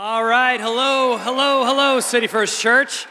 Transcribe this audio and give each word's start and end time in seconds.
All 0.00 0.22
right, 0.22 0.60
hello, 0.60 1.16
hello, 1.16 1.64
hello, 1.64 1.98
City 1.98 2.28
First 2.28 2.60
Church. 2.60 3.08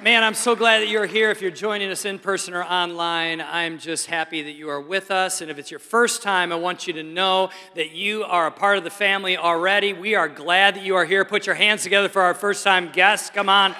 Man, 0.00 0.22
I'm 0.22 0.34
so 0.34 0.54
glad 0.54 0.78
that 0.78 0.86
you're 0.86 1.06
here. 1.06 1.32
If 1.32 1.42
you're 1.42 1.50
joining 1.50 1.90
us 1.90 2.04
in 2.04 2.20
person 2.20 2.54
or 2.54 2.62
online, 2.62 3.40
I'm 3.40 3.80
just 3.80 4.06
happy 4.06 4.40
that 4.42 4.52
you 4.52 4.68
are 4.68 4.80
with 4.80 5.10
us. 5.10 5.40
And 5.40 5.50
if 5.50 5.58
it's 5.58 5.72
your 5.72 5.80
first 5.80 6.22
time, 6.22 6.52
I 6.52 6.54
want 6.54 6.86
you 6.86 6.92
to 6.92 7.02
know 7.02 7.50
that 7.74 7.96
you 7.96 8.22
are 8.22 8.46
a 8.46 8.52
part 8.52 8.78
of 8.78 8.84
the 8.84 8.90
family 8.90 9.36
already. 9.36 9.92
We 9.92 10.14
are 10.14 10.28
glad 10.28 10.76
that 10.76 10.84
you 10.84 10.94
are 10.94 11.04
here. 11.04 11.24
Put 11.24 11.46
your 11.46 11.56
hands 11.56 11.82
together 11.82 12.08
for 12.08 12.22
our 12.22 12.32
first 12.34 12.62
time 12.62 12.92
guests. 12.92 13.28
Come 13.30 13.48
on. 13.48 13.74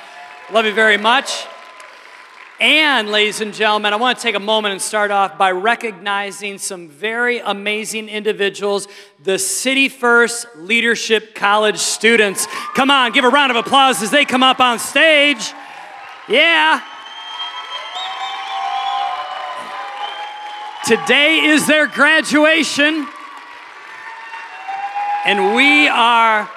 Love 0.50 0.66
you 0.66 0.74
very 0.74 0.98
much. 0.98 1.46
And, 2.60 3.10
ladies 3.10 3.40
and 3.40 3.52
gentlemen, 3.52 3.92
I 3.92 3.96
want 3.96 4.16
to 4.16 4.22
take 4.22 4.36
a 4.36 4.40
moment 4.40 4.72
and 4.72 4.80
start 4.80 5.10
off 5.10 5.36
by 5.36 5.50
recognizing 5.50 6.58
some 6.58 6.88
very 6.88 7.40
amazing 7.40 8.08
individuals, 8.08 8.86
the 9.24 9.40
City 9.40 9.88
First 9.88 10.46
Leadership 10.56 11.34
College 11.34 11.78
students. 11.78 12.46
Come 12.76 12.92
on, 12.92 13.10
give 13.10 13.24
a 13.24 13.28
round 13.28 13.50
of 13.50 13.56
applause 13.56 14.04
as 14.04 14.12
they 14.12 14.24
come 14.24 14.44
up 14.44 14.60
on 14.60 14.78
stage. 14.78 15.52
Yeah. 16.28 16.80
Today 20.86 21.40
is 21.46 21.66
their 21.66 21.88
graduation, 21.88 23.08
and 25.24 25.56
we 25.56 25.88
are 25.88 26.48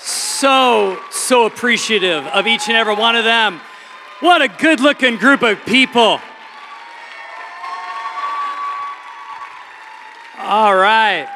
so, 0.00 0.98
so 1.10 1.44
appreciative 1.44 2.24
of 2.28 2.46
each 2.46 2.68
and 2.68 2.76
every 2.76 2.94
one 2.94 3.16
of 3.16 3.24
them. 3.24 3.60
What 4.20 4.42
a 4.42 4.48
good 4.48 4.80
looking 4.80 5.16
group 5.16 5.42
of 5.42 5.64
people. 5.64 6.20
All 10.38 10.76
right. 10.76 11.26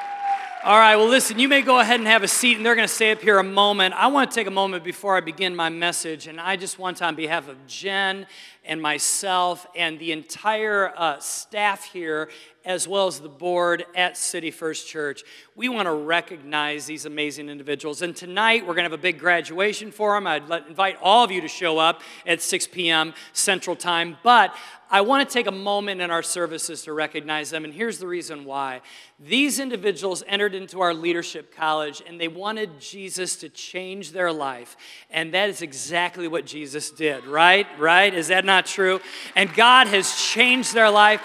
All 0.64 0.78
right, 0.78 0.96
well, 0.96 1.08
listen, 1.08 1.38
you 1.38 1.48
may 1.48 1.62
go 1.62 1.78
ahead 1.78 2.00
and 2.00 2.06
have 2.06 2.22
a 2.22 2.28
seat, 2.28 2.56
and 2.56 2.64
they're 2.64 2.74
going 2.74 2.88
to 2.88 2.94
stay 2.94 3.12
up 3.12 3.22
here 3.22 3.38
a 3.38 3.42
moment. 3.42 3.94
I 3.94 4.08
want 4.08 4.30
to 4.30 4.34
take 4.34 4.46
a 4.46 4.50
moment 4.50 4.84
before 4.84 5.16
I 5.16 5.20
begin 5.20 5.56
my 5.56 5.70
message, 5.70 6.26
and 6.26 6.38
I 6.38 6.56
just 6.56 6.78
want 6.78 6.98
to, 6.98 7.06
on 7.06 7.14
behalf 7.14 7.48
of 7.48 7.66
Jen 7.66 8.26
and 8.64 8.80
myself 8.80 9.66
and 9.76 9.98
the 9.98 10.12
entire 10.12 10.92
uh, 10.96 11.18
staff 11.18 11.84
here, 11.84 12.30
as 12.64 12.88
well 12.88 13.06
as 13.06 13.20
the 13.20 13.28
board 13.28 13.84
at 13.94 14.16
City 14.16 14.50
First 14.50 14.88
Church, 14.88 15.22
we 15.54 15.68
want 15.68 15.86
to 15.86 15.92
recognize 15.92 16.86
these 16.86 17.04
amazing 17.04 17.50
individuals. 17.50 18.00
And 18.00 18.16
tonight, 18.16 18.62
we're 18.62 18.74
going 18.74 18.84
to 18.84 18.90
have 18.90 18.92
a 18.92 18.98
big 18.98 19.18
graduation 19.18 19.92
for 19.92 20.14
them. 20.14 20.26
I'd 20.26 20.50
invite 20.66 20.96
all 21.02 21.24
of 21.24 21.30
you 21.30 21.42
to 21.42 21.48
show 21.48 21.78
up 21.78 22.00
at 22.26 22.40
6 22.40 22.68
p.m. 22.68 23.12
Central 23.34 23.76
Time. 23.76 24.16
But 24.22 24.54
I 24.90 25.00
want 25.00 25.28
to 25.28 25.32
take 25.32 25.48
a 25.48 25.52
moment 25.52 26.00
in 26.00 26.12
our 26.12 26.22
services 26.22 26.82
to 26.82 26.92
recognize 26.92 27.50
them, 27.50 27.64
and 27.64 27.74
here's 27.74 27.98
the 27.98 28.06
reason 28.06 28.44
why. 28.44 28.80
These 29.18 29.58
individuals 29.58 30.22
entered 30.28 30.54
into 30.54 30.80
our 30.80 30.94
leadership 30.94 31.52
college 31.52 32.00
and 32.06 32.20
they 32.20 32.28
wanted 32.28 32.78
Jesus 32.78 33.34
to 33.38 33.48
change 33.48 34.12
their 34.12 34.30
life. 34.30 34.76
And 35.10 35.34
that 35.34 35.48
is 35.48 35.62
exactly 35.62 36.28
what 36.28 36.46
Jesus 36.46 36.92
did, 36.92 37.26
right? 37.26 37.66
Right? 37.76 38.14
Is 38.14 38.28
that 38.28 38.44
not 38.44 38.53
true? 38.62 39.00
And 39.36 39.52
God 39.54 39.86
has 39.88 40.14
changed 40.16 40.74
their 40.74 40.90
life. 40.90 41.22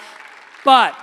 But 0.64 0.96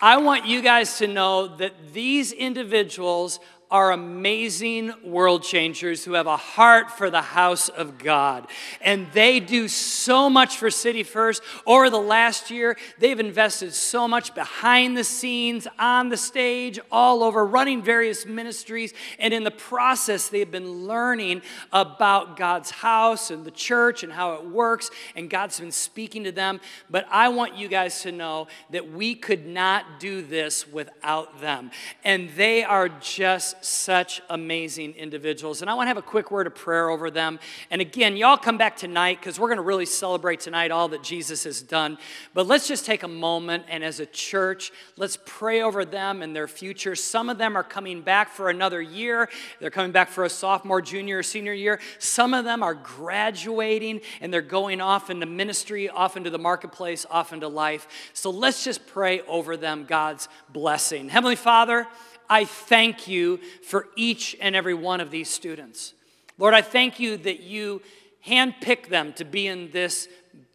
I 0.00 0.18
want 0.18 0.46
you 0.46 0.62
guys 0.62 0.98
to 0.98 1.06
know 1.06 1.56
that 1.56 1.92
these 1.92 2.32
individuals 2.32 3.40
are 3.70 3.92
amazing 3.92 4.92
world 5.04 5.42
changers 5.42 6.04
who 6.04 6.14
have 6.14 6.26
a 6.26 6.36
heart 6.36 6.90
for 6.90 7.10
the 7.10 7.20
house 7.20 7.68
of 7.68 7.98
God. 7.98 8.46
And 8.80 9.06
they 9.12 9.40
do 9.40 9.68
so 9.68 10.30
much 10.30 10.56
for 10.56 10.70
City 10.70 11.02
First. 11.02 11.42
Over 11.66 11.90
the 11.90 12.00
last 12.00 12.50
year, 12.50 12.78
they've 12.98 13.20
invested 13.20 13.74
so 13.74 14.08
much 14.08 14.34
behind 14.34 14.96
the 14.96 15.04
scenes, 15.04 15.66
on 15.78 16.08
the 16.08 16.16
stage, 16.16 16.78
all 16.90 17.22
over, 17.22 17.44
running 17.44 17.82
various 17.82 18.24
ministries. 18.24 18.94
And 19.18 19.34
in 19.34 19.44
the 19.44 19.50
process, 19.50 20.28
they've 20.28 20.50
been 20.50 20.86
learning 20.86 21.42
about 21.70 22.38
God's 22.38 22.70
house 22.70 23.30
and 23.30 23.44
the 23.44 23.50
church 23.50 24.02
and 24.02 24.10
how 24.10 24.34
it 24.34 24.46
works. 24.46 24.90
And 25.14 25.28
God's 25.28 25.60
been 25.60 25.72
speaking 25.72 26.24
to 26.24 26.32
them. 26.32 26.60
But 26.88 27.06
I 27.10 27.28
want 27.28 27.56
you 27.56 27.68
guys 27.68 28.00
to 28.02 28.12
know 28.12 28.48
that 28.70 28.90
we 28.90 29.14
could 29.14 29.46
not 29.46 30.00
do 30.00 30.22
this 30.22 30.66
without 30.66 31.42
them. 31.42 31.70
And 32.02 32.30
they 32.30 32.64
are 32.64 32.88
just 32.88 33.57
such 33.64 34.20
amazing 34.30 34.94
individuals. 34.94 35.60
And 35.60 35.70
I 35.70 35.74
want 35.74 35.86
to 35.86 35.88
have 35.88 35.96
a 35.96 36.02
quick 36.02 36.30
word 36.30 36.46
of 36.46 36.54
prayer 36.54 36.88
over 36.90 37.10
them. 37.10 37.38
And 37.70 37.80
again, 37.80 38.16
y'all 38.16 38.36
come 38.36 38.58
back 38.58 38.76
tonight 38.76 39.18
because 39.20 39.38
we're 39.38 39.48
going 39.48 39.58
to 39.58 39.62
really 39.62 39.86
celebrate 39.86 40.40
tonight 40.40 40.70
all 40.70 40.88
that 40.88 41.02
Jesus 41.02 41.44
has 41.44 41.62
done. 41.62 41.98
But 42.34 42.46
let's 42.46 42.68
just 42.68 42.86
take 42.86 43.02
a 43.02 43.08
moment 43.08 43.64
and 43.68 43.84
as 43.84 44.00
a 44.00 44.06
church, 44.06 44.72
let's 44.96 45.18
pray 45.24 45.62
over 45.62 45.84
them 45.84 46.22
and 46.22 46.34
their 46.34 46.48
future. 46.48 46.94
Some 46.94 47.28
of 47.28 47.38
them 47.38 47.56
are 47.56 47.62
coming 47.62 48.02
back 48.02 48.30
for 48.30 48.50
another 48.50 48.80
year, 48.80 49.28
they're 49.60 49.70
coming 49.70 49.92
back 49.92 50.08
for 50.08 50.24
a 50.24 50.30
sophomore, 50.30 50.80
junior, 50.80 51.18
or 51.18 51.22
senior 51.22 51.52
year. 51.52 51.80
Some 51.98 52.34
of 52.34 52.44
them 52.44 52.62
are 52.62 52.74
graduating 52.74 54.00
and 54.20 54.32
they're 54.32 54.42
going 54.42 54.80
off 54.80 55.10
into 55.10 55.26
ministry, 55.26 55.88
off 55.88 56.16
into 56.16 56.30
the 56.30 56.38
marketplace, 56.38 57.06
off 57.10 57.32
into 57.32 57.48
life. 57.48 57.88
So 58.12 58.30
let's 58.30 58.64
just 58.64 58.86
pray 58.86 59.20
over 59.22 59.56
them 59.56 59.84
God's 59.86 60.28
blessing. 60.50 61.08
Heavenly 61.08 61.36
Father, 61.36 61.86
I 62.28 62.44
thank 62.44 63.08
you 63.08 63.40
for 63.62 63.86
each 63.96 64.36
and 64.40 64.54
every 64.54 64.74
one 64.74 65.00
of 65.00 65.10
these 65.10 65.28
students. 65.28 65.94
Lord, 66.38 66.54
I 66.54 66.62
thank 66.62 67.00
you 67.00 67.16
that 67.18 67.40
you 67.40 67.82
handpicked 68.26 68.88
them 68.88 69.12
to 69.14 69.24
be 69.24 69.46
in 69.46 69.70
this 69.70 70.08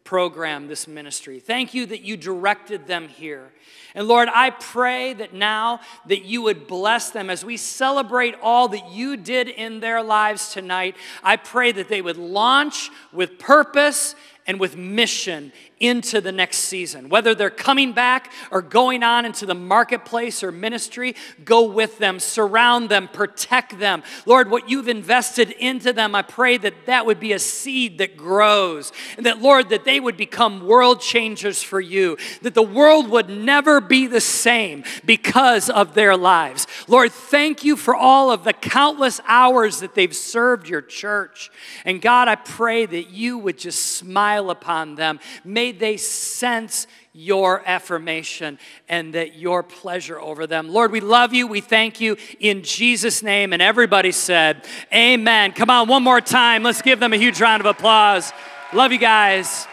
program, 0.04 0.68
this 0.68 0.86
ministry. 0.86 1.40
Thank 1.40 1.74
you 1.74 1.86
that 1.86 2.02
you 2.02 2.16
directed 2.16 2.86
them 2.86 3.08
here. 3.08 3.50
And 3.94 4.06
Lord, 4.06 4.28
I 4.32 4.50
pray 4.50 5.14
that 5.14 5.32
now 5.32 5.80
that 6.06 6.24
you 6.24 6.42
would 6.42 6.66
bless 6.66 7.10
them 7.10 7.30
as 7.30 7.44
we 7.44 7.56
celebrate 7.56 8.34
all 8.42 8.68
that 8.68 8.90
you 8.90 9.16
did 9.16 9.48
in 9.48 9.80
their 9.80 10.02
lives 10.02 10.52
tonight. 10.52 10.96
I 11.22 11.36
pray 11.36 11.72
that 11.72 11.88
they 11.88 12.02
would 12.02 12.18
launch 12.18 12.90
with 13.12 13.38
purpose 13.38 14.14
and 14.46 14.60
with 14.60 14.76
mission 14.76 15.52
into 15.84 16.20
the 16.20 16.32
next 16.32 16.58
season. 16.58 17.08
Whether 17.08 17.34
they're 17.34 17.50
coming 17.50 17.92
back 17.92 18.32
or 18.50 18.62
going 18.62 19.02
on 19.02 19.24
into 19.24 19.44
the 19.44 19.54
marketplace 19.54 20.42
or 20.42 20.50
ministry, 20.50 21.14
go 21.44 21.64
with 21.64 21.98
them, 21.98 22.18
surround 22.18 22.88
them, 22.88 23.08
protect 23.08 23.78
them. 23.78 24.02
Lord, 24.24 24.50
what 24.50 24.70
you've 24.70 24.88
invested 24.88 25.50
into 25.50 25.92
them, 25.92 26.14
I 26.14 26.22
pray 26.22 26.56
that 26.56 26.86
that 26.86 27.04
would 27.06 27.20
be 27.20 27.32
a 27.32 27.38
seed 27.38 27.98
that 27.98 28.16
grows. 28.16 28.92
And 29.16 29.26
that, 29.26 29.42
Lord, 29.42 29.68
that 29.68 29.84
they 29.84 30.00
would 30.00 30.16
become 30.16 30.66
world 30.66 31.00
changers 31.00 31.62
for 31.62 31.80
you. 31.80 32.16
That 32.42 32.54
the 32.54 32.62
world 32.62 33.08
would 33.10 33.28
never 33.28 33.80
be 33.80 34.06
the 34.06 34.20
same 34.20 34.84
because 35.04 35.68
of 35.68 35.94
their 35.94 36.16
lives. 36.16 36.66
Lord, 36.88 37.12
thank 37.12 37.64
you 37.64 37.76
for 37.76 37.94
all 37.94 38.30
of 38.30 38.44
the 38.44 38.52
countless 38.52 39.20
hours 39.26 39.80
that 39.80 39.94
they've 39.94 40.16
served 40.16 40.68
your 40.68 40.82
church. 40.82 41.50
And 41.84 42.00
God, 42.00 42.28
I 42.28 42.36
pray 42.36 42.86
that 42.86 43.10
you 43.10 43.38
would 43.38 43.58
just 43.58 43.84
smile 43.96 44.50
upon 44.50 44.94
them. 44.94 45.20
May 45.44 45.72
they 45.78 45.96
sense 45.96 46.86
your 47.12 47.62
affirmation 47.64 48.58
and 48.88 49.14
that 49.14 49.36
your 49.36 49.62
pleasure 49.62 50.20
over 50.20 50.46
them. 50.46 50.68
Lord, 50.68 50.90
we 50.90 51.00
love 51.00 51.32
you. 51.32 51.46
We 51.46 51.60
thank 51.60 52.00
you 52.00 52.16
in 52.40 52.62
Jesus' 52.62 53.22
name. 53.22 53.52
And 53.52 53.62
everybody 53.62 54.10
said, 54.10 54.64
Amen. 54.92 55.52
Come 55.52 55.70
on, 55.70 55.88
one 55.88 56.02
more 56.02 56.20
time. 56.20 56.64
Let's 56.64 56.82
give 56.82 56.98
them 57.00 57.12
a 57.12 57.16
huge 57.16 57.40
round 57.40 57.60
of 57.60 57.66
applause. 57.66 58.32
Love 58.72 58.90
you 58.90 58.98
guys. 58.98 59.68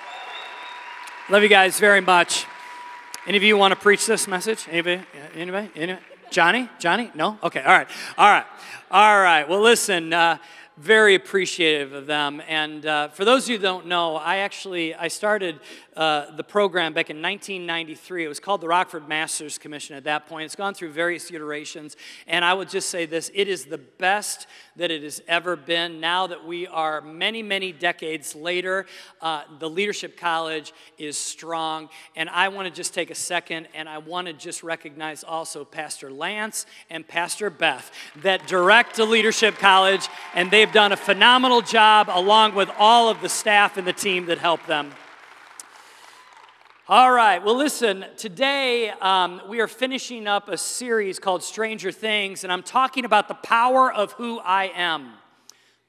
Love 1.30 1.42
you 1.42 1.50
guys 1.50 1.80
very 1.80 2.02
much. 2.02 2.46
Any 3.26 3.38
of 3.38 3.44
you 3.44 3.58
want 3.58 3.72
to 3.72 3.80
preach 3.80 4.06
this 4.06 4.28
message? 4.28 4.68
Anybody? 4.70 5.02
Anybody? 5.36 5.70
Anybody? 5.76 6.06
Johnny? 6.30 6.70
Johnny? 6.80 7.12
No? 7.16 7.38
Okay, 7.44 7.62
all 7.62 7.74
right. 7.74 7.88
All 8.18 8.30
right. 8.30 8.46
All 8.90 9.20
right. 9.20 9.50
Well, 9.50 9.62
listen. 9.62 10.14
Uh, 10.14 10.38
very 10.78 11.14
appreciative 11.14 11.94
of 11.94 12.08
them. 12.08 12.42
And 12.48 12.86
uh, 12.86 13.10
for 13.10 13.24
those 13.24 13.44
of 13.44 13.52
you 13.52 13.58
who 13.58 13.62
don't 13.62 13.86
know, 13.86 14.16
I 14.16 14.38
actually 14.38 14.96
I 14.96 15.10
started 15.10 15.60
uh, 15.96 16.36
the 16.36 16.44
program 16.44 16.94
back 16.94 17.10
in 17.10 17.22
1993. 17.22 18.26
It 18.26 18.28
was 18.28 18.40
called 18.40 18.62
the 18.62 18.68
Rockford 18.68 19.08
Masters 19.08 19.58
Commission 19.58 19.96
at 19.96 20.06
that 20.06 20.28
point. 20.28 20.46
It's 20.46 20.56
gone 20.56 20.74
through 20.74 20.92
various 20.92 21.30
iterations, 21.32 21.98
and 22.28 22.46
I 22.46 22.54
would 22.54 22.70
just 22.70 22.90
say 22.90 23.06
this: 23.06 23.30
it 23.34 23.48
is 23.48 23.66
the 23.66 23.78
best 23.78 24.48
that 24.78 24.92
it 24.92 25.04
has 25.04 25.22
ever 25.28 25.56
been. 25.56 26.00
Now 26.00 26.28
that 26.28 26.46
we 26.46 26.68
are 26.68 27.02
many, 27.02 27.44
many 27.44 27.72
decades 27.72 28.36
later, 28.36 28.86
uh, 29.22 29.44
the 29.60 29.70
Leadership 29.70 30.18
College 30.18 30.74
is 30.98 31.18
strong, 31.18 31.90
and 32.16 32.30
I 32.30 32.48
want 32.48 32.68
to 32.68 32.74
just 32.74 32.94
take 32.94 33.10
a 33.10 33.16
second 33.16 33.68
and 33.74 33.90
I 33.90 33.98
want 33.98 34.28
to 34.28 34.34
just 34.34 34.64
recognize 34.64 35.24
also 35.24 35.66
Pastor 35.66 36.12
Lance 36.12 36.66
and 36.90 37.08
Pastor 37.08 37.50
Beth 37.50 37.92
that 38.18 38.48
direct 38.48 38.96
the 38.96 39.06
Leadership 39.06 39.56
College, 39.56 40.08
and 40.34 40.52
they've 40.52 40.72
done 40.72 40.92
a 40.92 40.98
phenomenal 40.98 41.62
job 41.62 42.10
along 42.10 42.56
with 42.56 42.70
all 42.78 43.10
of 43.10 43.22
the 43.22 43.30
staff 43.30 43.78
and 43.78 43.88
the 43.88 43.94
team 43.94 44.26
that 44.28 44.38
help 44.38 44.66
them. 44.66 44.92
All 46.90 47.12
right, 47.12 47.46
well, 47.46 47.56
listen, 47.56 48.06
today 48.18 48.90
um, 48.90 49.40
we 49.48 49.62
are 49.62 49.68
finishing 49.68 50.26
up 50.26 50.50
a 50.50 50.58
series 50.58 51.20
called 51.20 51.44
Stranger 51.44 51.92
Things, 51.92 52.44
and 52.44 52.52
I'm 52.52 52.64
talking 52.64 53.06
about 53.06 53.28
the 53.28 53.36
power 53.36 53.94
of 53.94 54.14
who 54.14 54.40
I 54.40 54.72
am. 54.76 55.14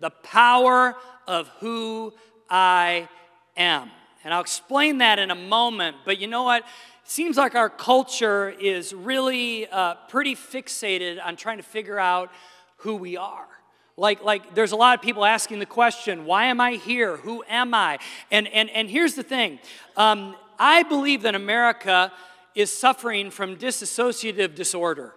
The 0.00 0.11
power 0.11 0.94
of 1.27 1.49
who 1.61 2.12
I 2.50 3.09
am. 3.56 3.91
And 4.23 4.35
I'll 4.35 4.43
explain 4.43 4.99
that 4.99 5.19
in 5.19 5.31
a 5.31 5.35
moment, 5.35 5.97
but 6.05 6.19
you 6.19 6.27
know 6.27 6.43
what? 6.43 6.62
It 6.62 7.11
seems 7.11 7.39
like 7.39 7.55
our 7.55 7.71
culture 7.71 8.50
is 8.50 8.93
really 8.93 9.67
uh, 9.69 9.94
pretty 10.11 10.37
fixated 10.37 11.25
on 11.25 11.37
trying 11.37 11.56
to 11.56 11.65
figure 11.65 11.99
out 11.99 12.31
who 12.77 12.97
we 12.97 13.17
are. 13.17 13.49
Like, 13.97 14.23
like 14.23 14.55
there's 14.55 14.73
a 14.73 14.77
lot 14.77 14.99
of 14.99 15.03
people 15.03 15.25
asking 15.25 15.59
the 15.59 15.67
question, 15.67 16.27
why 16.27 16.47
am 16.47 16.61
I 16.61 16.73
here? 16.73 17.17
Who 17.17 17.43
am 17.49 17.73
I? 17.73 17.99
And, 18.31 18.47
and, 18.49 18.69
and 18.71 18.91
here's 18.91 19.15
the 19.15 19.23
thing 19.23 19.59
um, 19.97 20.37
I 20.59 20.83
believe 20.83 21.23
that 21.23 21.35
America 21.35 22.13
is 22.55 22.73
suffering 22.73 23.31
from 23.31 23.57
dissociative 23.57 24.55
disorder. 24.55 25.15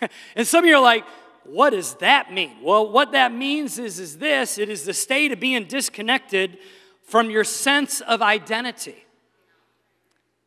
and 0.36 0.46
some 0.46 0.64
of 0.64 0.68
you 0.68 0.76
are 0.76 0.82
like, 0.82 1.04
what 1.44 1.70
does 1.70 1.94
that 1.94 2.32
mean? 2.32 2.56
Well, 2.62 2.90
what 2.90 3.12
that 3.12 3.32
means 3.32 3.78
is, 3.78 3.98
is 3.98 4.18
this 4.18 4.58
it 4.58 4.68
is 4.68 4.84
the 4.84 4.94
state 4.94 5.32
of 5.32 5.40
being 5.40 5.64
disconnected 5.64 6.58
from 7.02 7.30
your 7.30 7.44
sense 7.44 8.00
of 8.02 8.20
identity. 8.20 9.04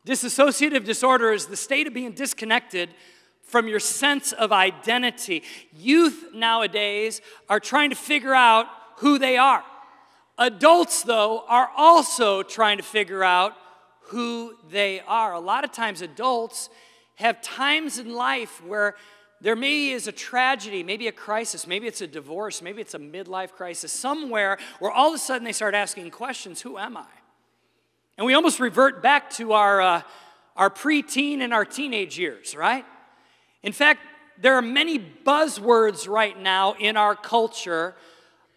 Dissociative 0.05 0.83
disorder 0.83 1.31
is 1.33 1.47
the 1.47 1.57
state 1.57 1.87
of 1.87 1.93
being 1.93 2.11
disconnected 2.11 2.89
from 3.43 3.67
your 3.67 3.79
sense 3.79 4.31
of 4.31 4.51
identity. 4.51 5.43
Youth 5.73 6.29
nowadays 6.33 7.21
are 7.49 7.59
trying 7.59 7.89
to 7.89 7.95
figure 7.95 8.33
out 8.33 8.67
who 8.97 9.19
they 9.19 9.37
are. 9.37 9.63
Adults, 10.41 11.03
though, 11.03 11.43
are 11.47 11.69
also 11.77 12.41
trying 12.41 12.77
to 12.77 12.83
figure 12.83 13.23
out 13.23 13.53
who 14.05 14.55
they 14.71 14.99
are. 15.01 15.33
A 15.33 15.39
lot 15.39 15.63
of 15.63 15.71
times, 15.71 16.01
adults 16.01 16.71
have 17.17 17.43
times 17.43 17.99
in 17.99 18.11
life 18.11 18.59
where 18.65 18.95
there 19.39 19.55
maybe 19.55 19.91
is 19.91 20.07
a 20.07 20.11
tragedy, 20.11 20.81
maybe 20.81 21.07
a 21.07 21.11
crisis, 21.11 21.67
maybe 21.67 21.85
it's 21.85 22.01
a 22.01 22.07
divorce, 22.07 22.59
maybe 22.59 22.81
it's 22.81 22.95
a 22.95 22.99
midlife 22.99 23.51
crisis, 23.51 23.93
somewhere 23.93 24.57
where 24.79 24.89
all 24.89 25.09
of 25.09 25.13
a 25.13 25.19
sudden 25.19 25.43
they 25.43 25.51
start 25.51 25.75
asking 25.75 26.09
questions 26.09 26.59
Who 26.61 26.75
am 26.79 26.97
I? 26.97 27.05
And 28.17 28.25
we 28.25 28.33
almost 28.33 28.59
revert 28.59 29.03
back 29.03 29.29
to 29.33 29.53
our, 29.53 29.79
uh, 29.79 30.01
our 30.55 30.71
preteen 30.71 31.41
and 31.41 31.53
our 31.53 31.65
teenage 31.65 32.17
years, 32.17 32.55
right? 32.55 32.85
In 33.61 33.73
fact, 33.73 33.99
there 34.39 34.55
are 34.55 34.63
many 34.63 34.97
buzzwords 34.97 36.07
right 36.07 36.39
now 36.39 36.73
in 36.79 36.97
our 36.97 37.15
culture 37.15 37.93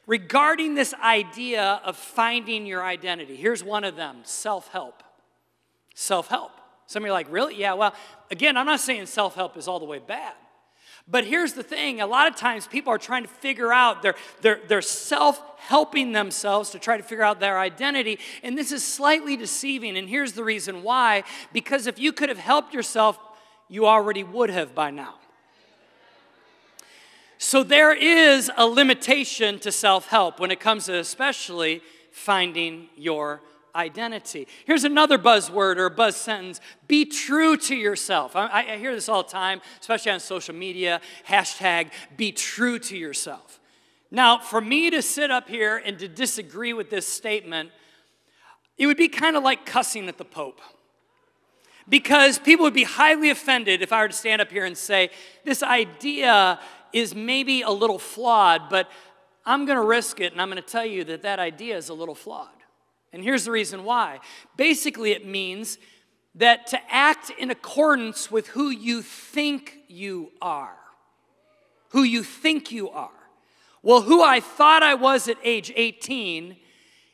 regarding 0.06 0.74
this 0.74 0.94
idea 0.94 1.80
of 1.84 1.96
finding 1.96 2.66
your 2.66 2.84
identity. 2.84 3.36
Here's 3.36 3.64
one 3.64 3.84
of 3.84 3.96
them 3.96 4.18
self 4.24 4.68
help. 4.68 5.02
Self 5.94 6.28
help. 6.28 6.52
Some 6.86 7.02
of 7.02 7.06
you 7.06 7.12
are 7.12 7.14
like, 7.14 7.30
really? 7.30 7.56
Yeah, 7.56 7.74
well, 7.74 7.94
again, 8.30 8.56
I'm 8.56 8.66
not 8.66 8.80
saying 8.80 9.06
self 9.06 9.34
help 9.34 9.56
is 9.56 9.68
all 9.68 9.78
the 9.78 9.84
way 9.84 9.98
bad. 9.98 10.34
But 11.06 11.26
here's 11.26 11.52
the 11.52 11.62
thing 11.62 12.00
a 12.00 12.06
lot 12.06 12.28
of 12.28 12.36
times 12.36 12.66
people 12.66 12.92
are 12.92 12.98
trying 12.98 13.24
to 13.24 13.28
figure 13.28 13.72
out, 13.72 14.02
they're, 14.02 14.14
they're, 14.40 14.60
they're 14.68 14.82
self 14.82 15.42
helping 15.58 16.12
themselves 16.12 16.70
to 16.70 16.78
try 16.78 16.96
to 16.96 17.02
figure 17.02 17.24
out 17.24 17.40
their 17.40 17.58
identity. 17.58 18.18
And 18.42 18.56
this 18.56 18.72
is 18.72 18.84
slightly 18.84 19.36
deceiving. 19.36 19.96
And 19.96 20.08
here's 20.08 20.32
the 20.32 20.44
reason 20.44 20.82
why 20.82 21.24
because 21.52 21.86
if 21.86 21.98
you 21.98 22.12
could 22.12 22.28
have 22.28 22.38
helped 22.38 22.72
yourself, 22.72 23.18
you 23.68 23.86
already 23.86 24.22
would 24.22 24.50
have 24.50 24.74
by 24.74 24.90
now. 24.90 25.14
So 27.38 27.62
there 27.62 27.92
is 27.94 28.50
a 28.56 28.66
limitation 28.66 29.58
to 29.60 29.72
self 29.72 30.08
help 30.08 30.40
when 30.40 30.50
it 30.50 30.60
comes 30.60 30.86
to 30.86 30.98
especially 30.98 31.82
finding 32.10 32.88
your 32.96 33.40
identity. 33.74 34.46
Here's 34.66 34.84
another 34.84 35.18
buzzword 35.18 35.76
or 35.76 35.90
buzz 35.90 36.16
sentence 36.16 36.60
be 36.86 37.04
true 37.04 37.56
to 37.56 37.74
yourself. 37.74 38.36
I, 38.36 38.72
I, 38.72 38.76
hear 38.76 38.94
this 38.94 39.08
all 39.08 39.24
the 39.24 39.30
time, 39.30 39.60
especially 39.80 40.12
on 40.12 40.20
social 40.20 40.54
media 40.54 41.00
hashtag 41.28 41.90
be 42.16 42.30
true 42.30 42.78
to 42.78 42.96
yourself. 42.96 43.58
Now, 44.10 44.38
for 44.38 44.60
me 44.60 44.90
to 44.90 45.02
sit 45.02 45.30
up 45.30 45.48
here 45.48 45.76
and 45.76 45.98
to 45.98 46.06
disagree 46.06 46.72
with 46.72 46.88
this 46.88 47.06
statement, 47.06 47.70
it 48.78 48.86
would 48.86 48.96
be 48.96 49.08
kind 49.08 49.36
of 49.36 49.42
like 49.42 49.66
cussing 49.66 50.08
at 50.08 50.18
the 50.18 50.24
Pope. 50.24 50.60
Because 51.88 52.38
people 52.38 52.64
would 52.64 52.74
be 52.74 52.84
highly 52.84 53.28
offended 53.28 53.82
if 53.82 53.92
I 53.92 54.00
were 54.00 54.08
to 54.08 54.14
stand 54.14 54.40
up 54.40 54.50
here 54.50 54.64
and 54.64 54.78
say, 54.78 55.10
this 55.44 55.62
idea 55.62 56.58
is 56.94 57.14
maybe 57.14 57.62
a 57.62 57.70
little 57.70 57.98
flawed, 57.98 58.70
but 58.70 58.88
I'm 59.44 59.66
going 59.66 59.76
to 59.76 59.84
risk 59.84 60.20
it 60.20 60.32
and 60.32 60.40
I'm 60.40 60.48
going 60.48 60.62
to 60.62 60.66
tell 60.66 60.86
you 60.86 61.02
that 61.04 61.22
that 61.22 61.40
idea 61.40 61.76
is 61.76 61.88
a 61.88 61.94
little 61.94 62.14
flawed. 62.14 62.48
And 63.12 63.22
here's 63.22 63.44
the 63.44 63.50
reason 63.50 63.84
why. 63.84 64.20
Basically, 64.56 65.10
it 65.10 65.26
means 65.26 65.76
that 66.36 66.68
to 66.68 66.78
act 66.88 67.30
in 67.30 67.50
accordance 67.50 68.30
with 68.30 68.46
who 68.48 68.70
you 68.70 69.02
think 69.02 69.78
you 69.88 70.30
are. 70.40 70.76
Who 71.90 72.04
you 72.04 72.22
think 72.22 72.70
you 72.70 72.90
are. 72.90 73.10
Well, 73.82 74.02
who 74.02 74.22
I 74.22 74.40
thought 74.40 74.82
I 74.82 74.94
was 74.94 75.28
at 75.28 75.36
age 75.42 75.72
18 75.74 76.56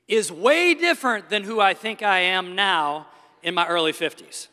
is 0.08 0.30
way 0.30 0.74
different 0.74 1.30
than 1.30 1.44
who 1.44 1.58
I 1.58 1.72
think 1.72 2.02
I 2.02 2.20
am 2.20 2.54
now 2.54 3.08
in 3.42 3.54
my 3.54 3.66
early 3.66 3.92
50s. 3.92 4.48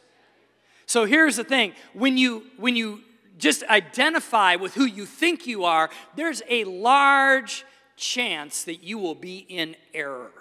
So 0.85 1.03
here's 1.03 1.35
the 1.35 1.43
thing 1.43 1.73
when 1.93 2.17
you, 2.17 2.43
when 2.57 2.77
you 2.77 3.01
just 3.37 3.63
identify 3.63 4.55
with 4.55 4.73
who 4.73 4.85
you 4.85 5.05
think 5.05 5.47
you 5.47 5.65
are, 5.65 5.89
there's 6.15 6.41
a 6.49 6.63
large 6.65 7.65
chance 7.95 8.63
that 8.63 8.83
you 8.83 8.97
will 8.97 9.15
be 9.15 9.37
in 9.37 9.75
error. 9.93 10.31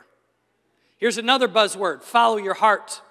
Here's 0.98 1.18
another 1.18 1.48
buzzword 1.48 2.02
follow 2.02 2.36
your 2.36 2.54
heart. 2.54 3.02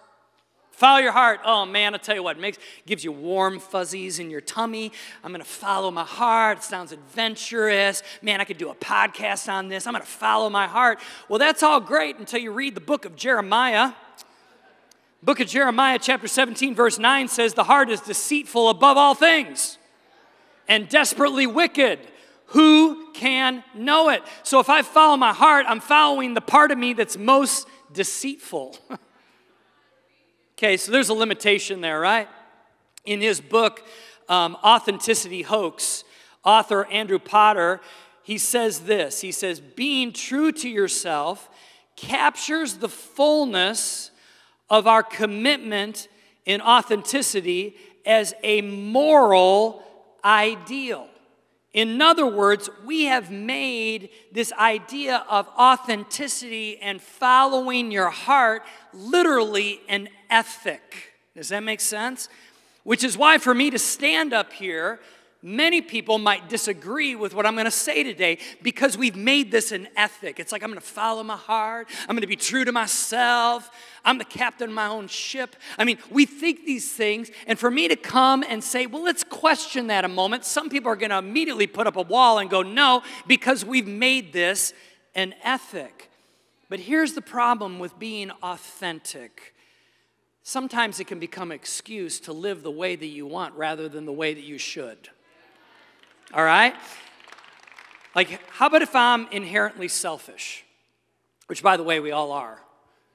Follow 0.72 1.00
your 1.00 1.14
heart. 1.14 1.40
Oh 1.46 1.66
man, 1.66 1.96
I 1.96 1.98
tell 1.98 2.16
you 2.16 2.24
what, 2.24 2.36
it 2.36 2.42
makes 2.42 2.58
gives 2.86 3.02
you 3.04 3.12
warm 3.12 3.60
fuzzies 3.60 4.20
in 4.20 4.30
your 4.30 4.42
tummy. 4.42 4.92
I'm 5.24 5.32
gonna 5.32 5.46
follow 5.46 5.90
my 5.90 6.04
heart. 6.04 6.58
It 6.58 6.64
sounds 6.64 6.92
adventurous. 6.92 8.04
Man, 8.22 8.42
I 8.42 8.44
could 8.44 8.58
do 8.58 8.70
a 8.70 8.76
podcast 8.76 9.48
on 9.52 9.70
this. 9.70 9.88
I'm 9.88 9.94
gonna 9.94 10.04
follow 10.04 10.50
my 10.50 10.68
heart. 10.68 11.00
Well, 11.30 11.40
that's 11.40 11.64
all 11.64 11.80
great 11.80 12.18
until 12.18 12.42
you 12.42 12.52
read 12.52 12.76
the 12.76 12.82
book 12.82 13.06
of 13.06 13.16
Jeremiah. 13.16 13.94
Book 15.26 15.40
of 15.40 15.48
Jeremiah, 15.48 15.98
chapter 16.00 16.28
17, 16.28 16.76
verse 16.76 17.00
9 17.00 17.28
says, 17.30 17.56
The 17.56 17.64
heart 17.64 17.90
is 17.90 18.00
deceitful 18.00 18.70
above 18.70 18.96
all 18.96 19.16
things 19.16 19.80
and 20.68 20.88
desperately 20.88 21.48
wicked. 21.48 21.98
Who 22.50 23.12
can 23.14 23.64
know 23.74 24.10
it? 24.10 24.22
So 24.44 24.60
if 24.60 24.70
I 24.70 24.84
follow 24.84 25.18
my 25.18 25.34
heart, 25.34 25.66
I'm 25.68 25.80
following 25.80 26.36
the 26.36 26.42
part 26.42 26.70
of 26.70 26.78
me 26.78 26.94
that's 26.94 27.18
most 27.18 27.68
deceitful. 27.92 28.78
okay, 30.58 30.78
so 30.78 30.92
there's 30.92 31.10
a 31.10 31.16
limitation 31.16 31.82
there, 31.82 32.00
right? 32.00 32.30
In 33.04 33.20
his 33.20 33.42
book, 33.42 33.84
um, 34.30 34.56
Authenticity 34.64 35.42
Hoax, 35.42 36.04
author 36.44 36.86
Andrew 36.86 37.18
Potter, 37.18 37.82
he 38.22 38.38
says 38.38 38.82
this 38.82 39.22
He 39.22 39.32
says, 39.32 39.60
Being 39.60 40.14
true 40.14 40.52
to 40.52 40.70
yourself 40.70 41.50
captures 41.96 42.76
the 42.76 42.90
fullness 42.90 44.12
of 44.70 44.88
our 44.88 45.04
commitment 45.04 46.08
in 46.46 46.62
authenticity 46.62 47.76
as 48.06 48.34
a 48.44 48.62
moral 48.62 49.84
ideal. 50.24 51.08
In 51.74 52.02
other 52.02 52.26
words, 52.26 52.70
we 52.86 53.04
have 53.04 53.32
made 53.32 54.10
this 54.32 54.54
idea 54.54 55.26
of 55.30 55.48
authenticity 55.60 56.78
and 56.80 57.02
following 57.02 57.92
your 57.92 58.10
heart 58.10 58.64
literally 58.94 59.82
an 59.90 60.08
ethic. 60.30 61.14
Does 61.36 61.50
that 61.50 61.64
make 61.64 61.82
sense? 61.82 62.30
Which 62.84 63.04
is 63.04 63.18
why, 63.18 63.40
for 63.40 63.54
me 63.54 63.72
to 63.72 63.80
stand 63.80 64.32
up 64.32 64.54
here 64.54 65.00
Many 65.48 65.80
people 65.82 66.18
might 66.18 66.50
disagree 66.50 67.16
with 67.16 67.36
what 67.36 67.46
I'm 67.46 67.54
going 67.54 67.66
to 67.66 67.72
say 67.72 68.02
today 68.02 68.40
because 68.64 68.98
we've 68.98 69.16
made 69.16 69.52
this 69.52 69.72
an 69.72 69.88
ethic. 69.96 70.40
It's 70.40 70.52
like 70.52 70.64
I'm 70.64 70.72
going 70.72 70.82
to 70.82 70.86
follow 70.88 71.22
my 71.22 71.38
heart, 71.38 71.88
I'm 72.10 72.16
going 72.16 72.22
to 72.22 72.28
be 72.28 72.36
true 72.36 72.66
to 72.66 72.72
myself, 72.72 73.70
I'm 74.04 74.18
the 74.18 74.26
captain 74.26 74.70
of 74.70 74.74
my 74.74 74.88
own 74.88 75.08
ship. 75.08 75.56
I 75.78 75.84
mean, 75.84 76.00
we 76.10 76.26
think 76.26 76.66
these 76.66 76.92
things, 76.92 77.30
and 77.46 77.60
for 77.60 77.70
me 77.70 77.88
to 77.90 77.96
come 77.96 78.44
and 78.50 78.64
say, 78.64 78.88
well, 78.88 79.04
let's 79.04 79.24
question 79.24 79.86
that 79.88 80.04
a 80.04 80.08
moment, 80.08 80.46
some 80.46 80.68
people 80.68 80.92
are 80.92 80.96
going 80.96 81.12
to 81.12 81.20
immediately 81.20 81.68
put 81.68 81.86
up 81.86 81.96
a 81.96 82.02
wall 82.02 82.40
and 82.40 82.50
go, 82.50 82.64
no, 82.64 83.04
because 83.28 83.64
we've 83.64 83.88
made 83.88 84.34
this 84.34 84.74
an 85.14 85.36
ethic. 85.44 86.10
But 86.70 86.80
here's 86.80 87.14
the 87.14 87.22
problem 87.22 87.78
with 87.78 88.00
being 88.00 88.32
authentic 88.42 89.54
sometimes 90.42 91.00
it 91.00 91.06
can 91.06 91.20
become 91.20 91.52
an 91.52 91.56
excuse 91.56 92.20
to 92.22 92.34
live 92.34 92.64
the 92.64 92.72
way 92.72 92.96
that 92.96 93.06
you 93.06 93.28
want 93.28 93.54
rather 93.54 93.88
than 93.88 94.06
the 94.06 94.14
way 94.14 94.34
that 94.34 94.44
you 94.44 94.58
should 94.58 95.10
all 96.34 96.44
right? 96.44 96.76
Like, 98.16 98.40
how 98.52 98.68
about 98.68 98.82
if 98.82 98.96
I'm 98.96 99.28
inherently 99.32 99.88
selfish? 99.88 100.64
Which, 101.48 101.62
by 101.62 101.78
the 101.78 101.84
way, 101.84 102.00
we 102.00 102.12
all 102.12 102.32
are. 102.32 102.60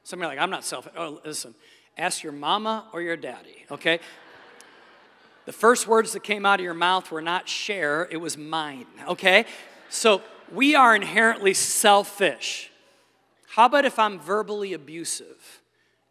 Some 0.05 0.23
are 0.23 0.26
like, 0.26 0.38
I'm 0.38 0.50
not 0.50 0.64
selfish. 0.64 0.93
Oh, 0.97 1.21
listen, 1.25 1.55
ask 1.97 2.23
your 2.23 2.33
mama 2.33 2.87
or 2.93 3.02
your 3.02 3.17
daddy, 3.17 3.64
okay? 3.71 4.00
The 5.47 5.52
first 5.52 5.87
words 5.87 6.12
that 6.12 6.23
came 6.23 6.47
out 6.47 6.61
of 6.61 6.64
your 6.64 6.75
mouth 6.75 7.11
were 7.11 7.23
not 7.23 7.49
share, 7.49 8.07
it 8.11 8.19
was 8.19 8.37
mine, 8.37 8.87
okay? 9.09 9.47
So 9.88 10.23
we 10.52 10.75
are 10.75 10.95
inherently 10.95 11.55
selfish. 11.55 12.71
How 13.49 13.67
about 13.67 13.85
if 13.85 13.99
I'm 13.99 14.21
verbally 14.21 14.73
abusive? 14.73 15.61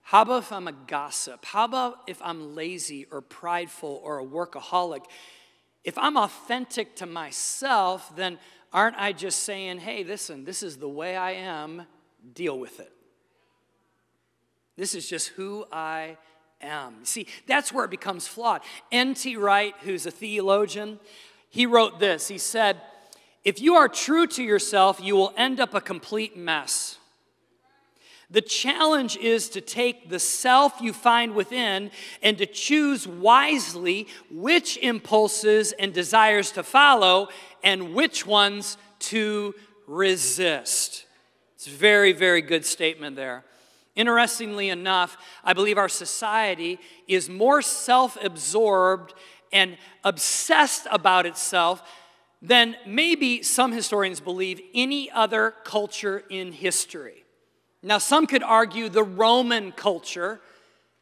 How 0.02 0.24
about 0.24 0.44
if 0.44 0.52
I'm 0.52 0.68
a 0.68 0.74
gossip? 0.74 1.46
How 1.46 1.66
about 1.66 2.00
if 2.08 2.20
I'm 2.22 2.56
lazy 2.56 3.06
or 3.12 3.22
prideful 3.22 4.02
or 4.04 4.20
a 4.20 4.26
workaholic? 4.26 5.04
If 5.84 5.98
I'm 5.98 6.18
authentic 6.18 6.96
to 6.98 7.06
myself, 7.06 8.16
then 8.16 8.38
aren't 8.72 8.98
I 8.98 9.12
just 9.12 9.44
saying, 9.44 9.80
hey, 9.80 10.04
listen, 10.04 10.46
this 10.46 10.62
is 10.62 10.78
the 10.78 10.90
way 10.90 11.16
I 11.16 11.32
am, 11.32 11.84
deal 12.34 12.60
with 12.60 12.80
it? 12.80 12.92
This 14.76 14.96
is 14.96 15.10
just 15.10 15.30
who 15.30 15.66
I 15.72 16.18
am. 16.62 17.04
See, 17.04 17.28
that's 17.48 17.74
where 17.74 17.86
it 17.86 17.92
becomes 17.92 18.28
flawed. 18.28 18.62
N.T. 18.92 19.36
Wright, 19.36 19.74
who's 19.82 20.06
a 20.06 20.12
theologian, 20.12 21.00
he 21.50 21.66
wrote 21.66 22.00
this. 22.00 22.28
He 22.28 22.38
said, 22.38 22.80
If 23.44 23.60
you 23.60 23.76
are 23.76 23.90
true 23.90 24.28
to 24.28 24.44
yourself, 24.44 25.00
you 25.02 25.16
will 25.16 25.34
end 25.36 25.60
up 25.60 25.74
a 25.74 25.82
complete 25.82 26.38
mess. 26.38 26.99
The 28.32 28.42
challenge 28.42 29.18
is 29.18 29.50
to 29.50 29.62
take 29.62 30.10
the 30.10 30.20
self 30.20 30.80
you 30.82 30.94
find 30.94 31.34
within 31.34 31.90
and 32.22 32.38
to 32.38 32.46
choose 32.46 33.08
wisely 33.08 34.08
which 34.30 34.78
impulses 34.78 35.72
and 35.72 35.94
desires 35.94 36.52
to 36.52 36.64
follow 36.64 37.30
and 37.64 37.96
which 37.96 38.28
ones 38.28 38.78
to 39.00 39.56
resist. 39.88 41.06
It's 41.56 41.68
a 41.68 41.72
very, 41.72 42.14
very 42.14 42.42
good 42.42 42.66
statement 42.66 43.16
there. 43.16 43.44
Interestingly 43.96 44.70
enough, 44.70 45.18
I 45.44 45.54
believe 45.54 45.78
our 45.78 45.90
society 45.90 46.80
is 47.08 47.30
more 47.30 47.64
self 47.64 48.16
absorbed 48.24 49.16
and 49.52 49.78
obsessed 50.04 50.88
about 50.92 51.26
itself 51.26 51.82
than 52.42 52.76
maybe 52.86 53.42
some 53.42 53.72
historians 53.72 54.20
believe 54.20 54.62
any 54.74 55.10
other 55.12 55.56
culture 55.64 56.24
in 56.30 56.52
history. 56.52 57.26
Now, 57.82 57.98
some 57.98 58.28
could 58.28 58.44
argue 58.44 58.90
the 58.90 59.04
Roman 59.04 59.72
culture 59.72 60.42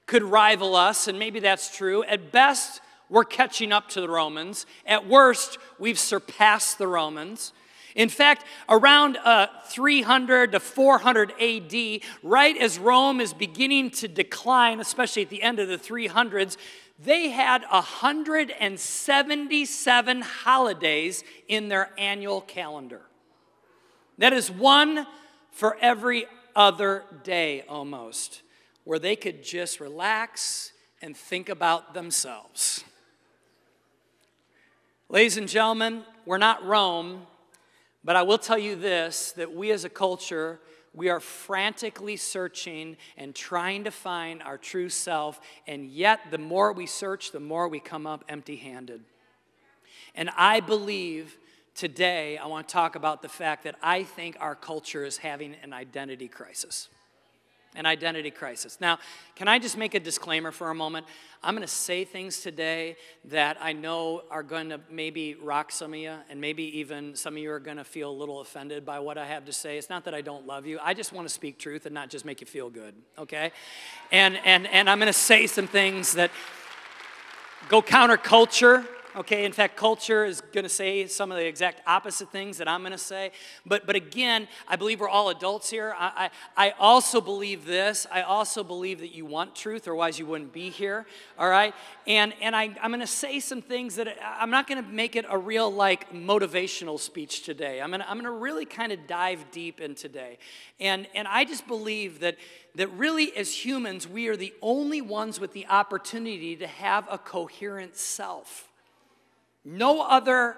could 0.06 0.22
rival 0.24 0.76
us, 0.76 1.08
and 1.08 1.18
maybe 1.18 1.40
that's 1.40 1.76
true. 1.76 2.04
At 2.04 2.32
best, 2.32 2.82
we're 3.10 3.24
catching 3.24 3.72
up 3.72 3.90
to 3.90 4.02
the 4.02 4.10
Romans. 4.10 4.68
At 4.86 5.08
worst, 5.08 5.58
we've 5.80 5.98
surpassed 5.98 6.78
the 6.78 6.88
Romans. 6.88 7.52
In 7.96 8.10
fact, 8.10 8.46
around 8.70 9.18
uh, 9.18 9.48
300 9.70 10.52
to 10.52 10.60
400 10.60 11.34
AD, 11.42 11.74
right 12.22 12.56
as 12.58 12.78
Rome 12.78 13.20
is 13.20 13.34
beginning 13.34 13.90
to 13.92 14.08
decline, 14.08 14.80
especially 14.80 15.24
at 15.24 15.30
the 15.30 15.42
end 15.42 15.58
of 15.60 15.68
the 15.68 15.80
300s, 15.80 16.58
they 17.00 17.30
had 17.30 17.64
177 17.70 20.22
holidays 20.22 21.24
in 21.48 21.70
their 21.70 21.90
annual 21.98 22.42
calendar. 22.42 23.02
That 24.20 24.34
is 24.34 24.52
one 24.52 25.08
for 25.52 25.76
every 25.82 26.28
other 26.58 27.06
day 27.24 27.64
almost, 27.70 28.42
where 28.84 28.98
they 28.98 29.16
could 29.16 29.44
just 29.44 29.80
relax 29.80 30.74
and 31.04 31.16
think 31.16 31.50
about 31.50 31.94
themselves. 31.94 32.84
Ladies 35.08 35.38
and 35.38 35.48
gentlemen, 35.48 36.04
we're 36.26 36.40
not 36.40 36.66
Rome, 36.66 37.28
but 38.04 38.16
I 38.16 38.24
will 38.24 38.40
tell 38.40 38.58
you 38.58 38.76
this 38.76 39.34
that 39.34 39.54
we 39.54 39.72
as 39.72 39.86
a 39.86 39.90
culture, 39.90 40.60
we 40.94 41.10
are 41.10 41.20
frantically 41.20 42.18
searching 42.18 42.98
and 43.18 43.36
trying 43.36 43.84
to 43.84 43.92
find 43.92 44.42
our 44.42 44.58
true 44.58 44.90
self, 44.90 45.40
and 45.68 45.88
yet 45.92 46.32
the 46.32 46.40
more 46.40 46.74
we 46.74 46.88
search, 46.88 47.32
the 47.32 47.40
more 47.40 47.68
we 47.68 47.80
come 47.80 48.08
up 48.08 48.26
empty 48.28 48.56
handed. 48.56 49.04
And 50.16 50.32
I 50.36 50.60
believe 50.62 51.38
today 51.78 52.38
I 52.38 52.48
want 52.48 52.68
to 52.68 52.74
talk 52.74 52.96
about 52.96 53.22
the 53.22 53.30
fact 53.30 53.64
that 53.64 53.76
I 53.82 54.04
think 54.04 54.36
our 54.40 54.56
culture 54.56 55.06
is 55.06 55.18
having 55.18 55.56
an 55.64 55.72
identity 55.72 56.28
crisis 56.28 56.90
an 57.76 57.86
identity 57.86 58.32
crisis. 58.32 58.80
Now, 58.82 58.98
can 59.36 59.48
I 59.48 59.60
just 59.60 59.78
make 59.78 59.94
a 59.94 60.00
disclaimer 60.00 60.52
for 60.52 60.72
a 60.72 60.74
moment? 60.74 61.06
I'm 61.44 61.54
going 61.54 61.68
to 61.68 61.72
say 61.72 62.06
things 62.06 62.42
today 62.42 62.96
that 63.26 63.58
I 63.62 63.74
know 63.74 64.24
are 64.32 64.42
going 64.42 64.70
to 64.70 64.80
maybe 64.90 65.36
rock 65.36 65.72
some 65.72 65.94
of 65.94 66.00
you, 66.00 66.16
and 66.28 66.42
maybe 66.42 66.80
even 66.80 67.16
some 67.16 67.36
of 67.36 67.40
you 67.40 67.52
are 67.52 67.60
going 67.60 67.78
to 67.78 67.84
feel 67.84 68.10
a 68.10 68.18
little 68.18 68.42
offended 68.42 68.84
by 68.84 69.00
what 69.00 69.20
I 69.20 69.28
have 69.28 69.46
to 69.46 69.54
say. 69.54 69.78
It's 69.78 69.92
not 69.92 70.06
that 70.06 70.16
I 70.16 70.22
don't 70.22 70.48
love 70.48 70.66
you. 70.66 70.80
I 70.82 70.96
just 70.96 71.14
want 71.14 71.28
to 71.28 71.34
speak 71.34 71.60
truth 71.60 71.86
and 71.86 71.94
not 71.94 72.10
just 72.10 72.26
make 72.26 72.42
you 72.42 72.48
feel 72.48 72.72
good, 72.72 72.96
okay? 73.20 73.52
And 74.12 74.40
and 74.44 74.66
and 74.68 74.90
I'm 74.90 74.98
going 74.98 75.08
to 75.08 75.14
say 75.14 75.46
some 75.46 75.68
things 75.68 76.14
that 76.14 76.32
go 77.70 77.84
counterculture 77.84 78.88
okay? 79.18 79.46
In 79.46 79.52
fact, 79.52 79.76
culture 79.76 80.26
is 80.26 80.42
going 80.42 80.64
to 80.64 80.70
say 80.70 81.08
some 81.08 81.32
of 81.32 81.38
the 81.38 81.46
exact 81.46 81.82
opposite 81.88 82.32
things 82.32 82.58
that 82.60 82.68
I'm 82.68 82.82
going 82.82 82.92
to 82.92 82.98
say. 82.98 83.32
But, 83.66 83.86
but 83.86 83.96
again, 83.96 84.48
I 84.68 84.76
believe 84.76 85.00
we're 85.00 85.10
all 85.10 85.30
adults 85.30 85.70
here. 85.70 85.96
I, 85.98 86.30
I, 86.56 86.68
I 86.68 86.74
also 86.80 87.20
believe 87.20 87.66
this. 87.66 88.08
I 88.12 88.22
also 88.22 88.64
believe 88.64 89.00
that 89.00 89.14
you 89.14 89.26
want 89.26 89.56
truth, 89.56 89.84
otherwise, 89.84 90.20
you 90.20 90.26
wouldn't 90.26 90.54
be 90.54 90.70
here, 90.70 91.06
all 91.38 91.50
right? 91.50 91.74
And, 92.06 92.34
and 92.42 92.56
I, 92.56 92.76
I'm 92.82 92.92
going 92.92 93.02
to 93.02 93.08
say 93.08 93.40
some 93.40 93.62
things 93.62 93.96
that 93.96 94.18
I'm 94.24 94.50
not 94.50 94.68
going 94.68 94.84
to 94.84 94.90
make 94.90 95.16
it 95.16 95.26
a 95.30 95.38
real, 95.38 95.72
like, 95.72 96.14
motivational 96.14 97.00
speech 97.00 97.44
today. 97.44 97.82
I'm 97.82 97.90
going 97.90 98.02
to 98.02 98.10
I'm 98.10 98.16
going 98.16 98.26
to 98.26 98.32
really 98.32 98.66
kind 98.66 98.92
of 98.92 99.06
dive 99.08 99.46
deep 99.52 99.82
in 99.82 99.96
today. 99.96 100.38
And, 100.80 101.08
and 101.14 101.28
I 101.28 101.44
just 101.44 101.68
believe 101.68 102.22
that, 102.22 102.38
that 102.76 102.88
really, 102.94 103.36
as 103.36 103.54
humans, 103.54 104.08
we 104.08 104.28
are 104.28 104.38
the 104.38 104.54
only 104.62 105.02
ones 105.02 105.40
with 105.40 105.52
the 105.52 105.68
opportunity 105.68 106.56
to 106.56 106.68
have 106.68 107.06
a 107.12 107.18
coherent 107.18 107.98
self. 107.98 108.70
No 109.68 110.02
other 110.02 110.56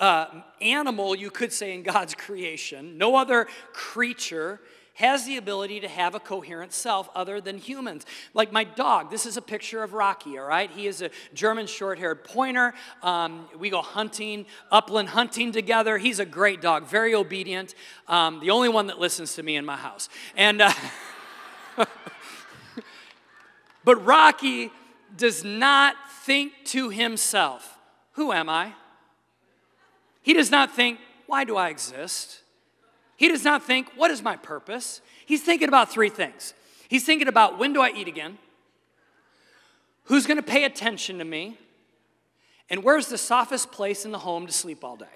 uh, 0.00 0.26
animal, 0.62 1.14
you 1.14 1.30
could 1.30 1.52
say, 1.52 1.74
in 1.74 1.82
God's 1.82 2.14
creation, 2.14 2.96
no 2.96 3.16
other 3.16 3.46
creature 3.74 4.60
has 4.94 5.26
the 5.26 5.36
ability 5.36 5.80
to 5.80 5.88
have 5.88 6.14
a 6.14 6.20
coherent 6.20 6.72
self 6.72 7.10
other 7.14 7.38
than 7.38 7.58
humans. 7.58 8.06
Like 8.32 8.52
my 8.52 8.64
dog, 8.64 9.10
this 9.10 9.26
is 9.26 9.36
a 9.36 9.42
picture 9.42 9.82
of 9.82 9.92
Rocky, 9.92 10.38
all 10.38 10.46
right? 10.46 10.70
He 10.70 10.86
is 10.86 11.02
a 11.02 11.10
German 11.34 11.66
short 11.66 11.98
haired 11.98 12.24
pointer. 12.24 12.72
Um, 13.02 13.46
we 13.58 13.68
go 13.68 13.82
hunting, 13.82 14.46
upland 14.72 15.10
hunting 15.10 15.52
together. 15.52 15.98
He's 15.98 16.18
a 16.18 16.24
great 16.24 16.62
dog, 16.62 16.86
very 16.86 17.14
obedient, 17.14 17.74
um, 18.08 18.40
the 18.40 18.48
only 18.48 18.70
one 18.70 18.86
that 18.86 18.98
listens 18.98 19.34
to 19.34 19.42
me 19.42 19.56
in 19.56 19.66
my 19.66 19.76
house. 19.76 20.08
And, 20.34 20.62
uh, 20.62 20.72
but 23.84 24.02
Rocky 24.02 24.72
does 25.14 25.44
not 25.44 25.94
think 26.24 26.52
to 26.66 26.88
himself. 26.88 27.75
Who 28.16 28.32
am 28.32 28.48
I? 28.48 28.72
He 30.22 30.32
does 30.32 30.50
not 30.50 30.74
think, 30.74 30.98
Why 31.26 31.44
do 31.44 31.56
I 31.56 31.68
exist? 31.68 32.40
He 33.16 33.28
does 33.28 33.44
not 33.44 33.62
think, 33.62 33.92
What 33.94 34.10
is 34.10 34.22
my 34.22 34.36
purpose? 34.36 35.00
He's 35.24 35.42
thinking 35.42 35.68
about 35.68 35.90
three 35.90 36.08
things. 36.08 36.54
He's 36.88 37.04
thinking 37.04 37.28
about, 37.28 37.58
When 37.58 37.72
do 37.72 37.80
I 37.80 37.90
eat 37.90 38.08
again? 38.08 38.38
Who's 40.04 40.26
to 40.26 40.42
pay 40.42 40.64
attention 40.64 41.18
to 41.18 41.24
me? 41.24 41.58
And 42.70 42.82
where's 42.82 43.08
the 43.08 43.18
softest 43.18 43.70
place 43.70 44.04
in 44.04 44.12
the 44.12 44.18
home 44.18 44.46
to 44.46 44.52
sleep 44.52 44.82
all 44.82 44.96
day? 44.96 45.06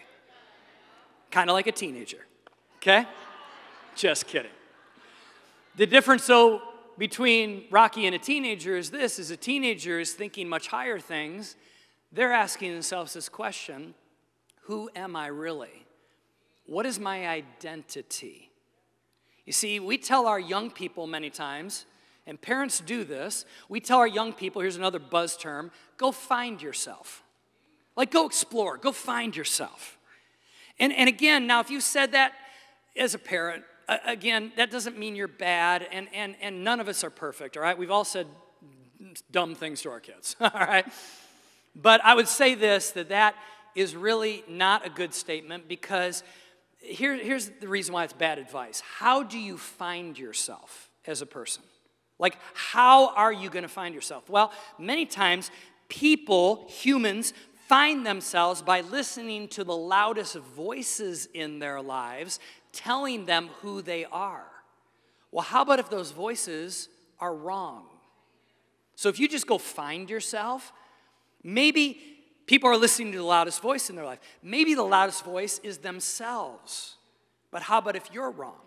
Kind 1.31 1.49
of 1.49 1.55
like 1.55 1.67
a 1.67 1.73
teenager, 1.73 2.27
okay? 2.77 3.07
Just 3.97 4.27
kidding. 4.27 4.51
The 5.77 5.87
difference, 5.87 6.27
though, 6.27 6.61
between 6.99 7.65
Rocky 7.71 8.07
and 8.07 8.15
a 8.15 8.19
teenager 8.19 8.77
is 8.77 8.91
this 8.91 9.19
is 9.19 9.31
a 9.31 9.37
teenager 9.37 9.99
is 9.99 10.13
thinking 10.13 10.49
much 10.49 10.69
higher 10.69 10.99
things 10.99 11.57
they're 12.13 12.33
asking 12.33 12.73
themselves 12.73 13.13
this 13.13 13.29
question 13.29 13.95
Who 14.63 14.91
am 14.95 15.17
I 15.17 15.29
really? 15.29 15.87
What 16.67 16.87
is 16.87 17.01
my 17.01 17.27
identity? 17.27 18.51
You 19.45 19.53
see, 19.53 19.81
we 19.81 19.99
tell 19.99 20.27
our 20.27 20.39
young 20.39 20.71
people 20.71 21.07
many 21.07 21.31
times, 21.31 21.87
and 22.27 22.41
parents 22.41 22.81
do 22.81 23.03
this, 23.03 23.45
we 23.69 23.81
tell 23.81 23.99
our 23.99 24.07
young 24.07 24.33
people, 24.33 24.63
here's 24.63 24.77
another 24.77 25.01
buzz 25.01 25.37
term 25.37 25.71
go 25.97 26.13
find 26.13 26.63
yourself. 26.63 27.23
Like, 27.97 28.11
go 28.11 28.27
explore, 28.27 28.77
go 28.77 28.93
find 28.93 29.37
yourself. 29.37 29.99
And, 30.79 30.93
and 30.93 31.09
again, 31.09 31.47
now, 31.47 31.61
if 31.61 31.71
you 31.71 31.81
said 31.81 32.13
that 32.13 32.33
as 32.97 33.15
a 33.15 33.19
parent, 33.19 33.65
again, 34.07 34.53
that 34.57 34.71
doesn't 34.71 34.97
mean 34.97 35.17
you're 35.17 35.29
bad, 35.29 35.87
and, 35.91 36.09
and, 36.15 36.37
and 36.41 36.65
none 36.65 36.81
of 36.81 36.89
us 36.89 37.03
are 37.03 37.11
perfect, 37.11 37.57
all 37.57 37.63
right? 37.63 37.77
We've 37.77 37.91
all 37.91 38.05
said 38.05 38.27
dumb 39.31 39.55
things 39.55 39.83
to 39.83 39.91
our 39.91 40.01
kids, 40.01 40.37
all 40.41 40.51
right? 40.55 40.87
But 41.75 42.05
I 42.05 42.15
would 42.15 42.29
say 42.29 42.55
this 42.55 42.91
that 42.93 43.09
that 43.11 43.35
is 43.75 43.95
really 43.95 44.45
not 44.49 44.87
a 44.87 44.91
good 44.91 45.15
statement 45.15 45.69
because 45.69 46.23
here, 46.79 47.17
here's 47.17 47.51
the 47.61 47.69
reason 47.69 47.95
why 47.95 48.05
it's 48.05 48.13
bad 48.13 48.39
advice. 48.39 48.83
How 48.99 49.23
do 49.23 49.39
you 49.39 49.57
find 49.57 50.19
yourself 50.19 50.91
as 51.07 51.23
a 51.23 51.27
person? 51.27 51.63
Like, 52.19 52.37
how 52.55 53.15
are 53.15 53.33
you 53.33 53.49
going 53.49 53.63
to 53.63 53.69
find 53.69 53.95
yourself? 53.95 54.29
Well, 54.29 54.53
many 54.79 55.07
times 55.07 55.51
people, 55.89 56.67
humans, 56.69 57.33
find 57.69 58.05
themselves 58.05 58.63
by 58.63 58.81
listening 58.81 59.49
to 59.49 59.65
the 59.65 59.77
loudest 59.77 60.37
voices 60.37 61.29
in 61.33 61.61
their 61.61 61.81
lives 61.81 62.41
telling 62.73 63.27
them 63.27 63.49
who 63.63 63.83
they 63.83 64.05
are. 64.07 64.47
Well, 65.33 65.45
how 65.45 65.63
about 65.63 65.79
if 65.79 65.89
those 65.89 66.11
voices 66.11 66.89
are 67.19 67.35
wrong? 67.35 67.85
So 68.97 69.09
if 69.09 69.19
you 69.19 69.29
just 69.29 69.47
go 69.47 69.57
find 69.57 70.11
yourself, 70.11 70.73
Maybe 71.43 72.01
people 72.47 72.69
are 72.69 72.77
listening 72.77 73.13
to 73.13 73.19
the 73.19 73.25
loudest 73.25 73.63
voice 73.63 73.91
in 73.91 73.97
their 73.97 74.05
life. 74.05 74.21
Maybe 74.43 74.75
the 74.75 74.83
loudest 74.83 75.25
voice 75.25 75.61
is 75.63 75.79
themselves. 75.79 76.97
But 77.51 77.63
how 77.63 77.79
about 77.79 77.97
if 77.97 78.11
you're 78.13 78.31
wrong? 78.31 78.61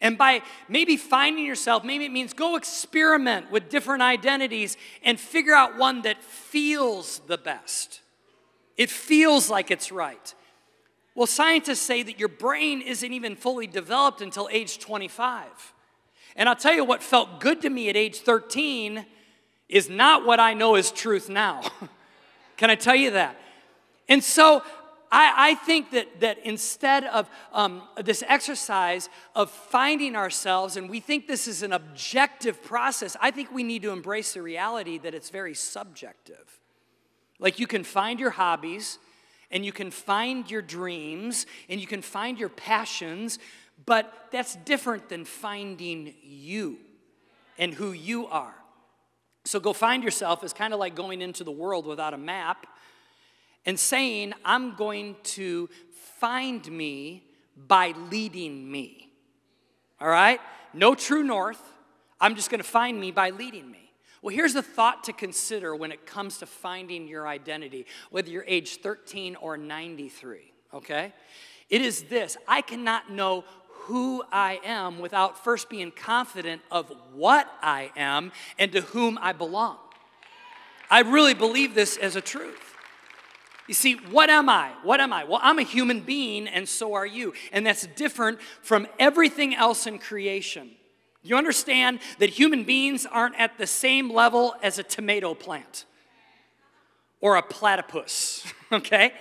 And 0.00 0.18
by 0.18 0.42
maybe 0.68 0.96
finding 0.96 1.44
yourself, 1.44 1.84
maybe 1.84 2.04
it 2.04 2.12
means 2.12 2.32
go 2.32 2.56
experiment 2.56 3.50
with 3.50 3.68
different 3.68 4.02
identities 4.02 4.76
and 5.02 5.18
figure 5.18 5.54
out 5.54 5.76
one 5.78 6.02
that 6.02 6.22
feels 6.22 7.20
the 7.26 7.38
best. 7.38 8.00
It 8.76 8.90
feels 8.90 9.50
like 9.50 9.70
it's 9.70 9.90
right. 9.90 10.34
Well, 11.14 11.26
scientists 11.26 11.80
say 11.80 12.04
that 12.04 12.20
your 12.20 12.28
brain 12.28 12.80
isn't 12.80 13.12
even 13.12 13.34
fully 13.34 13.66
developed 13.66 14.20
until 14.20 14.48
age 14.52 14.78
25. 14.78 15.46
And 16.36 16.48
I'll 16.48 16.54
tell 16.54 16.74
you 16.74 16.84
what 16.84 17.02
felt 17.02 17.40
good 17.40 17.60
to 17.62 17.70
me 17.70 17.88
at 17.88 17.96
age 17.96 18.18
13 18.18 19.04
is 19.68 19.90
not 19.90 20.24
what 20.24 20.40
I 20.40 20.54
know 20.54 20.76
is 20.76 20.90
truth 20.90 21.28
now. 21.28 21.62
Can 22.56 22.70
I 22.70 22.74
tell 22.74 22.96
you 22.96 23.12
that? 23.12 23.36
And 24.08 24.24
so 24.24 24.62
I, 25.10 25.50
I 25.50 25.54
think 25.54 25.92
that, 25.92 26.20
that 26.20 26.38
instead 26.44 27.04
of 27.04 27.28
um, 27.52 27.82
this 28.02 28.22
exercise 28.26 29.08
of 29.34 29.50
finding 29.50 30.16
ourselves, 30.16 30.76
and 30.76 30.90
we 30.90 31.00
think 31.00 31.26
this 31.26 31.46
is 31.48 31.62
an 31.62 31.72
objective 31.72 32.62
process, 32.62 33.16
I 33.20 33.30
think 33.30 33.52
we 33.52 33.62
need 33.62 33.82
to 33.82 33.90
embrace 33.90 34.34
the 34.34 34.42
reality 34.42 34.98
that 34.98 35.14
it's 35.14 35.30
very 35.30 35.54
subjective. 35.54 36.60
Like 37.38 37.58
you 37.58 37.66
can 37.66 37.84
find 37.84 38.18
your 38.20 38.30
hobbies, 38.30 38.98
and 39.50 39.64
you 39.64 39.72
can 39.72 39.90
find 39.90 40.50
your 40.50 40.60
dreams, 40.60 41.46
and 41.68 41.80
you 41.80 41.86
can 41.86 42.02
find 42.02 42.38
your 42.38 42.50
passions, 42.50 43.38
but 43.86 44.12
that's 44.30 44.56
different 44.56 45.08
than 45.08 45.24
finding 45.24 46.14
you 46.22 46.78
and 47.56 47.72
who 47.72 47.92
you 47.92 48.26
are. 48.26 48.57
So 49.44 49.60
go 49.60 49.72
find 49.72 50.04
yourself 50.04 50.44
is 50.44 50.52
kind 50.52 50.74
of 50.74 50.80
like 50.80 50.94
going 50.94 51.22
into 51.22 51.44
the 51.44 51.50
world 51.50 51.86
without 51.86 52.14
a 52.14 52.18
map 52.18 52.66
and 53.64 53.78
saying, 53.78 54.34
I'm 54.44 54.74
going 54.76 55.16
to 55.22 55.68
find 56.18 56.70
me 56.70 57.24
by 57.56 57.94
leading 58.10 58.70
me. 58.70 59.10
All 60.00 60.08
right? 60.08 60.40
No 60.72 60.94
true 60.94 61.22
north. 61.22 61.60
I'm 62.20 62.34
just 62.34 62.50
going 62.50 62.60
to 62.60 62.68
find 62.68 63.00
me 63.00 63.10
by 63.10 63.30
leading 63.30 63.70
me. 63.70 63.92
Well, 64.22 64.34
here's 64.34 64.56
a 64.56 64.62
thought 64.62 65.04
to 65.04 65.12
consider 65.12 65.76
when 65.76 65.92
it 65.92 66.04
comes 66.04 66.38
to 66.38 66.46
finding 66.46 67.06
your 67.06 67.28
identity, 67.28 67.86
whether 68.10 68.30
you're 68.30 68.44
age 68.48 68.78
13 68.80 69.36
or 69.36 69.56
93, 69.56 70.52
okay? 70.74 71.12
It 71.70 71.82
is 71.82 72.04
this 72.04 72.36
I 72.46 72.62
cannot 72.62 73.10
know 73.10 73.44
who 73.88 74.22
I 74.30 74.60
am 74.64 74.98
without 74.98 75.42
first 75.42 75.70
being 75.70 75.90
confident 75.90 76.60
of 76.70 76.92
what 77.14 77.50
I 77.62 77.90
am 77.96 78.32
and 78.58 78.70
to 78.72 78.82
whom 78.82 79.18
I 79.20 79.32
belong. 79.32 79.78
I 80.90 81.00
really 81.00 81.32
believe 81.32 81.74
this 81.74 81.96
as 81.96 82.14
a 82.14 82.20
truth. 82.20 82.74
You 83.66 83.72
see, 83.72 83.94
what 83.94 84.28
am 84.28 84.50
I? 84.50 84.72
What 84.82 85.00
am 85.00 85.12
I? 85.12 85.24
Well, 85.24 85.40
I'm 85.42 85.58
a 85.58 85.62
human 85.62 86.00
being, 86.00 86.46
and 86.48 86.68
so 86.68 86.92
are 86.94 87.06
you. 87.06 87.32
And 87.50 87.66
that's 87.66 87.86
different 87.86 88.40
from 88.62 88.86
everything 88.98 89.54
else 89.54 89.86
in 89.86 89.98
creation. 89.98 90.70
You 91.22 91.36
understand 91.36 92.00
that 92.18 92.28
human 92.28 92.64
beings 92.64 93.06
aren't 93.06 93.38
at 93.40 93.56
the 93.56 93.66
same 93.66 94.10
level 94.10 94.54
as 94.62 94.78
a 94.78 94.82
tomato 94.82 95.32
plant 95.32 95.86
or 97.22 97.36
a 97.36 97.42
platypus, 97.42 98.44
okay? 98.72 99.12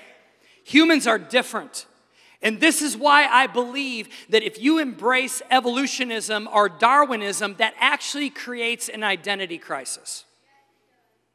Humans 0.66 1.08
are 1.08 1.18
different. 1.20 1.86
And 2.42 2.60
this 2.60 2.82
is 2.82 2.96
why 2.96 3.26
I 3.26 3.48
believe 3.48 4.10
that 4.30 4.44
if 4.44 4.62
you 4.62 4.80
embrace 4.80 5.42
evolutionism 5.50 6.48
or 6.52 6.70
Darwinism, 6.70 7.56
that 7.58 7.74
actually 7.80 8.30
creates 8.30 8.90
an 8.90 9.04
identity 9.04 9.58
crisis. 9.58 10.24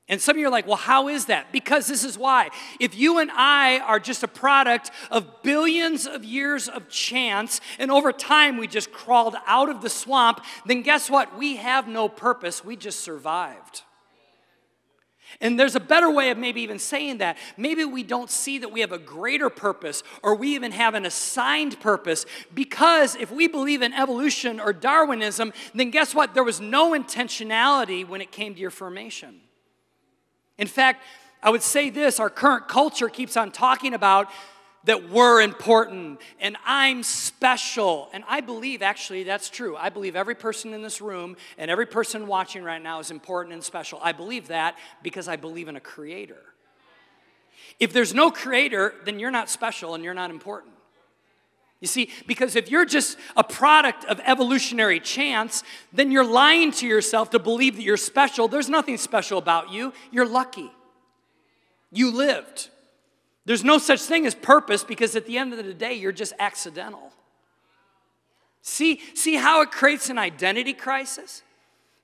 And 0.08 0.20
some 0.20 0.36
of 0.36 0.40
you 0.40 0.46
are 0.46 0.50
like, 0.50 0.66
well, 0.66 0.76
how 0.76 1.08
is 1.08 1.26
that? 1.26 1.52
Because 1.52 1.86
this 1.86 2.04
is 2.04 2.18
why. 2.18 2.50
If 2.78 2.94
you 2.94 3.18
and 3.18 3.30
I 3.32 3.78
are 3.78 3.98
just 3.98 4.22
a 4.22 4.28
product 4.28 4.90
of 5.10 5.42
billions 5.42 6.06
of 6.06 6.24
years 6.24 6.68
of 6.68 6.88
chance, 6.88 7.60
and 7.78 7.90
over 7.90 8.12
time 8.12 8.58
we 8.58 8.66
just 8.66 8.92
crawled 8.92 9.36
out 9.46 9.70
of 9.70 9.80
the 9.80 9.88
swamp, 9.88 10.44
then 10.66 10.82
guess 10.82 11.08
what? 11.08 11.38
We 11.38 11.56
have 11.56 11.88
no 11.88 12.08
purpose. 12.08 12.64
We 12.64 12.76
just 12.76 13.00
survived. 13.00 13.82
And 15.40 15.58
there's 15.58 15.74
a 15.74 15.80
better 15.80 16.10
way 16.10 16.30
of 16.30 16.38
maybe 16.38 16.60
even 16.62 16.78
saying 16.78 17.18
that. 17.18 17.36
Maybe 17.56 17.84
we 17.84 18.02
don't 18.02 18.30
see 18.30 18.58
that 18.58 18.70
we 18.70 18.80
have 18.80 18.92
a 18.92 18.98
greater 18.98 19.50
purpose 19.50 20.02
or 20.22 20.34
we 20.34 20.54
even 20.54 20.72
have 20.72 20.94
an 20.94 21.06
assigned 21.06 21.80
purpose 21.80 22.26
because 22.54 23.16
if 23.16 23.30
we 23.30 23.48
believe 23.48 23.82
in 23.82 23.92
evolution 23.92 24.60
or 24.60 24.72
Darwinism, 24.72 25.52
then 25.74 25.90
guess 25.90 26.14
what? 26.14 26.34
There 26.34 26.44
was 26.44 26.60
no 26.60 26.92
intentionality 26.92 28.06
when 28.06 28.20
it 28.20 28.30
came 28.30 28.54
to 28.54 28.60
your 28.60 28.70
formation. 28.70 29.40
In 30.58 30.66
fact, 30.66 31.02
I 31.42 31.50
would 31.50 31.62
say 31.62 31.90
this 31.90 32.20
our 32.20 32.30
current 32.30 32.68
culture 32.68 33.08
keeps 33.08 33.36
on 33.36 33.50
talking 33.50 33.94
about 33.94 34.28
that 34.84 35.10
we're 35.10 35.40
important 35.40 36.20
and 36.40 36.56
I'm 36.64 37.02
special. 37.02 38.08
And 38.12 38.24
I 38.28 38.40
believe 38.40 38.82
actually 38.82 39.24
that's 39.24 39.48
true. 39.48 39.76
I 39.76 39.88
believe 39.90 40.16
every 40.16 40.34
person 40.34 40.74
in 40.74 40.82
this 40.82 41.00
room 41.00 41.36
and 41.58 41.70
every 41.70 41.86
person 41.86 42.26
watching 42.26 42.62
right 42.62 42.82
now 42.82 42.98
is 42.98 43.10
important 43.10 43.54
and 43.54 43.62
special. 43.62 44.00
I 44.02 44.12
believe 44.12 44.48
that 44.48 44.76
because 45.02 45.28
I 45.28 45.36
believe 45.36 45.68
in 45.68 45.76
a 45.76 45.80
creator. 45.80 46.42
If 47.78 47.92
there's 47.92 48.14
no 48.14 48.30
creator, 48.30 48.94
then 49.04 49.18
you're 49.18 49.30
not 49.30 49.48
special 49.48 49.94
and 49.94 50.04
you're 50.04 50.14
not 50.14 50.30
important. 50.30 50.74
You 51.80 51.88
see, 51.88 52.10
because 52.28 52.54
if 52.54 52.70
you're 52.70 52.84
just 52.84 53.18
a 53.36 53.42
product 53.42 54.04
of 54.04 54.20
evolutionary 54.24 55.00
chance, 55.00 55.64
then 55.92 56.12
you're 56.12 56.24
lying 56.24 56.70
to 56.72 56.86
yourself 56.86 57.30
to 57.30 57.40
believe 57.40 57.74
that 57.74 57.82
you're 57.82 57.96
special. 57.96 58.46
There's 58.46 58.68
nothing 58.68 58.96
special 58.98 59.36
about 59.36 59.72
you. 59.72 59.92
You're 60.12 60.26
lucky. 60.26 60.70
You 61.90 62.12
lived. 62.12 62.70
There's 63.44 63.64
no 63.64 63.78
such 63.78 64.00
thing 64.00 64.26
as 64.26 64.34
purpose 64.34 64.84
because 64.84 65.16
at 65.16 65.26
the 65.26 65.38
end 65.38 65.52
of 65.52 65.64
the 65.64 65.74
day, 65.74 65.94
you're 65.94 66.12
just 66.12 66.32
accidental. 66.38 67.12
See, 68.62 69.00
see 69.14 69.34
how 69.34 69.62
it 69.62 69.72
creates 69.72 70.08
an 70.08 70.18
identity 70.18 70.72
crisis? 70.72 71.42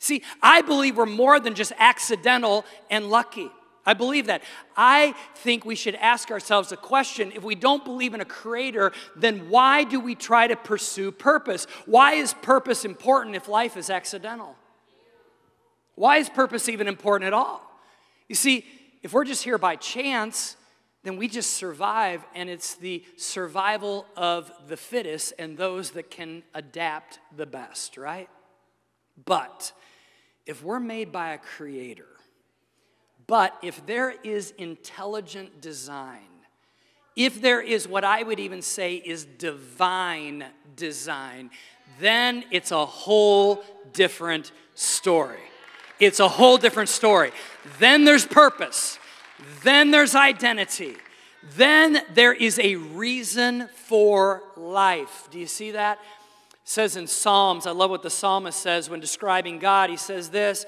See, 0.00 0.22
I 0.42 0.62
believe 0.62 0.96
we're 0.96 1.06
more 1.06 1.38
than 1.38 1.54
just 1.54 1.72
accidental 1.78 2.64
and 2.90 3.08
lucky. 3.08 3.50
I 3.86 3.94
believe 3.94 4.26
that. 4.26 4.42
I 4.76 5.14
think 5.36 5.64
we 5.64 5.74
should 5.74 5.94
ask 5.94 6.30
ourselves 6.30 6.72
a 6.72 6.76
question 6.76 7.32
if 7.34 7.42
we 7.42 7.54
don't 7.54 7.84
believe 7.84 8.12
in 8.12 8.20
a 8.20 8.24
creator, 8.26 8.92
then 9.16 9.48
why 9.48 9.84
do 9.84 9.98
we 9.98 10.14
try 10.14 10.46
to 10.46 10.56
pursue 10.56 11.10
purpose? 11.10 11.66
Why 11.86 12.12
is 12.12 12.34
purpose 12.34 12.84
important 12.84 13.34
if 13.34 13.48
life 13.48 13.78
is 13.78 13.88
accidental? 13.88 14.56
Why 15.94 16.18
is 16.18 16.28
purpose 16.28 16.68
even 16.68 16.86
important 16.86 17.28
at 17.28 17.32
all? 17.32 17.62
You 18.28 18.34
see, 18.34 18.66
if 19.02 19.14
we're 19.14 19.24
just 19.24 19.42
here 19.42 19.56
by 19.56 19.76
chance, 19.76 20.57
then 21.08 21.16
we 21.16 21.26
just 21.26 21.52
survive, 21.52 22.22
and 22.34 22.50
it's 22.50 22.74
the 22.74 23.02
survival 23.16 24.04
of 24.14 24.52
the 24.68 24.76
fittest 24.76 25.32
and 25.38 25.56
those 25.56 25.92
that 25.92 26.10
can 26.10 26.42
adapt 26.52 27.18
the 27.34 27.46
best, 27.46 27.96
right? 27.96 28.28
But 29.24 29.72
if 30.44 30.62
we're 30.62 30.80
made 30.80 31.10
by 31.10 31.30
a 31.30 31.38
creator, 31.38 32.08
but 33.26 33.56
if 33.62 33.86
there 33.86 34.16
is 34.22 34.52
intelligent 34.58 35.62
design, 35.62 36.28
if 37.16 37.40
there 37.40 37.62
is 37.62 37.88
what 37.88 38.04
I 38.04 38.22
would 38.22 38.38
even 38.38 38.60
say 38.60 38.96
is 38.96 39.24
divine 39.24 40.44
design, 40.76 41.48
then 42.00 42.44
it's 42.50 42.70
a 42.70 42.84
whole 42.84 43.64
different 43.94 44.52
story. 44.74 45.40
It's 46.00 46.20
a 46.20 46.28
whole 46.28 46.58
different 46.58 46.90
story. 46.90 47.32
Then 47.78 48.04
there's 48.04 48.26
purpose. 48.26 48.98
Then 49.62 49.90
there's 49.90 50.14
identity. 50.14 50.96
Then 51.56 52.02
there 52.14 52.32
is 52.32 52.58
a 52.58 52.76
reason 52.76 53.68
for 53.74 54.42
life. 54.56 55.28
Do 55.30 55.38
you 55.38 55.46
see 55.46 55.72
that? 55.72 55.98
It 56.52 56.56
says 56.64 56.96
in 56.96 57.06
Psalms, 57.06 57.66
I 57.66 57.70
love 57.70 57.90
what 57.90 58.02
the 58.02 58.10
psalmist 58.10 58.58
says 58.60 58.90
when 58.90 59.00
describing 59.00 59.58
God. 59.58 59.90
He 59.90 59.96
says 59.96 60.30
this 60.30 60.66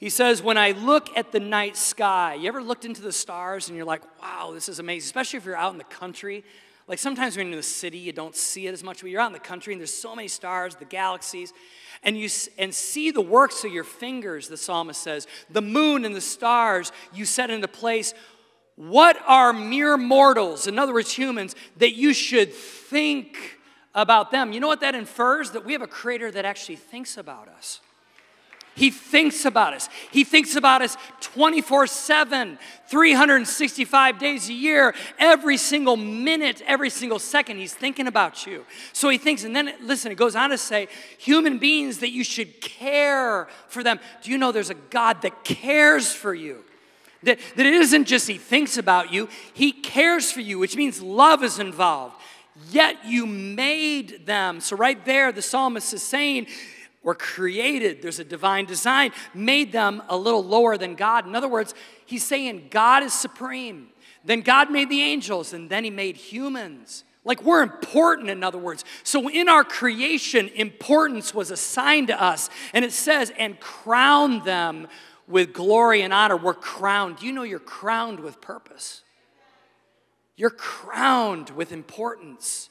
he 0.00 0.08
says, 0.08 0.42
When 0.42 0.56
I 0.56 0.70
look 0.70 1.14
at 1.14 1.30
the 1.30 1.40
night 1.40 1.76
sky, 1.76 2.34
you 2.34 2.48
ever 2.48 2.62
looked 2.62 2.86
into 2.86 3.02
the 3.02 3.12
stars 3.12 3.68
and 3.68 3.76
you're 3.76 3.86
like, 3.86 4.00
wow, 4.20 4.50
this 4.52 4.68
is 4.68 4.78
amazing, 4.78 5.06
especially 5.06 5.36
if 5.36 5.44
you're 5.44 5.56
out 5.56 5.72
in 5.72 5.78
the 5.78 5.84
country. 5.84 6.42
Like 6.90 6.98
sometimes 6.98 7.36
when 7.36 7.46
you're 7.46 7.52
in 7.52 7.56
the 7.56 7.62
city, 7.62 7.98
you 7.98 8.12
don't 8.12 8.34
see 8.34 8.66
it 8.66 8.72
as 8.72 8.82
much, 8.82 9.00
but 9.00 9.10
you're 9.10 9.20
out 9.20 9.28
in 9.28 9.32
the 9.32 9.38
country 9.38 9.72
and 9.72 9.80
there's 9.80 9.94
so 9.94 10.16
many 10.16 10.26
stars, 10.26 10.74
the 10.74 10.84
galaxies, 10.84 11.52
and 12.02 12.18
you 12.18 12.28
and 12.58 12.74
see 12.74 13.12
the 13.12 13.20
works 13.20 13.62
of 13.64 13.72
your 13.72 13.84
fingers, 13.84 14.48
the 14.48 14.56
psalmist 14.56 15.00
says, 15.00 15.28
the 15.48 15.62
moon 15.62 16.04
and 16.04 16.16
the 16.16 16.20
stars 16.20 16.90
you 17.14 17.24
set 17.24 17.48
into 17.48 17.68
place. 17.68 18.12
What 18.74 19.16
are 19.24 19.52
mere 19.52 19.96
mortals, 19.96 20.66
in 20.66 20.80
other 20.80 20.92
words, 20.92 21.12
humans, 21.12 21.54
that 21.76 21.92
you 21.92 22.12
should 22.12 22.52
think 22.52 23.36
about 23.94 24.32
them? 24.32 24.52
You 24.52 24.58
know 24.58 24.66
what 24.66 24.80
that 24.80 24.96
infers? 24.96 25.52
That 25.52 25.64
we 25.64 25.74
have 25.74 25.82
a 25.82 25.86
creator 25.86 26.28
that 26.32 26.44
actually 26.44 26.76
thinks 26.76 27.16
about 27.16 27.46
us. 27.46 27.80
He 28.74 28.90
thinks 28.90 29.44
about 29.44 29.74
us. 29.74 29.88
He 30.10 30.24
thinks 30.24 30.56
about 30.56 30.80
us 30.80 30.96
24 31.20 31.86
7, 31.86 32.58
365 32.86 34.18
days 34.18 34.48
a 34.48 34.52
year, 34.52 34.94
every 35.18 35.56
single 35.56 35.96
minute, 35.96 36.62
every 36.66 36.90
single 36.90 37.18
second. 37.18 37.58
He's 37.58 37.74
thinking 37.74 38.06
about 38.06 38.46
you. 38.46 38.64
So 38.92 39.08
he 39.08 39.18
thinks, 39.18 39.44
and 39.44 39.54
then 39.54 39.74
listen, 39.82 40.12
it 40.12 40.16
goes 40.16 40.36
on 40.36 40.50
to 40.50 40.58
say, 40.58 40.88
human 41.18 41.58
beings 41.58 41.98
that 41.98 42.10
you 42.10 42.24
should 42.24 42.60
care 42.60 43.48
for 43.68 43.82
them. 43.82 43.98
Do 44.22 44.30
you 44.30 44.38
know 44.38 44.52
there's 44.52 44.70
a 44.70 44.74
God 44.74 45.22
that 45.22 45.44
cares 45.44 46.12
for 46.12 46.32
you? 46.32 46.64
That, 47.22 47.38
that 47.56 47.66
it 47.66 47.74
isn't 47.74 48.06
just 48.06 48.28
he 48.28 48.38
thinks 48.38 48.78
about 48.78 49.12
you, 49.12 49.28
he 49.52 49.72
cares 49.72 50.32
for 50.32 50.40
you, 50.40 50.58
which 50.58 50.76
means 50.76 51.02
love 51.02 51.42
is 51.42 51.58
involved. 51.58 52.16
Yet 52.70 53.04
you 53.04 53.26
made 53.26 54.26
them. 54.26 54.60
So, 54.60 54.76
right 54.76 55.02
there, 55.04 55.32
the 55.32 55.42
psalmist 55.42 55.94
is 55.94 56.02
saying, 56.02 56.46
were 57.02 57.14
created, 57.14 58.02
there's 58.02 58.18
a 58.18 58.24
divine 58.24 58.66
design, 58.66 59.12
made 59.34 59.72
them 59.72 60.02
a 60.08 60.16
little 60.16 60.44
lower 60.44 60.76
than 60.76 60.94
God. 60.94 61.26
In 61.26 61.34
other 61.34 61.48
words, 61.48 61.74
he's 62.04 62.24
saying 62.24 62.68
God 62.70 63.02
is 63.02 63.12
supreme. 63.12 63.88
Then 64.24 64.42
God 64.42 64.70
made 64.70 64.90
the 64.90 65.00
angels, 65.00 65.54
and 65.54 65.70
then 65.70 65.84
he 65.84 65.90
made 65.90 66.16
humans. 66.16 67.04
Like 67.24 67.42
we're 67.42 67.62
important, 67.62 68.30
in 68.30 68.44
other 68.44 68.58
words. 68.58 68.84
So 69.02 69.28
in 69.28 69.48
our 69.48 69.64
creation, 69.64 70.48
importance 70.48 71.34
was 71.34 71.50
assigned 71.50 72.08
to 72.08 72.22
us. 72.22 72.50
And 72.74 72.84
it 72.84 72.92
says, 72.92 73.32
and 73.38 73.58
crown 73.60 74.44
them 74.44 74.88
with 75.26 75.52
glory 75.52 76.02
and 76.02 76.12
honor. 76.12 76.36
We're 76.36 76.54
crowned. 76.54 77.22
You 77.22 77.32
know 77.32 77.44
you're 77.44 77.58
crowned 77.58 78.20
with 78.20 78.40
purpose? 78.40 79.02
You're 80.36 80.50
crowned 80.50 81.50
with 81.50 81.72
importance. 81.72 82.70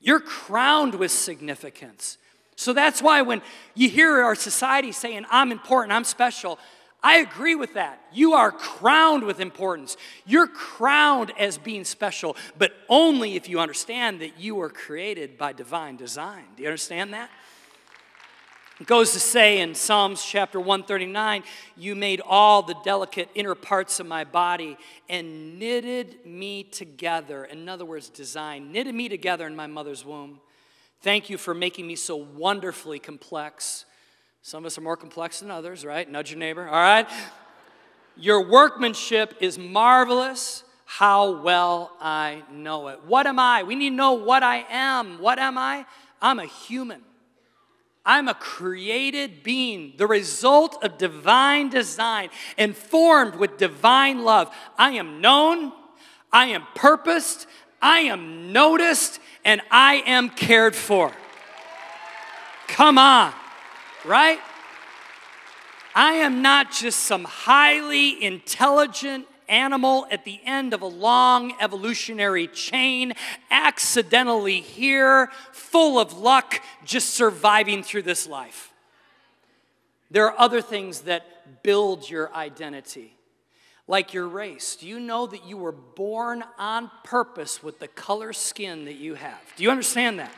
You're 0.00 0.20
crowned 0.20 0.94
with 0.94 1.10
significance. 1.10 2.18
So 2.62 2.72
that's 2.72 3.02
why 3.02 3.22
when 3.22 3.42
you 3.74 3.88
hear 3.88 4.22
our 4.22 4.34
society 4.34 4.92
saying, 4.92 5.26
I'm 5.30 5.50
important, 5.50 5.92
I'm 5.92 6.04
special, 6.04 6.58
I 7.02 7.18
agree 7.18 7.56
with 7.56 7.74
that. 7.74 8.00
You 8.12 8.34
are 8.34 8.52
crowned 8.52 9.24
with 9.24 9.40
importance. 9.40 9.96
You're 10.24 10.46
crowned 10.46 11.32
as 11.36 11.58
being 11.58 11.84
special, 11.84 12.36
but 12.56 12.72
only 12.88 13.34
if 13.34 13.48
you 13.48 13.58
understand 13.58 14.20
that 14.20 14.38
you 14.38 14.54
were 14.54 14.70
created 14.70 15.36
by 15.36 15.52
divine 15.52 15.96
design. 15.96 16.44
Do 16.56 16.62
you 16.62 16.68
understand 16.68 17.12
that? 17.12 17.28
It 18.80 18.86
goes 18.86 19.12
to 19.12 19.20
say 19.20 19.60
in 19.60 19.74
Psalms 19.74 20.24
chapter 20.24 20.60
139 20.60 21.42
You 21.76 21.96
made 21.96 22.20
all 22.24 22.62
the 22.62 22.76
delicate 22.84 23.28
inner 23.34 23.56
parts 23.56 23.98
of 23.98 24.06
my 24.06 24.22
body 24.22 24.76
and 25.08 25.58
knitted 25.58 26.24
me 26.24 26.62
together. 26.62 27.44
In 27.44 27.68
other 27.68 27.84
words, 27.84 28.08
design, 28.08 28.70
knitted 28.70 28.94
me 28.94 29.08
together 29.08 29.48
in 29.48 29.56
my 29.56 29.66
mother's 29.66 30.04
womb. 30.04 30.40
Thank 31.02 31.28
you 31.28 31.36
for 31.36 31.52
making 31.52 31.88
me 31.88 31.96
so 31.96 32.14
wonderfully 32.14 33.00
complex. 33.00 33.86
Some 34.40 34.62
of 34.62 34.66
us 34.66 34.78
are 34.78 34.82
more 34.82 34.96
complex 34.96 35.40
than 35.40 35.50
others, 35.50 35.84
right? 35.84 36.08
Nudge 36.08 36.30
your 36.30 36.38
neighbor, 36.38 36.64
all 36.64 36.80
right? 36.80 37.08
Your 38.16 38.48
workmanship 38.48 39.34
is 39.40 39.58
marvelous. 39.58 40.62
How 40.84 41.42
well 41.42 41.90
I 42.00 42.44
know 42.52 42.86
it. 42.86 43.00
What 43.04 43.26
am 43.26 43.40
I? 43.40 43.64
We 43.64 43.74
need 43.74 43.90
to 43.90 43.96
know 43.96 44.12
what 44.12 44.44
I 44.44 44.64
am. 44.70 45.18
What 45.20 45.40
am 45.40 45.58
I? 45.58 45.86
I'm 46.20 46.38
a 46.38 46.46
human. 46.46 47.02
I'm 48.06 48.28
a 48.28 48.34
created 48.34 49.42
being, 49.42 49.94
the 49.96 50.06
result 50.06 50.84
of 50.84 50.98
divine 50.98 51.68
design, 51.68 52.30
informed 52.56 53.34
with 53.36 53.58
divine 53.58 54.22
love. 54.22 54.54
I 54.78 54.92
am 54.92 55.20
known, 55.20 55.72
I 56.32 56.46
am 56.46 56.64
purposed, 56.76 57.46
I 57.82 58.00
am 58.00 58.52
noticed, 58.52 59.20
and 59.44 59.60
I 59.70 59.96
am 60.06 60.30
cared 60.30 60.76
for. 60.76 61.12
Come 62.68 62.96
on, 62.96 63.32
right? 64.04 64.38
I 65.94 66.12
am 66.14 66.40
not 66.40 66.72
just 66.72 67.00
some 67.00 67.24
highly 67.24 68.22
intelligent 68.22 69.26
animal 69.48 70.06
at 70.10 70.24
the 70.24 70.40
end 70.46 70.72
of 70.72 70.80
a 70.80 70.86
long 70.86 71.54
evolutionary 71.60 72.46
chain, 72.46 73.12
accidentally 73.50 74.60
here, 74.60 75.30
full 75.52 75.98
of 75.98 76.16
luck, 76.16 76.62
just 76.84 77.10
surviving 77.10 77.82
through 77.82 78.02
this 78.02 78.26
life. 78.26 78.72
There 80.10 80.26
are 80.26 80.38
other 80.38 80.62
things 80.62 81.02
that 81.02 81.62
build 81.62 82.08
your 82.08 82.34
identity, 82.34 83.14
like 83.92 84.14
your 84.14 84.26
race. 84.26 84.76
Do 84.76 84.88
you 84.88 84.98
know 84.98 85.26
that 85.26 85.44
you 85.44 85.58
were 85.58 85.70
born 85.70 86.42
on 86.58 86.90
purpose 87.04 87.62
with 87.62 87.78
the 87.78 87.88
color 87.88 88.32
skin 88.32 88.86
that 88.86 88.94
you 88.94 89.12
have? 89.16 89.38
Do 89.54 89.64
you 89.64 89.70
understand 89.70 90.18
that? 90.18 90.32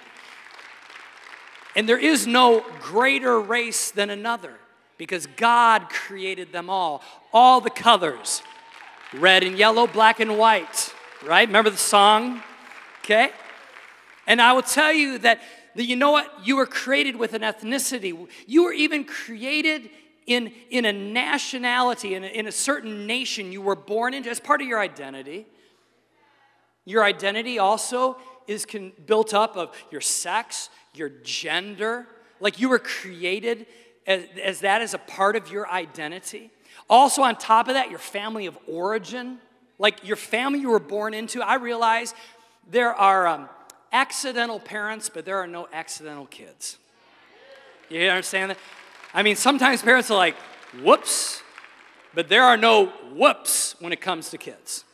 And 1.77 1.88
there 1.88 1.99
is 1.99 2.27
no 2.27 2.64
greater 2.81 3.40
race 3.40 3.93
than 3.93 4.11
another 4.11 4.55
because 4.99 5.27
God 5.37 5.88
created 5.88 6.51
them 6.51 6.69
all, 6.69 7.01
all 7.33 7.61
the 7.61 7.71
colors 7.71 8.43
red 9.12 9.45
and 9.45 9.57
yellow, 9.57 9.87
black 9.87 10.19
and 10.19 10.37
white, 10.37 10.93
right? 11.25 11.47
Remember 11.47 11.71
the 11.71 11.77
song? 11.77 12.43
Okay? 13.05 13.31
And 14.27 14.43
I 14.43 14.53
will 14.53 14.62
tell 14.62 14.93
you 14.93 15.19
that, 15.19 15.40
that 15.77 15.85
you 15.85 15.95
know 15.95 16.11
what? 16.11 16.29
You 16.45 16.57
were 16.57 16.67
created 16.67 17.14
with 17.14 17.35
an 17.35 17.43
ethnicity. 17.43 18.27
You 18.49 18.64
were 18.64 18.73
even 18.73 19.05
created 19.05 19.90
in, 20.27 20.53
in 20.71 20.85
a 20.85 20.93
nationality, 20.93 22.15
in 22.15 22.25
a, 22.25 22.27
in 22.27 22.47
a 22.47 22.53
certain 22.53 23.07
nation 23.07 23.53
you 23.53 23.61
were 23.61 23.77
born 23.77 24.15
into 24.15 24.31
as 24.31 24.41
part 24.41 24.61
of 24.63 24.67
your 24.67 24.81
identity. 24.81 25.47
Your 26.85 27.05
identity 27.05 27.59
also 27.59 28.17
is 28.47 28.67
con- 28.67 28.93
built 29.07 29.35
up 29.35 29.57
of 29.57 29.75
your 29.91 30.01
sex, 30.01 30.69
your 30.95 31.09
gender. 31.09 32.07
Like 32.41 32.61
you 32.61 32.69
were 32.69 32.79
created 32.79 33.67
as, 34.07 34.25
as 34.43 34.61
that 34.61 34.83
as 34.83 34.95
a 34.95 34.99
part 34.99 35.37
of 35.37 35.51
your 35.51 35.69
identity. 35.69 36.51
Also, 36.91 37.23
on 37.23 37.37
top 37.37 37.69
of 37.69 37.75
that, 37.75 37.91
your 37.91 37.99
family 37.99 38.47
of 38.47 38.59
origin, 38.67 39.39
like 39.79 40.07
your 40.07 40.17
family 40.17 40.61
you 40.61 40.71
were 40.71 40.81
born 40.81 41.15
into. 41.15 41.41
I 41.41 41.55
realize 41.55 42.15
there 42.71 42.95
are 42.95 43.27
um, 43.27 43.49
accidental 43.93 44.61
parents, 44.61 45.09
but 45.09 45.25
there 45.25 45.39
are 45.39 45.47
no 45.47 45.69
accidental 45.73 46.27
kids. 46.27 46.79
You 47.89 48.09
understand 48.09 48.51
that? 48.51 48.59
I 49.14 49.22
mean, 49.22 49.37
sometimes 49.37 49.81
parents 49.81 50.11
are 50.11 50.16
like, 50.16 50.37
whoops, 50.83 51.40
but 52.14 52.29
there 52.29 52.42
are 52.42 52.57
no 52.57 52.87
whoops 53.14 53.77
when 53.79 53.92
it 53.92 54.00
comes 54.00 54.31
to 54.31 54.38
kids. 54.38 54.85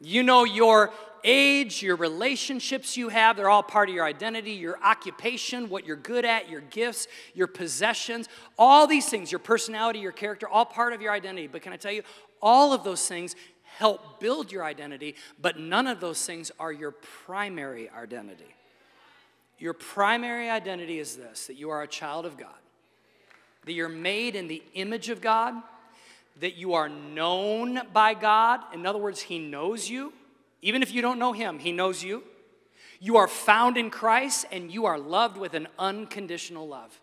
You 0.00 0.22
know 0.22 0.44
your 0.44 0.92
age, 1.24 1.82
your 1.82 1.96
relationships 1.96 2.96
you 2.96 3.08
have, 3.08 3.36
they're 3.36 3.48
all 3.48 3.62
part 3.62 3.88
of 3.88 3.94
your 3.94 4.04
identity, 4.04 4.52
your 4.52 4.78
occupation, 4.82 5.68
what 5.68 5.86
you're 5.86 5.96
good 5.96 6.24
at, 6.24 6.48
your 6.48 6.60
gifts, 6.60 7.06
your 7.34 7.46
possessions, 7.46 8.28
all 8.58 8.86
these 8.86 9.08
things, 9.08 9.32
your 9.32 9.38
personality, 9.38 9.98
your 9.98 10.12
character, 10.12 10.48
all 10.48 10.64
part 10.64 10.92
of 10.92 11.02
your 11.02 11.12
identity. 11.12 11.46
But 11.46 11.62
can 11.62 11.72
I 11.72 11.76
tell 11.76 11.92
you, 11.92 12.02
all 12.42 12.72
of 12.72 12.84
those 12.84 13.06
things 13.06 13.34
help 13.76 14.20
build 14.20 14.50
your 14.50 14.64
identity, 14.64 15.14
but 15.40 15.58
none 15.58 15.86
of 15.86 16.00
those 16.00 16.24
things 16.24 16.50
are 16.58 16.72
your 16.72 16.90
primary 16.90 17.88
identity. 17.90 18.54
Your 19.58 19.74
primary 19.74 20.48
identity 20.48 20.98
is 20.98 21.16
this 21.16 21.46
that 21.46 21.56
you 21.56 21.70
are 21.70 21.82
a 21.82 21.88
child 21.88 22.24
of 22.24 22.38
God, 22.38 22.48
that 23.70 23.74
you're 23.74 23.88
made 23.88 24.34
in 24.34 24.48
the 24.48 24.64
image 24.74 25.10
of 25.10 25.20
God, 25.20 25.54
that 26.40 26.56
you 26.56 26.74
are 26.74 26.88
known 26.88 27.80
by 27.92 28.14
God. 28.14 28.58
In 28.74 28.84
other 28.84 28.98
words, 28.98 29.20
He 29.20 29.38
knows 29.38 29.88
you. 29.88 30.12
Even 30.60 30.82
if 30.82 30.92
you 30.92 31.02
don't 31.02 31.20
know 31.20 31.32
him, 31.32 31.60
he 31.60 31.72
knows 31.72 32.02
you. 32.02 32.22
You 32.98 33.16
are 33.16 33.28
found 33.28 33.76
in 33.76 33.90
Christ 33.90 34.46
and 34.52 34.70
you 34.70 34.86
are 34.86 34.98
loved 34.98 35.36
with 35.36 35.54
an 35.54 35.68
unconditional 35.78 36.68
love. 36.68 37.00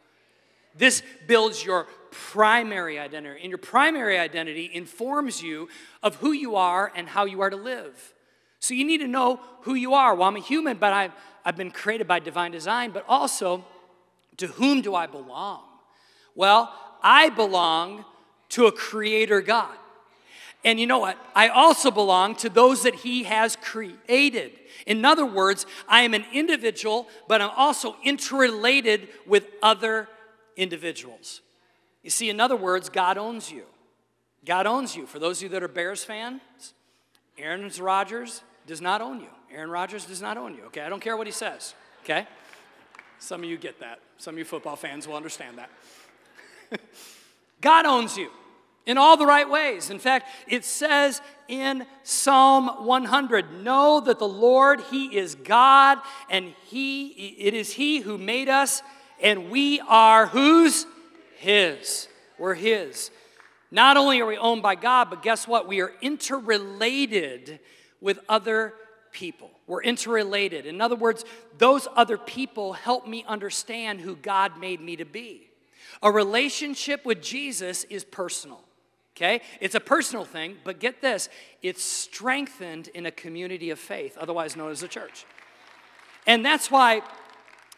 This 0.76 1.02
builds 1.26 1.66
your 1.66 1.88
primary 2.12 3.00
identity, 3.00 3.40
and 3.42 3.50
your 3.50 3.58
primary 3.58 4.20
identity 4.20 4.70
informs 4.72 5.42
you 5.42 5.70
of 6.04 6.16
who 6.18 6.34
you 6.34 6.56
are 6.56 6.92
and 6.94 7.08
how 7.08 7.26
you 7.26 7.42
are 7.42 7.50
to 7.50 7.56
live. 7.56 8.14
So 8.60 8.74
you 8.76 8.86
need 8.86 9.00
to 9.00 9.08
know 9.08 9.40
who 9.62 9.74
you 9.74 9.94
are. 9.94 10.14
Well, 10.14 10.28
I'm 10.28 10.36
a 10.36 10.40
human, 10.40 10.78
but 10.78 10.92
I've, 10.94 11.14
I've 11.44 11.56
been 11.56 11.72
created 11.72 12.08
by 12.08 12.20
divine 12.20 12.52
design, 12.52 12.92
but 12.92 13.06
also 13.08 13.66
to 14.38 14.48
whom 14.48 14.82
do 14.82 14.94
I 14.94 15.08
belong? 15.08 15.67
Well, 16.38 16.72
I 17.02 17.30
belong 17.30 18.06
to 18.50 18.68
a 18.68 18.72
creator 18.72 19.42
God. 19.42 19.76
And 20.64 20.80
you 20.80 20.88
know 20.88 21.00
what? 21.00 21.18
I 21.36 21.50
also 21.50 21.92
belong 21.92 22.36
to 22.38 22.50
those 22.50 22.84
that 22.84 22.96
He 22.96 23.24
has 23.24 23.56
created. 23.58 24.52
In 24.86 25.04
other 25.04 25.26
words, 25.26 25.66
I 25.88 26.04
am 26.04 26.14
an 26.14 26.26
individual, 26.32 27.08
but 27.28 27.42
I'm 27.42 27.52
also 27.58 27.96
interrelated 28.04 29.10
with 29.26 29.46
other 29.62 30.08
individuals. 30.56 31.42
You 32.04 32.10
see, 32.10 32.30
in 32.30 32.40
other 32.40 32.56
words, 32.56 32.90
God 32.90 33.18
owns 33.18 33.52
you. 33.52 33.64
God 34.46 34.68
owns 34.68 34.96
you. 34.96 35.06
For 35.06 35.20
those 35.20 35.40
of 35.40 35.44
you 35.44 35.50
that 35.50 35.64
are 35.64 35.68
Bears 35.68 36.04
fans, 36.04 36.42
Aaron 37.38 37.70
Rodgers 37.80 38.44
does 38.66 38.82
not 38.82 39.02
own 39.02 39.22
you. 39.22 39.30
Aaron 39.52 39.70
Rodgers 39.70 40.06
does 40.06 40.22
not 40.22 40.38
own 40.38 40.54
you, 40.56 40.66
okay? 40.66 40.82
I 40.82 40.90
don't 40.90 41.02
care 41.02 41.18
what 41.18 41.28
he 41.28 41.34
says, 41.34 41.74
okay? 42.04 42.28
Some 43.20 43.44
of 43.44 43.50
you 43.50 43.58
get 43.58 43.80
that. 43.80 44.00
Some 44.18 44.36
of 44.36 44.40
you 44.40 44.46
football 44.46 44.76
fans 44.76 45.08
will 45.08 45.16
understand 45.16 45.58
that. 45.58 45.70
God 47.62 47.86
owns 47.86 48.18
you 48.18 48.30
in 48.86 48.98
all 48.98 49.18
the 49.18 49.26
right 49.26 49.48
ways. 49.48 49.90
In 49.90 50.00
fact, 50.00 50.28
it 50.48 50.66
says 50.66 51.22
in 51.48 51.86
Psalm 52.04 52.86
100 52.86 53.64
Know 53.64 54.00
that 54.02 54.18
the 54.18 54.28
Lord, 54.28 54.82
He 54.90 55.18
is 55.18 55.36
God, 55.36 56.00
and 56.30 56.54
He, 56.66 57.08
it 57.38 57.54
is 57.54 57.74
He 57.74 58.00
who 58.00 58.18
made 58.18 58.50
us, 58.50 58.82
and 59.22 59.52
we 59.52 59.80
are 59.82 60.28
whose? 60.28 60.88
His. 61.38 62.08
We're 62.40 62.56
His. 62.56 63.12
Not 63.70 63.98
only 63.98 64.22
are 64.22 64.26
we 64.26 64.38
owned 64.38 64.64
by 64.64 64.76
God, 64.76 65.10
but 65.10 65.22
guess 65.22 65.48
what? 65.48 65.68
We 65.68 65.82
are 65.82 65.92
interrelated 66.02 67.60
with 68.00 68.20
other 68.30 68.74
people. 69.12 69.52
We're 69.68 69.84
interrelated. 69.84 70.66
In 70.66 70.80
other 70.80 70.96
words, 70.96 71.26
those 71.58 71.88
other 71.96 72.18
people 72.18 72.74
help 72.74 73.06
me 73.06 73.26
understand 73.28 74.00
who 74.00 74.16
God 74.16 74.58
made 74.60 74.80
me 74.80 74.96
to 74.96 75.06
be. 75.06 75.47
A 76.02 76.12
relationship 76.12 77.06
with 77.06 77.22
Jesus 77.22 77.84
is 77.86 78.04
personal. 78.04 78.62
Okay? 79.16 79.42
It's 79.60 79.76
a 79.76 79.80
personal 79.80 80.26
thing, 80.26 80.58
but 80.64 80.80
get 80.80 81.02
this 81.02 81.30
it's 81.62 81.84
strengthened 81.84 82.90
in 82.90 83.06
a 83.06 83.12
community 83.12 83.72
of 83.72 83.80
faith, 83.80 84.18
otherwise 84.18 84.56
known 84.56 84.72
as 84.72 84.84
a 84.84 84.88
church. 84.88 85.26
And 86.28 86.46
that's 86.46 86.70
why 86.70 87.02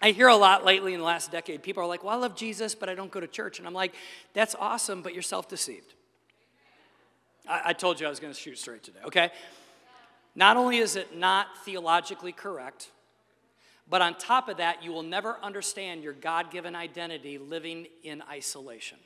I 0.01 0.11
hear 0.11 0.27
a 0.27 0.35
lot 0.35 0.65
lately 0.65 0.93
in 0.93 0.99
the 0.99 1.05
last 1.05 1.31
decade 1.31 1.63
people 1.63 1.83
are 1.83 1.87
like, 1.87 2.03
well, 2.03 2.13
I 2.13 2.17
love 2.17 2.35
Jesus, 2.35 2.75
but 2.75 2.89
I 2.89 2.95
don't 2.95 3.11
go 3.11 3.19
to 3.19 3.27
church. 3.27 3.59
And 3.59 3.67
I'm 3.67 3.73
like, 3.73 3.93
that's 4.33 4.55
awesome, 4.59 5.01
but 5.01 5.13
you're 5.13 5.21
self 5.21 5.47
deceived. 5.47 5.93
I-, 7.47 7.61
I 7.67 7.73
told 7.73 7.99
you 7.99 8.07
I 8.07 8.09
was 8.09 8.19
going 8.19 8.33
to 8.33 8.39
shoot 8.39 8.57
straight 8.57 8.83
today, 8.83 8.99
okay? 9.05 9.31
Not 10.35 10.57
only 10.57 10.77
is 10.77 10.95
it 10.95 11.17
not 11.17 11.47
theologically 11.65 12.31
correct, 12.31 12.89
but 13.89 14.01
on 14.01 14.15
top 14.15 14.49
of 14.49 14.57
that, 14.57 14.83
you 14.83 14.91
will 14.91 15.03
never 15.03 15.37
understand 15.41 16.03
your 16.03 16.13
God 16.13 16.51
given 16.51 16.75
identity 16.75 17.37
living 17.37 17.87
in 18.03 18.21
isolation. 18.29 18.97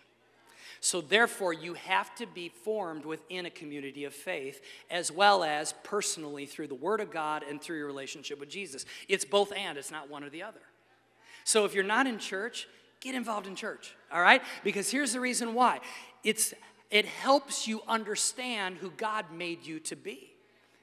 So, 0.81 0.99
therefore, 0.99 1.53
you 1.53 1.75
have 1.75 2.13
to 2.15 2.25
be 2.27 2.49
formed 2.49 3.05
within 3.05 3.45
a 3.45 3.49
community 3.49 4.03
of 4.03 4.13
faith 4.13 4.59
as 4.91 5.09
well 5.09 5.41
as 5.41 5.73
personally 5.83 6.45
through 6.45 6.67
the 6.67 6.75
Word 6.75 6.99
of 6.99 7.09
God 7.09 7.41
and 7.49 7.61
through 7.61 7.77
your 7.77 7.87
relationship 7.87 8.37
with 8.37 8.49
Jesus. 8.49 8.85
It's 9.07 9.23
both 9.23 9.53
and, 9.55 9.77
it's 9.77 9.91
not 9.91 10.09
one 10.09 10.25
or 10.25 10.29
the 10.29 10.43
other. 10.43 10.59
So, 11.45 11.63
if 11.63 11.73
you're 11.73 11.85
not 11.85 12.05
in 12.05 12.19
church, 12.19 12.67
get 12.99 13.15
involved 13.15 13.47
in 13.47 13.55
church, 13.55 13.95
all 14.11 14.21
right? 14.21 14.41
Because 14.65 14.91
here's 14.91 15.13
the 15.13 15.21
reason 15.21 15.53
why 15.53 15.79
it's, 16.21 16.53
it 16.91 17.05
helps 17.05 17.65
you 17.65 17.81
understand 17.87 18.75
who 18.75 18.91
God 18.91 19.31
made 19.31 19.65
you 19.65 19.79
to 19.81 19.95
be. 19.95 20.32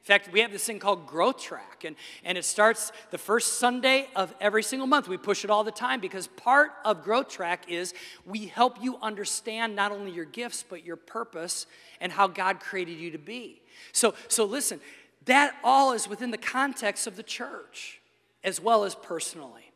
In 0.00 0.06
fact, 0.06 0.32
we 0.32 0.40
have 0.40 0.50
this 0.50 0.64
thing 0.64 0.78
called 0.78 1.06
Growth 1.06 1.42
Track, 1.42 1.84
and, 1.84 1.94
and 2.24 2.38
it 2.38 2.44
starts 2.46 2.90
the 3.10 3.18
first 3.18 3.58
Sunday 3.58 4.08
of 4.16 4.34
every 4.40 4.62
single 4.62 4.86
month. 4.86 5.08
We 5.08 5.18
push 5.18 5.44
it 5.44 5.50
all 5.50 5.62
the 5.62 5.70
time 5.70 6.00
because 6.00 6.26
part 6.26 6.72
of 6.86 7.04
Growth 7.04 7.28
Track 7.28 7.64
is 7.68 7.92
we 8.24 8.46
help 8.46 8.82
you 8.82 8.96
understand 9.02 9.76
not 9.76 9.92
only 9.92 10.10
your 10.10 10.24
gifts, 10.24 10.64
but 10.66 10.86
your 10.86 10.96
purpose 10.96 11.66
and 12.00 12.10
how 12.10 12.28
God 12.28 12.60
created 12.60 12.98
you 12.98 13.10
to 13.10 13.18
be. 13.18 13.60
So, 13.92 14.14
so 14.28 14.46
listen, 14.46 14.80
that 15.26 15.54
all 15.62 15.92
is 15.92 16.08
within 16.08 16.30
the 16.30 16.38
context 16.38 17.06
of 17.06 17.16
the 17.16 17.22
church 17.22 18.00
as 18.42 18.58
well 18.58 18.84
as 18.84 18.94
personally. 18.94 19.70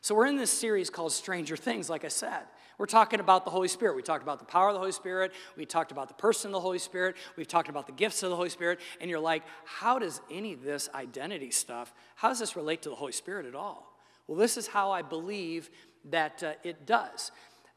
So, 0.00 0.14
we're 0.14 0.26
in 0.26 0.36
this 0.36 0.50
series 0.50 0.88
called 0.88 1.12
Stranger 1.12 1.56
Things, 1.56 1.90
like 1.90 2.04
I 2.04 2.08
said. 2.08 2.44
We're 2.78 2.86
talking 2.86 3.20
about 3.20 3.44
the 3.44 3.50
Holy 3.50 3.68
Spirit. 3.68 3.96
We 3.96 4.02
talked 4.02 4.22
about 4.22 4.38
the 4.38 4.44
power 4.44 4.68
of 4.68 4.74
the 4.74 4.80
Holy 4.80 4.92
Spirit. 4.92 5.32
We 5.56 5.64
talked 5.64 5.92
about 5.92 6.08
the 6.08 6.14
person 6.14 6.48
of 6.48 6.52
the 6.52 6.60
Holy 6.60 6.78
Spirit. 6.78 7.16
We've 7.36 7.48
talked 7.48 7.68
about 7.68 7.86
the 7.86 7.92
gifts 7.92 8.22
of 8.22 8.30
the 8.30 8.36
Holy 8.36 8.50
Spirit. 8.50 8.80
And 9.00 9.08
you're 9.08 9.20
like, 9.20 9.42
how 9.64 9.98
does 9.98 10.20
any 10.30 10.52
of 10.52 10.62
this 10.62 10.88
identity 10.94 11.50
stuff, 11.50 11.94
how 12.16 12.28
does 12.28 12.38
this 12.38 12.56
relate 12.56 12.82
to 12.82 12.90
the 12.90 12.94
Holy 12.94 13.12
Spirit 13.12 13.46
at 13.46 13.54
all? 13.54 13.96
Well, 14.26 14.36
this 14.36 14.56
is 14.56 14.66
how 14.66 14.90
I 14.90 15.02
believe 15.02 15.70
that 16.10 16.42
uh, 16.42 16.52
it 16.64 16.86
does. 16.86 17.30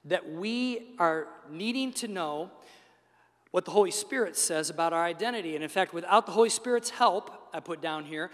That 0.06 0.30
we 0.30 0.96
are 0.98 1.28
needing 1.50 1.94
to 1.94 2.08
know 2.08 2.52
what 3.52 3.66
the 3.66 3.72
Holy 3.72 3.92
Spirit 3.92 4.36
says 4.36 4.70
about 4.70 4.94
our 4.94 5.04
identity. 5.04 5.56
And 5.56 5.64
in 5.64 5.70
fact, 5.70 5.94
without 5.94 6.26
the 6.26 6.32
Holy 6.32 6.50
Spirit's 6.50 6.90
help, 6.90 7.50
I 7.54 7.60
put 7.60 7.82
down 7.82 8.06
here, 8.06 8.32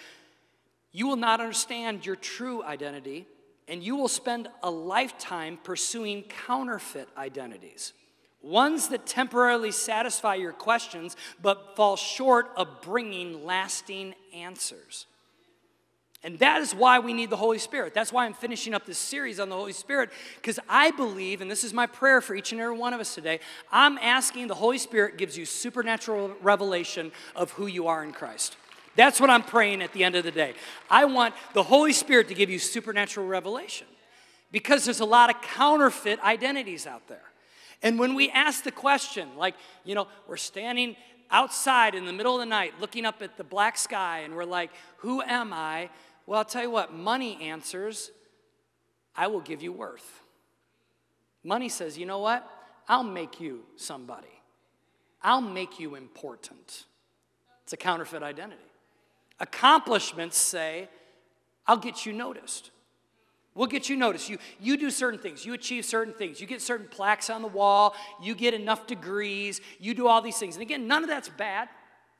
you 0.91 1.07
will 1.07 1.15
not 1.15 1.41
understand 1.41 2.05
your 2.05 2.15
true 2.15 2.63
identity 2.63 3.27
and 3.67 3.83
you 3.83 3.95
will 3.95 4.07
spend 4.07 4.47
a 4.63 4.69
lifetime 4.69 5.57
pursuing 5.63 6.23
counterfeit 6.23 7.09
identities. 7.17 7.93
Ones 8.41 8.89
that 8.89 9.07
temporarily 9.07 9.71
satisfy 9.71 10.35
your 10.35 10.53
questions, 10.53 11.15
but 11.41 11.75
fall 11.75 11.95
short 11.95 12.51
of 12.55 12.81
bringing 12.81 13.43
lasting 13.43 14.13
answers. 14.35 15.07
And 16.23 16.39
that 16.39 16.61
is 16.61 16.73
why 16.73 16.99
we 16.99 17.13
need 17.13 17.29
the 17.29 17.37
Holy 17.37 17.59
Spirit. 17.59 17.93
That's 17.93 18.11
why 18.11 18.25
I'm 18.25 18.33
finishing 18.33 18.73
up 18.73 18.85
this 18.85 18.97
series 18.97 19.39
on 19.39 19.49
the 19.49 19.55
Holy 19.55 19.73
Spirit, 19.73 20.09
because 20.35 20.59
I 20.67 20.89
believe, 20.91 21.41
and 21.41 21.51
this 21.51 21.63
is 21.63 21.71
my 21.71 21.85
prayer 21.85 22.19
for 22.19 22.35
each 22.35 22.51
and 22.51 22.59
every 22.59 22.75
one 22.75 22.95
of 22.95 22.99
us 22.99 23.13
today, 23.13 23.39
I'm 23.71 23.99
asking 23.99 24.47
the 24.47 24.55
Holy 24.55 24.79
Spirit 24.79 25.17
gives 25.17 25.37
you 25.37 25.45
supernatural 25.45 26.31
revelation 26.41 27.11
of 27.35 27.51
who 27.51 27.67
you 27.67 27.87
are 27.87 28.03
in 28.03 28.11
Christ. 28.11 28.57
That's 28.95 29.19
what 29.19 29.29
I'm 29.29 29.43
praying 29.43 29.81
at 29.81 29.93
the 29.93 30.03
end 30.03 30.15
of 30.15 30.23
the 30.23 30.31
day. 30.31 30.53
I 30.89 31.05
want 31.05 31.35
the 31.53 31.63
Holy 31.63 31.93
Spirit 31.93 32.29
to 32.29 32.33
give 32.33 32.49
you 32.49 32.59
supernatural 32.59 33.27
revelation 33.27 33.87
because 34.51 34.85
there's 34.85 35.01
a 35.01 35.05
lot 35.05 35.29
of 35.29 35.41
counterfeit 35.41 36.19
identities 36.21 36.87
out 36.87 37.07
there. 37.07 37.23
And 37.83 37.99
when 37.99 38.15
we 38.15 38.29
ask 38.29 38.63
the 38.63 38.71
question, 38.71 39.35
like, 39.35 39.55
you 39.83 39.95
know, 39.95 40.07
we're 40.27 40.37
standing 40.37 40.95
outside 41.29 41.95
in 41.95 42.05
the 42.05 42.13
middle 42.13 42.35
of 42.35 42.39
the 42.39 42.45
night 42.45 42.73
looking 42.79 43.05
up 43.05 43.21
at 43.21 43.37
the 43.37 43.43
black 43.43 43.77
sky 43.77 44.19
and 44.19 44.35
we're 44.35 44.45
like, 44.45 44.71
who 44.97 45.21
am 45.21 45.51
I? 45.51 45.89
Well, 46.25 46.39
I'll 46.39 46.45
tell 46.45 46.63
you 46.63 46.71
what, 46.71 46.93
money 46.93 47.41
answers, 47.41 48.11
I 49.15 49.27
will 49.27 49.41
give 49.41 49.61
you 49.61 49.71
worth. 49.71 50.21
Money 51.43 51.69
says, 51.69 51.97
you 51.97 52.05
know 52.05 52.19
what? 52.19 52.49
I'll 52.87 53.03
make 53.03 53.39
you 53.39 53.63
somebody. 53.75 54.27
I'll 55.21 55.41
make 55.41 55.79
you 55.79 55.95
important. 55.95 56.85
It's 57.63 57.73
a 57.73 57.77
counterfeit 57.77 58.23
identity. 58.23 58.61
Accomplishments 59.39 60.37
say, 60.37 60.87
I'll 61.67 61.77
get 61.77 62.05
you 62.05 62.13
noticed. 62.13 62.71
We'll 63.53 63.67
get 63.67 63.89
you 63.89 63.95
noticed. 63.95 64.29
You, 64.29 64.37
you 64.59 64.77
do 64.77 64.91
certain 64.91 65.19
things. 65.19 65.45
You 65.45 65.53
achieve 65.53 65.85
certain 65.85 66.13
things. 66.13 66.41
You 66.41 66.47
get 66.47 66.61
certain 66.61 66.87
plaques 66.87 67.29
on 67.29 67.41
the 67.41 67.47
wall. 67.47 67.95
You 68.21 68.35
get 68.35 68.53
enough 68.53 68.85
degrees. 68.85 69.61
You 69.79 69.93
do 69.93 70.07
all 70.07 70.21
these 70.21 70.37
things. 70.37 70.55
And 70.55 70.61
again, 70.61 70.87
none 70.87 71.03
of 71.03 71.09
that's 71.09 71.29
bad. 71.29 71.69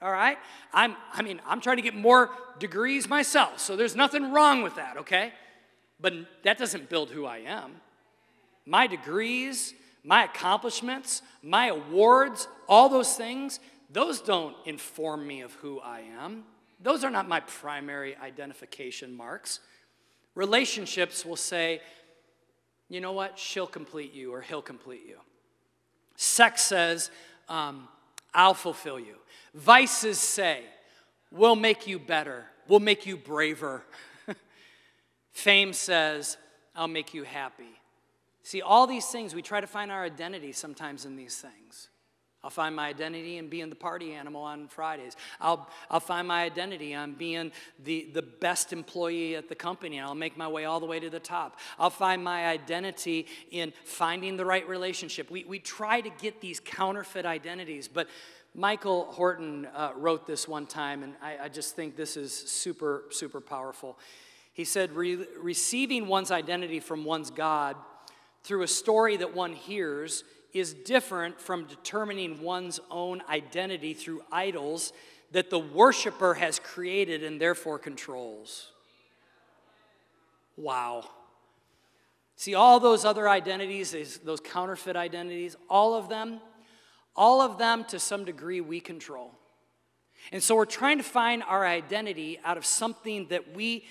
All 0.02 0.12
right? 0.12 0.38
I'm, 0.74 0.96
I 1.12 1.22
mean, 1.22 1.42
I'm 1.46 1.60
trying 1.60 1.76
to 1.76 1.82
get 1.82 1.94
more 1.94 2.30
degrees 2.58 3.10
myself. 3.10 3.60
So 3.60 3.76
there's 3.76 3.96
nothing 3.96 4.32
wrong 4.32 4.64
with 4.64 4.76
that, 4.76 4.98
okay? 4.98 5.34
But 6.00 6.14
that 6.44 6.58
doesn't 6.58 6.90
build 6.90 7.10
who 7.10 7.26
I 7.26 7.40
am. 7.40 7.82
My 8.66 8.88
degrees, 8.88 9.74
my 10.06 10.24
accomplishments, 10.24 11.22
my 11.44 11.68
awards, 11.68 12.48
all 12.70 12.88
those 12.88 13.14
things, 13.16 13.60
those 13.90 14.22
don't 14.22 14.56
inform 14.66 15.28
me 15.28 15.42
of 15.42 15.54
who 15.56 15.82
I 15.82 16.04
am. 16.22 16.44
Those 16.82 17.04
are 17.04 17.10
not 17.10 17.28
my 17.28 17.40
primary 17.40 18.16
identification 18.18 19.16
marks. 19.16 19.60
Relationships 20.36 21.26
will 21.26 21.36
say, 21.36 21.82
you 22.90 23.02
know 23.02 23.14
what, 23.14 23.40
she'll 23.40 23.68
complete 23.68 24.14
you 24.14 24.34
or 24.34 24.42
he'll 24.42 24.62
complete 24.62 25.04
you. 25.08 25.18
Sex 26.16 26.62
says, 26.62 27.10
um, 27.50 27.88
I'll 28.34 28.54
fulfill 28.54 29.00
you. 29.00 29.16
Vices 29.54 30.20
say, 30.20 30.62
we'll 31.32 31.56
make 31.56 31.88
you 31.88 31.98
better, 32.00 32.46
we'll 32.68 32.80
make 32.80 33.06
you 33.06 33.18
braver. 33.18 33.84
Fame 35.32 35.74
says, 35.74 36.38
I'll 36.76 36.88
make 36.88 37.14
you 37.14 37.24
happy. 37.24 37.80
See, 38.44 38.62
all 38.62 38.86
these 38.86 39.08
things, 39.08 39.34
we 39.34 39.42
try 39.42 39.62
to 39.62 39.68
find 39.68 39.92
our 39.92 40.04
identity 40.04 40.52
sometimes 40.52 41.06
in 41.06 41.16
these 41.16 41.38
things. 41.38 41.90
I'll 42.46 42.52
find 42.52 42.76
my 42.76 42.88
identity 42.88 43.40
in 43.40 43.50
being 43.50 43.70
the 43.72 43.76
party 43.76 44.14
animal 44.14 44.44
on 44.44 44.68
Fridays. 44.68 45.18
I'll, 45.42 45.68
I'll 45.90 46.00
find 46.00 46.28
my 46.28 46.44
identity 46.44 46.94
on 46.94 47.14
being 47.14 47.52
the, 47.84 48.08
the 48.14 48.22
best 48.22 48.72
employee 48.72 49.36
at 49.36 49.50
the 49.50 49.56
company, 49.56 49.98
and 49.98 50.06
I'll 50.06 50.14
make 50.14 50.38
my 50.38 50.48
way 50.48 50.66
all 50.66 50.80
the 50.80 50.86
way 50.86 51.00
to 51.00 51.10
the 51.10 51.20
top. 51.20 51.58
I'll 51.80 51.90
find 51.90 52.24
my 52.24 52.46
identity 52.46 53.26
in 53.50 53.74
finding 53.84 54.38
the 54.38 54.46
right 54.46 54.70
relationship. 54.70 55.32
We, 55.32 55.44
we 55.44 55.58
try 55.58 56.02
to 56.02 56.10
get 56.22 56.40
these 56.40 56.60
counterfeit 56.60 57.26
identities, 57.26 57.88
but 57.88 58.08
Michael 58.54 59.06
Horton 59.06 59.66
uh, 59.74 59.94
wrote 59.96 60.28
this 60.28 60.48
one 60.48 60.68
time, 60.68 61.02
and 61.02 61.16
I, 61.24 61.46
I, 61.46 61.50
just 61.50 61.76
think 61.76 61.96
this 61.96 62.16
is 62.16 62.32
super, 62.32 63.06
super 63.10 63.42
powerful. 63.42 63.98
He 64.54 64.66
said, 64.66 64.92
Re- 64.92 65.26
receiving 65.42 66.06
one's 66.06 66.30
identity 66.30 66.80
from 66.80 67.06
one's 67.06 67.32
God 67.32 67.76
through 68.44 68.62
a 68.62 68.68
story 68.68 69.18
that 69.18 69.34
one 69.34 69.54
hears 69.54 70.24
is 70.56 70.74
different 70.74 71.40
from 71.40 71.66
determining 71.66 72.42
one's 72.42 72.80
own 72.90 73.22
identity 73.30 73.94
through 73.94 74.22
idols 74.32 74.94
that 75.32 75.50
the 75.50 75.60
worshiper 75.60 76.34
has 76.34 76.60
created 76.60 77.24
and 77.26 77.42
therefore 77.42 77.78
controls. 77.78 78.72
Wow. 80.56 81.10
See, 82.38 82.56
all 82.56 82.80
those 82.80 83.04
other 83.04 83.28
identities, 83.28 84.20
those 84.24 84.40
counterfeit 84.40 84.96
identities, 84.96 85.58
all 85.70 85.94
of 85.94 86.08
them, 86.08 86.40
all 87.18 87.42
of 87.42 87.58
them 87.58 87.84
to 87.90 88.00
some 88.00 88.24
degree 88.24 88.62
we 88.62 88.80
control. 88.80 89.32
And 90.32 90.42
so 90.42 90.56
we're 90.56 90.64
trying 90.64 91.00
to 91.00 91.04
find 91.04 91.44
our 91.44 91.66
identity 91.66 92.40
out 92.46 92.58
of 92.58 92.66
something 92.66 93.28
that 93.28 93.54
we 93.54 93.84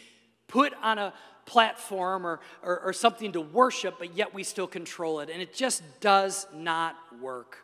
put 0.48 0.72
on 0.82 0.98
a 0.98 1.12
platform 1.46 2.26
or, 2.26 2.40
or, 2.62 2.80
or 2.80 2.92
something 2.92 3.32
to 3.32 3.40
worship, 3.40 3.96
but 3.98 4.16
yet 4.16 4.34
we 4.34 4.42
still 4.42 4.66
control 4.66 5.20
it. 5.20 5.30
And 5.30 5.42
it 5.42 5.54
just 5.54 5.82
does 6.00 6.46
not 6.54 6.96
work. 7.20 7.58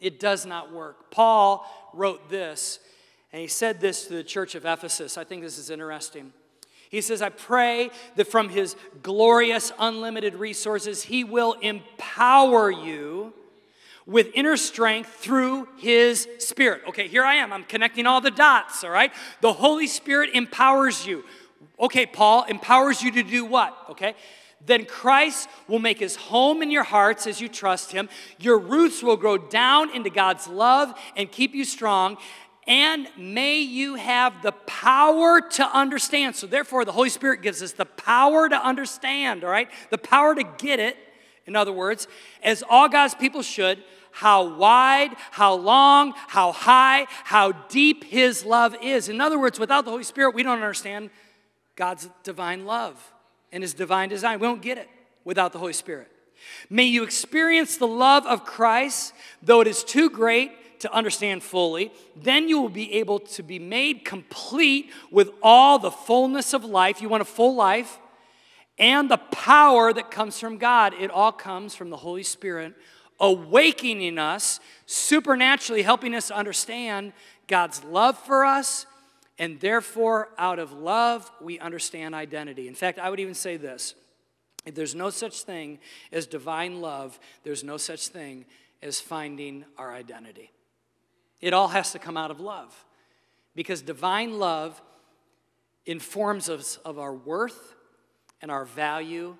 It 0.00 0.20
does 0.20 0.44
not 0.44 0.72
work. 0.72 1.10
Paul 1.10 1.66
wrote 1.94 2.28
this, 2.28 2.80
and 3.32 3.40
he 3.40 3.48
said 3.48 3.80
this 3.80 4.06
to 4.06 4.14
the 4.14 4.24
church 4.24 4.54
of 4.54 4.64
Ephesus. 4.64 5.16
I 5.16 5.24
think 5.24 5.42
this 5.42 5.58
is 5.58 5.70
interesting. 5.70 6.32
He 6.90 7.00
says, 7.00 7.22
I 7.22 7.30
pray 7.30 7.90
that 8.16 8.28
from 8.28 8.50
his 8.50 8.76
glorious, 9.02 9.72
unlimited 9.78 10.34
resources, 10.34 11.02
he 11.02 11.24
will 11.24 11.54
empower 11.54 12.70
you 12.70 13.32
with 14.06 14.30
inner 14.34 14.56
strength 14.56 15.08
through 15.14 15.66
his 15.78 16.28
spirit. 16.38 16.82
Okay, 16.88 17.08
here 17.08 17.24
I 17.24 17.36
am. 17.36 17.52
I'm 17.52 17.64
connecting 17.64 18.06
all 18.06 18.20
the 18.20 18.30
dots, 18.30 18.84
all 18.84 18.90
right? 18.90 19.12
The 19.40 19.52
Holy 19.52 19.86
Spirit 19.86 20.30
empowers 20.34 21.06
you. 21.06 21.24
Okay, 21.78 22.06
Paul 22.06 22.44
empowers 22.44 23.02
you 23.02 23.10
to 23.12 23.22
do 23.22 23.44
what? 23.44 23.76
Okay. 23.90 24.14
Then 24.66 24.86
Christ 24.86 25.48
will 25.68 25.78
make 25.78 25.98
his 25.98 26.16
home 26.16 26.62
in 26.62 26.70
your 26.70 26.84
hearts 26.84 27.26
as 27.26 27.40
you 27.40 27.48
trust 27.48 27.92
him. 27.92 28.08
Your 28.38 28.58
roots 28.58 29.02
will 29.02 29.16
grow 29.16 29.36
down 29.36 29.94
into 29.94 30.10
God's 30.10 30.48
love 30.48 30.94
and 31.16 31.30
keep 31.30 31.54
you 31.54 31.64
strong. 31.64 32.16
And 32.66 33.08
may 33.18 33.60
you 33.60 33.96
have 33.96 34.42
the 34.42 34.52
power 34.52 35.42
to 35.42 35.76
understand. 35.76 36.34
So, 36.34 36.46
therefore, 36.46 36.86
the 36.86 36.92
Holy 36.92 37.10
Spirit 37.10 37.42
gives 37.42 37.62
us 37.62 37.72
the 37.72 37.84
power 37.84 38.48
to 38.48 38.56
understand, 38.56 39.44
all 39.44 39.50
right? 39.50 39.68
The 39.90 39.98
power 39.98 40.34
to 40.34 40.44
get 40.56 40.80
it, 40.80 40.96
in 41.46 41.56
other 41.56 41.72
words, 41.72 42.08
as 42.42 42.64
all 42.66 42.88
God's 42.88 43.14
people 43.14 43.42
should, 43.42 43.84
how 44.12 44.56
wide, 44.56 45.10
how 45.30 45.54
long, 45.54 46.14
how 46.28 46.52
high, 46.52 47.06
how 47.24 47.52
deep 47.52 48.04
his 48.04 48.46
love 48.46 48.74
is. 48.80 49.10
In 49.10 49.20
other 49.20 49.38
words, 49.38 49.58
without 49.58 49.84
the 49.84 49.90
Holy 49.90 50.04
Spirit, 50.04 50.34
we 50.34 50.42
don't 50.42 50.54
understand 50.54 51.10
God's 51.76 52.08
divine 52.22 52.66
love 52.66 53.12
and 53.52 53.62
his 53.62 53.74
divine 53.74 54.08
design. 54.08 54.40
We 54.40 54.46
don't 54.46 54.62
get 54.62 54.78
it 54.78 54.88
without 55.24 55.52
the 55.52 55.58
Holy 55.58 55.72
Spirit. 55.72 56.10
May 56.68 56.84
you 56.84 57.02
experience 57.02 57.76
the 57.76 57.86
love 57.86 58.26
of 58.26 58.44
Christ, 58.44 59.14
though 59.42 59.60
it 59.60 59.66
is 59.66 59.82
too 59.84 60.10
great 60.10 60.80
to 60.80 60.92
understand 60.92 61.42
fully. 61.42 61.92
Then 62.14 62.48
you 62.48 62.60
will 62.60 62.68
be 62.68 62.92
able 62.94 63.20
to 63.20 63.42
be 63.42 63.58
made 63.58 64.04
complete 64.04 64.90
with 65.10 65.30
all 65.42 65.78
the 65.78 65.90
fullness 65.90 66.52
of 66.52 66.64
life. 66.64 67.00
You 67.00 67.08
want 67.08 67.22
a 67.22 67.26
full 67.26 67.54
life? 67.54 67.98
And 68.78 69.10
the 69.10 69.16
power 69.16 69.92
that 69.92 70.10
comes 70.10 70.38
from 70.38 70.58
God. 70.58 70.94
It 71.00 71.10
all 71.10 71.32
comes 71.32 71.74
from 71.74 71.90
the 71.90 71.96
Holy 71.96 72.24
Spirit, 72.24 72.74
awakening 73.20 74.18
us, 74.18 74.60
supernaturally 74.84 75.82
helping 75.82 76.14
us 76.14 76.30
understand 76.30 77.12
God's 77.46 77.82
love 77.84 78.18
for 78.18 78.44
us. 78.44 78.86
And 79.38 79.58
therefore, 79.60 80.28
out 80.38 80.58
of 80.58 80.72
love, 80.72 81.30
we 81.40 81.58
understand 81.58 82.14
identity. 82.14 82.68
In 82.68 82.74
fact, 82.74 82.98
I 82.98 83.10
would 83.10 83.20
even 83.20 83.34
say 83.34 83.56
this 83.56 83.94
if 84.64 84.74
there's 84.74 84.94
no 84.94 85.10
such 85.10 85.42
thing 85.42 85.78
as 86.12 86.26
divine 86.26 86.80
love, 86.80 87.18
there's 87.42 87.64
no 87.64 87.76
such 87.76 88.08
thing 88.08 88.46
as 88.82 89.00
finding 89.00 89.64
our 89.76 89.92
identity. 89.92 90.50
It 91.40 91.52
all 91.52 91.68
has 91.68 91.92
to 91.92 91.98
come 91.98 92.16
out 92.16 92.30
of 92.30 92.40
love 92.40 92.84
because 93.54 93.82
divine 93.82 94.38
love 94.38 94.80
informs 95.86 96.48
us 96.48 96.78
of 96.84 96.98
our 96.98 97.12
worth 97.12 97.74
and 98.40 98.50
our 98.50 98.64
value 98.64 99.36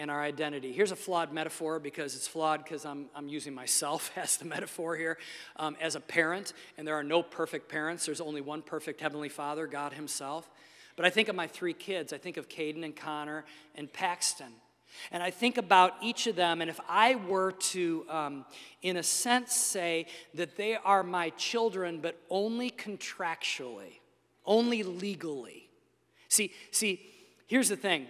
and 0.00 0.10
our 0.10 0.22
identity. 0.22 0.72
Here's 0.72 0.92
a 0.92 0.96
flawed 0.96 1.30
metaphor 1.30 1.78
because 1.78 2.16
it's 2.16 2.26
flawed 2.26 2.64
because 2.64 2.86
I'm, 2.86 3.10
I'm 3.14 3.28
using 3.28 3.54
myself 3.54 4.10
as 4.16 4.38
the 4.38 4.46
metaphor 4.46 4.96
here. 4.96 5.18
Um, 5.56 5.76
as 5.78 5.94
a 5.94 6.00
parent, 6.00 6.54
and 6.78 6.88
there 6.88 6.94
are 6.94 7.04
no 7.04 7.22
perfect 7.22 7.68
parents, 7.68 8.06
there's 8.06 8.20
only 8.20 8.40
one 8.40 8.62
perfect 8.62 9.02
Heavenly 9.02 9.28
Father, 9.28 9.66
God 9.66 9.92
Himself. 9.92 10.48
But 10.96 11.04
I 11.04 11.10
think 11.10 11.28
of 11.28 11.36
my 11.36 11.46
three 11.46 11.74
kids. 11.74 12.14
I 12.14 12.18
think 12.18 12.38
of 12.38 12.48
Caden 12.48 12.82
and 12.82 12.96
Connor 12.96 13.44
and 13.74 13.92
Paxton. 13.92 14.52
And 15.12 15.22
I 15.22 15.30
think 15.30 15.58
about 15.58 15.92
each 16.02 16.26
of 16.26 16.34
them, 16.34 16.62
and 16.62 16.70
if 16.70 16.80
I 16.88 17.14
were 17.14 17.52
to, 17.52 18.06
um, 18.08 18.44
in 18.82 18.96
a 18.96 19.02
sense, 19.02 19.54
say 19.54 20.06
that 20.34 20.56
they 20.56 20.76
are 20.76 21.02
my 21.02 21.28
children, 21.30 22.00
but 22.00 22.18
only 22.30 22.70
contractually, 22.70 24.00
only 24.46 24.82
legally. 24.82 25.68
See, 26.28 26.52
see, 26.70 27.06
here's 27.46 27.68
the 27.68 27.76
thing. 27.76 28.08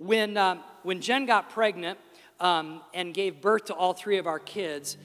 When, 0.00 0.38
um, 0.38 0.60
when 0.82 1.02
Jen 1.02 1.26
got 1.26 1.50
pregnant 1.50 1.98
um, 2.40 2.80
and 2.94 3.12
gave 3.12 3.42
birth 3.42 3.66
to 3.66 3.74
all 3.74 3.92
three 3.92 4.16
of 4.16 4.26
our 4.26 4.38
kids, 4.38 4.96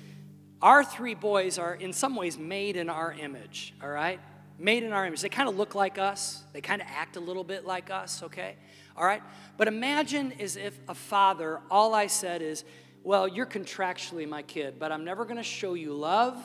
our 0.62 0.86
three 0.86 1.16
boys 1.16 1.60
are 1.60 1.76
in 1.76 1.92
some 1.92 2.16
ways 2.16 2.40
made 2.40 2.78
in 2.78 2.90
our 2.90 3.12
image, 3.12 3.74
all 3.84 3.90
right? 3.90 4.22
Made 4.58 4.84
in 4.84 4.94
our 4.94 5.06
image. 5.06 5.20
They 5.20 5.28
kind 5.28 5.50
of 5.50 5.58
look 5.58 5.76
like 5.76 5.98
us, 5.98 6.46
they 6.54 6.62
kind 6.62 6.82
of 6.82 6.88
act 6.90 7.18
a 7.18 7.20
little 7.20 7.44
bit 7.44 7.66
like 7.66 7.92
us, 7.92 8.24
okay? 8.24 8.56
All 8.96 9.06
right? 9.06 9.22
But 9.58 9.68
imagine 9.68 10.32
as 10.40 10.56
if 10.56 10.80
a 10.88 10.96
father, 10.96 11.60
all 11.70 11.94
I 11.94 12.08
said 12.08 12.42
is, 12.42 12.64
well, 13.04 13.28
you're 13.28 13.46
contractually 13.46 14.26
my 14.26 14.44
kid, 14.44 14.80
but 14.80 14.94
I'm 14.94 15.04
never 15.04 15.26
going 15.26 15.36
to 15.36 15.44
show 15.44 15.74
you 15.74 15.94
love. 15.94 16.42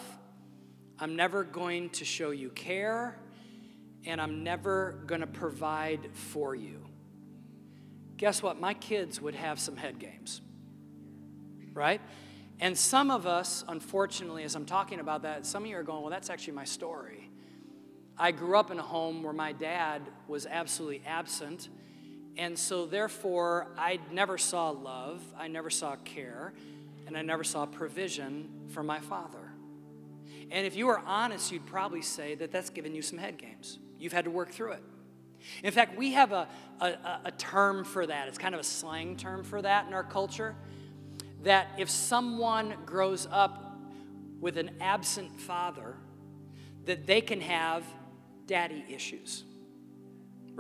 I'm 0.99 1.15
never 1.15 1.45
going 1.45 1.91
to 1.91 2.05
show 2.05 2.33
you 2.33 2.51
care. 2.51 3.17
And 4.05 4.21
I'm 4.21 4.43
never 4.43 5.05
going 5.07 5.21
to 5.21 5.29
provide 5.29 6.11
for 6.15 6.57
you. 6.57 6.90
Guess 8.21 8.43
what? 8.43 8.61
My 8.61 8.75
kids 8.75 9.21
would 9.21 9.35
have 9.35 9.59
some 9.59 9.77
head 9.77 9.99
games. 9.99 10.43
Right? 11.73 12.01
And 12.61 12.77
some 12.77 13.11
of 13.11 13.27
us, 13.27 13.65
unfortunately, 13.67 14.45
as 14.45 14.55
I'm 14.55 14.67
talking 14.67 15.01
about 15.01 15.23
that, 15.23 15.47
some 15.47 15.63
of 15.63 15.69
you 15.71 15.77
are 15.77 15.83
going, 15.83 16.03
well, 16.03 16.11
that's 16.11 16.29
actually 16.29 16.53
my 16.53 16.65
story. 16.65 17.31
I 18.19 18.33
grew 18.33 18.59
up 18.59 18.71
in 18.71 18.79
a 18.79 18.83
home 18.83 19.23
where 19.23 19.33
my 19.33 19.53
dad 19.53 20.03
was 20.29 20.47
absolutely 20.47 21.03
absent 21.07 21.71
and 22.37 22.59
so, 22.59 22.87
therefore, 22.87 23.69
I 23.77 23.99
never 24.11 24.39
saw 24.39 24.71
love, 24.71 25.23
I 25.39 25.49
never 25.49 25.71
saw 25.71 25.97
care, 25.97 26.53
and 27.07 27.17
I 27.17 27.23
never 27.23 27.45
saw 27.45 27.67
provision 27.67 28.49
from 28.73 28.87
my 28.87 29.01
father. 29.01 29.53
And 30.51 30.67
if 30.67 30.75
you 30.75 30.87
were 30.87 31.01
honest, 31.01 31.53
you'd 31.53 31.67
probably 31.67 32.03
say 32.03 32.35
that 32.37 32.51
that's 32.51 32.71
given 32.71 32.95
you 32.95 33.03
some 33.03 33.19
head 33.19 33.37
games. 33.37 33.79
You've 33.99 34.13
had 34.13 34.25
to 34.25 34.31
work 34.31 34.51
through 34.51 34.73
it. 34.73 34.83
In 35.63 35.73
fact, 35.73 35.97
we 35.97 36.13
have 36.13 36.33
a, 36.33 36.49
a, 36.81 37.21
a 37.27 37.31
term 37.33 37.85
for 37.85 38.07
that. 38.07 38.29
It's 38.29 38.39
kind 38.39 38.55
of 38.55 38.61
a 38.61 38.65
slang 38.65 39.17
term 39.17 39.45
for 39.45 39.61
that 39.63 39.87
in 39.87 39.95
our 39.95 40.05
culture. 40.05 40.55
That 41.43 41.69
if 41.79 41.89
someone 41.89 42.75
grows 42.85 43.27
up 43.31 43.79
with 44.41 44.57
an 44.57 44.71
absent 44.81 45.41
father, 45.41 45.97
that 46.85 47.07
they 47.07 47.21
can 47.21 47.41
have 47.41 47.85
daddy 48.47 48.85
issues 48.89 49.45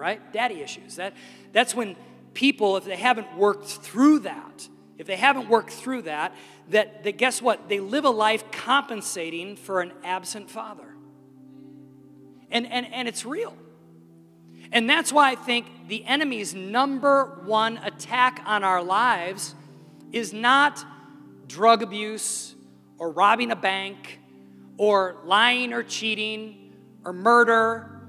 right? 0.00 0.32
Daddy 0.32 0.62
issues. 0.62 0.96
That, 0.96 1.14
that's 1.52 1.74
when 1.74 1.94
people, 2.32 2.76
if 2.76 2.84
they 2.84 2.96
haven't 2.96 3.36
worked 3.36 3.66
through 3.66 4.20
that, 4.20 4.66
if 4.98 5.06
they 5.06 5.16
haven't 5.16 5.48
worked 5.48 5.70
through 5.70 6.02
that, 6.02 6.34
that, 6.70 7.04
that 7.04 7.18
guess 7.18 7.40
what? 7.42 7.68
They 7.68 7.80
live 7.80 8.04
a 8.04 8.10
life 8.10 8.50
compensating 8.50 9.56
for 9.56 9.80
an 9.80 9.92
absent 10.02 10.50
father. 10.50 10.94
And, 12.50 12.66
and, 12.66 12.86
and 12.92 13.08
it's 13.08 13.24
real. 13.24 13.56
And 14.72 14.88
that's 14.88 15.12
why 15.12 15.30
I 15.30 15.34
think 15.34 15.88
the 15.88 16.04
enemy's 16.04 16.54
number 16.54 17.40
one 17.44 17.78
attack 17.78 18.42
on 18.46 18.62
our 18.62 18.82
lives 18.82 19.54
is 20.12 20.32
not 20.32 20.84
drug 21.48 21.82
abuse 21.82 22.54
or 22.98 23.10
robbing 23.10 23.50
a 23.50 23.56
bank 23.56 24.20
or 24.76 25.16
lying 25.24 25.72
or 25.72 25.82
cheating 25.82 26.72
or 27.04 27.12
murder 27.12 28.00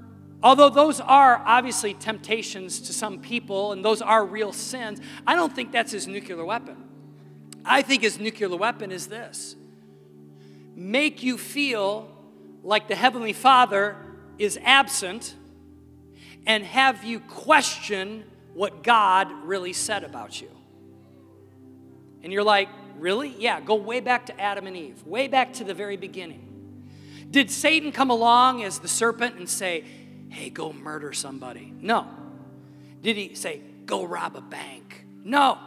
Although 0.42 0.70
those 0.70 1.00
are 1.00 1.40
obviously 1.46 1.94
temptations 1.94 2.80
to 2.80 2.92
some 2.92 3.20
people 3.20 3.72
and 3.72 3.84
those 3.84 4.02
are 4.02 4.24
real 4.24 4.52
sins, 4.52 5.00
I 5.26 5.36
don't 5.36 5.54
think 5.54 5.70
that's 5.70 5.92
his 5.92 6.08
nuclear 6.08 6.44
weapon. 6.44 6.76
I 7.64 7.82
think 7.82 8.02
his 8.02 8.18
nuclear 8.18 8.54
weapon 8.56 8.90
is 8.90 9.06
this 9.06 9.56
make 10.74 11.22
you 11.22 11.38
feel 11.38 12.08
like 12.64 12.88
the 12.88 12.94
Heavenly 12.94 13.32
Father 13.32 13.94
is 14.38 14.58
absent 14.64 15.34
and 16.46 16.64
have 16.64 17.04
you 17.04 17.20
question 17.20 18.24
what 18.54 18.82
God 18.82 19.30
really 19.44 19.72
said 19.72 20.04
about 20.04 20.40
you. 20.40 20.50
And 22.22 22.32
you're 22.32 22.44
like, 22.44 22.68
really? 22.98 23.34
Yeah, 23.38 23.60
go 23.60 23.74
way 23.74 24.00
back 24.00 24.26
to 24.26 24.40
Adam 24.40 24.66
and 24.66 24.76
Eve, 24.76 25.04
way 25.06 25.28
back 25.28 25.54
to 25.54 25.64
the 25.64 25.74
very 25.74 25.96
beginning. 25.96 26.48
Did 27.30 27.50
Satan 27.50 27.92
come 27.92 28.10
along 28.10 28.62
as 28.62 28.78
the 28.78 28.88
serpent 28.88 29.36
and 29.36 29.48
say, 29.48 29.84
hey, 30.28 30.50
go 30.50 30.72
murder 30.72 31.12
somebody. 31.12 31.72
No. 31.80 32.06
Did 33.00 33.16
he 33.16 33.34
say, 33.34 33.60
go 33.86 34.04
rob 34.04 34.36
a 34.36 34.40
bank? 34.40 35.04
No. 35.24 35.58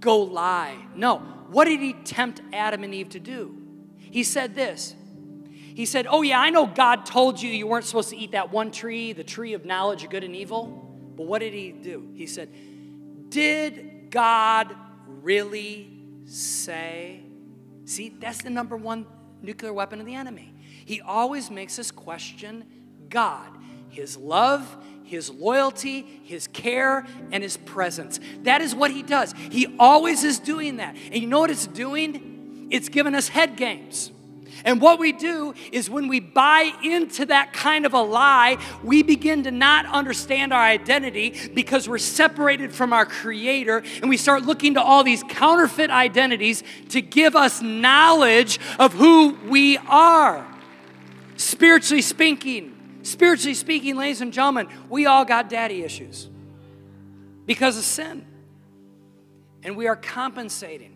Go 0.00 0.18
lie? 0.20 0.76
No. 0.94 1.18
What 1.50 1.66
did 1.66 1.80
he 1.80 1.92
tempt 1.92 2.40
Adam 2.52 2.84
and 2.84 2.94
Eve 2.94 3.10
to 3.10 3.20
do? 3.20 3.56
He 3.98 4.22
said 4.22 4.54
this. 4.54 4.94
He 5.74 5.86
said, 5.86 6.06
Oh, 6.08 6.22
yeah, 6.22 6.40
I 6.40 6.50
know 6.50 6.66
God 6.66 7.04
told 7.04 7.42
you 7.42 7.50
you 7.50 7.66
weren't 7.66 7.84
supposed 7.84 8.10
to 8.10 8.16
eat 8.16 8.32
that 8.32 8.52
one 8.52 8.70
tree, 8.70 9.12
the 9.12 9.24
tree 9.24 9.54
of 9.54 9.64
knowledge 9.64 10.04
of 10.04 10.10
good 10.10 10.24
and 10.24 10.34
evil. 10.34 10.66
But 11.16 11.26
what 11.26 11.40
did 11.40 11.52
he 11.52 11.72
do? 11.72 12.08
He 12.14 12.26
said, 12.26 12.48
Did 13.28 14.10
God 14.10 14.74
really 15.06 15.90
say? 16.26 17.22
See, 17.84 18.08
that's 18.08 18.42
the 18.42 18.50
number 18.50 18.76
one 18.76 19.04
nuclear 19.42 19.72
weapon 19.72 20.00
of 20.00 20.06
the 20.06 20.14
enemy. 20.14 20.54
He 20.84 21.00
always 21.00 21.50
makes 21.50 21.78
us 21.78 21.90
question 21.90 22.64
God 23.08 23.48
his 23.90 24.16
love, 24.16 24.76
his 25.04 25.30
loyalty, 25.30 26.20
his 26.24 26.48
care, 26.48 27.06
and 27.30 27.44
his 27.44 27.56
presence. 27.56 28.18
That 28.42 28.60
is 28.60 28.74
what 28.74 28.90
he 28.90 29.04
does. 29.04 29.32
He 29.32 29.76
always 29.78 30.24
is 30.24 30.40
doing 30.40 30.78
that. 30.78 30.96
And 31.12 31.16
you 31.16 31.28
know 31.28 31.38
what 31.38 31.50
it's 31.50 31.68
doing? 31.68 32.68
It's 32.70 32.88
giving 32.88 33.14
us 33.14 33.28
head 33.28 33.56
games. 33.56 34.10
And 34.64 34.80
what 34.80 34.98
we 34.98 35.12
do 35.12 35.54
is 35.72 35.90
when 35.90 36.08
we 36.08 36.20
buy 36.20 36.72
into 36.82 37.26
that 37.26 37.52
kind 37.52 37.84
of 37.86 37.92
a 37.92 38.00
lie, 38.00 38.56
we 38.82 39.02
begin 39.02 39.44
to 39.44 39.50
not 39.50 39.86
understand 39.86 40.52
our 40.52 40.62
identity 40.62 41.50
because 41.52 41.88
we're 41.88 41.98
separated 41.98 42.72
from 42.72 42.92
our 42.92 43.04
Creator 43.04 43.82
and 44.00 44.08
we 44.08 44.16
start 44.16 44.44
looking 44.44 44.74
to 44.74 44.82
all 44.82 45.04
these 45.04 45.22
counterfeit 45.28 45.90
identities 45.90 46.62
to 46.88 47.02
give 47.02 47.36
us 47.36 47.60
knowledge 47.60 48.58
of 48.78 48.94
who 48.94 49.34
we 49.48 49.76
are. 49.78 50.46
Spiritually 51.36 52.02
speaking, 52.02 52.74
Spiritually 53.04 53.52
speaking, 53.52 53.96
ladies 53.96 54.22
and 54.22 54.32
gentlemen, 54.32 54.66
we 54.88 55.04
all 55.04 55.26
got 55.26 55.50
daddy 55.50 55.82
issues 55.82 56.30
because 57.44 57.76
of 57.76 57.84
sin. 57.84 58.24
And 59.62 59.76
we 59.76 59.86
are 59.86 59.96
compensating 59.96 60.93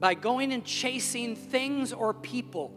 by 0.00 0.14
going 0.14 0.52
and 0.52 0.64
chasing 0.64 1.34
things 1.36 1.92
or 1.92 2.14
people 2.14 2.72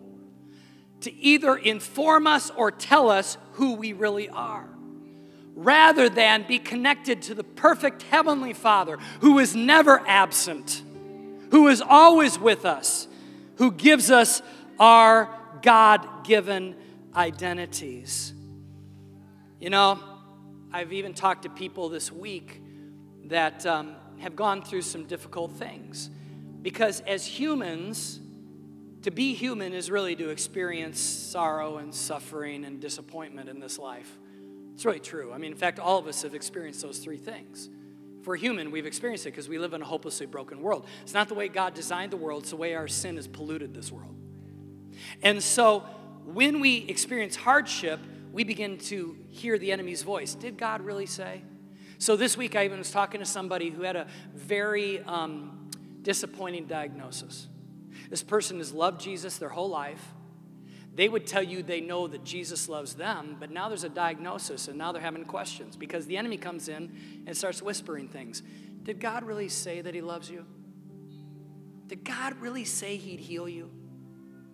to 1.01 1.13
either 1.13 1.55
inform 1.55 2.27
us 2.27 2.51
or 2.51 2.71
tell 2.71 3.09
us 3.09 3.37
who 3.53 3.73
we 3.73 3.93
really 3.93 4.29
are, 4.29 4.69
rather 5.55 6.09
than 6.09 6.45
be 6.47 6.59
connected 6.59 7.21
to 7.23 7.35
the 7.35 7.43
perfect 7.43 8.03
Heavenly 8.03 8.53
Father 8.53 8.97
who 9.19 9.39
is 9.39 9.55
never 9.55 10.01
absent, 10.07 10.83
who 11.49 11.67
is 11.67 11.81
always 11.81 12.39
with 12.39 12.65
us, 12.65 13.07
who 13.55 13.71
gives 13.71 14.09
us 14.11 14.41
our 14.79 15.29
God 15.61 16.23
given 16.23 16.75
identities. 17.15 18.33
You 19.59 19.69
know, 19.69 19.99
I've 20.71 20.93
even 20.93 21.13
talked 21.13 21.43
to 21.43 21.49
people 21.49 21.89
this 21.89 22.11
week 22.11 22.61
that 23.25 23.65
um, 23.65 23.95
have 24.19 24.35
gone 24.35 24.61
through 24.61 24.81
some 24.83 25.05
difficult 25.05 25.51
things. 25.51 26.09
Because 26.61 27.01
as 27.01 27.25
humans, 27.25 28.19
to 29.03 29.11
be 29.11 29.33
human 29.33 29.73
is 29.73 29.89
really 29.89 30.15
to 30.15 30.29
experience 30.29 30.99
sorrow 30.99 31.77
and 31.77 31.93
suffering 31.93 32.65
and 32.65 32.79
disappointment 32.79 33.49
in 33.49 33.59
this 33.59 33.79
life. 33.79 34.19
It's 34.75 34.85
really 34.85 34.99
true. 34.99 35.31
I 35.33 35.37
mean, 35.37 35.51
in 35.51 35.57
fact, 35.57 35.79
all 35.79 35.97
of 35.97 36.07
us 36.07 36.21
have 36.21 36.35
experienced 36.35 36.81
those 36.81 36.99
three 36.99 37.17
things. 37.17 37.69
If 38.19 38.27
we're 38.27 38.35
human, 38.35 38.69
we've 38.69 38.85
experienced 38.85 39.25
it 39.25 39.31
because 39.31 39.49
we 39.49 39.57
live 39.57 39.73
in 39.73 39.81
a 39.81 39.85
hopelessly 39.85 40.27
broken 40.27 40.61
world. 40.61 40.85
It's 41.01 41.13
not 41.13 41.27
the 41.27 41.33
way 41.33 41.47
God 41.47 41.73
designed 41.73 42.11
the 42.11 42.17
world, 42.17 42.43
it's 42.43 42.51
the 42.51 42.57
way 42.57 42.75
our 42.75 42.87
sin 42.87 43.15
has 43.15 43.27
polluted 43.27 43.73
this 43.73 43.91
world. 43.91 44.15
And 45.23 45.41
so 45.41 45.83
when 46.25 46.59
we 46.59 46.77
experience 46.87 47.35
hardship, 47.35 47.99
we 48.31 48.43
begin 48.43 48.77
to 48.77 49.17
hear 49.29 49.57
the 49.57 49.71
enemy's 49.71 50.03
voice. 50.03 50.35
Did 50.35 50.57
God 50.57 50.81
really 50.81 51.07
say? 51.07 51.41
So 51.97 52.15
this 52.15 52.37
week, 52.37 52.55
I 52.55 52.65
even 52.65 52.79
was 52.79 52.91
talking 52.91 53.19
to 53.19 53.25
somebody 53.25 53.69
who 53.69 53.83
had 53.83 53.95
a 53.95 54.07
very 54.33 55.01
um, 55.01 55.60
disappointing 56.01 56.65
diagnosis. 56.65 57.47
This 58.09 58.23
person 58.23 58.57
has 58.57 58.73
loved 58.73 59.01
Jesus 59.01 59.37
their 59.37 59.49
whole 59.49 59.69
life. 59.69 60.03
They 60.93 61.07
would 61.07 61.25
tell 61.25 61.43
you 61.43 61.63
they 61.63 61.79
know 61.81 62.07
that 62.07 62.23
Jesus 62.23 62.67
loves 62.67 62.95
them, 62.95 63.37
but 63.39 63.49
now 63.49 63.69
there's 63.69 63.85
a 63.85 63.89
diagnosis 63.89 64.67
and 64.67 64.77
now 64.77 64.91
they're 64.91 65.01
having 65.01 65.23
questions 65.23 65.77
because 65.77 66.05
the 66.05 66.17
enemy 66.17 66.37
comes 66.37 66.67
in 66.67 67.23
and 67.25 67.35
starts 67.35 67.61
whispering 67.61 68.09
things. 68.09 68.43
Did 68.83 68.99
God 68.99 69.23
really 69.23 69.47
say 69.47 69.81
that 69.81 69.95
He 69.95 70.01
loves 70.01 70.29
you? 70.29 70.45
Did 71.87 72.03
God 72.03 72.37
really 72.41 72.65
say 72.65 72.97
He'd 72.97 73.19
heal 73.19 73.47
you? 73.47 73.71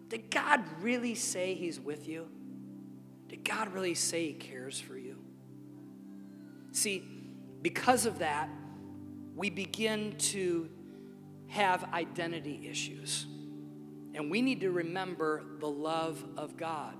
Did 0.09 0.29
God 0.29 0.63
really 0.81 1.15
say 1.15 1.55
He's 1.55 1.79
with 1.79 2.07
you? 2.07 2.27
Did 3.29 3.43
God 3.43 3.73
really 3.73 3.95
say 3.95 4.27
He 4.27 4.33
cares 4.33 4.79
for 4.79 4.97
you? 4.97 5.17
See, 6.71 7.03
because 7.61 8.05
of 8.05 8.19
that, 8.19 8.49
we 9.35 9.49
begin 9.49 10.15
to 10.17 10.69
have 11.47 11.83
identity 11.93 12.67
issues. 12.69 13.25
And 14.13 14.31
we 14.31 14.41
need 14.41 14.61
to 14.61 14.71
remember 14.71 15.43
the 15.59 15.69
love 15.69 16.23
of 16.37 16.57
God. 16.57 16.95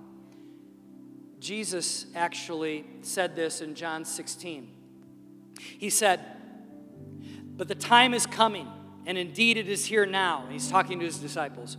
Jesus 1.40 2.06
actually 2.14 2.84
said 3.02 3.36
this 3.36 3.60
in 3.60 3.74
John 3.74 4.04
16. 4.04 4.68
He 5.78 5.90
said, 5.90 6.20
But 7.56 7.68
the 7.68 7.74
time 7.74 8.14
is 8.14 8.26
coming, 8.26 8.68
and 9.06 9.18
indeed 9.18 9.56
it 9.56 9.68
is 9.68 9.84
here 9.84 10.06
now. 10.06 10.42
And 10.44 10.52
he's 10.52 10.70
talking 10.70 10.98
to 11.00 11.04
his 11.04 11.18
disciples. 11.18 11.76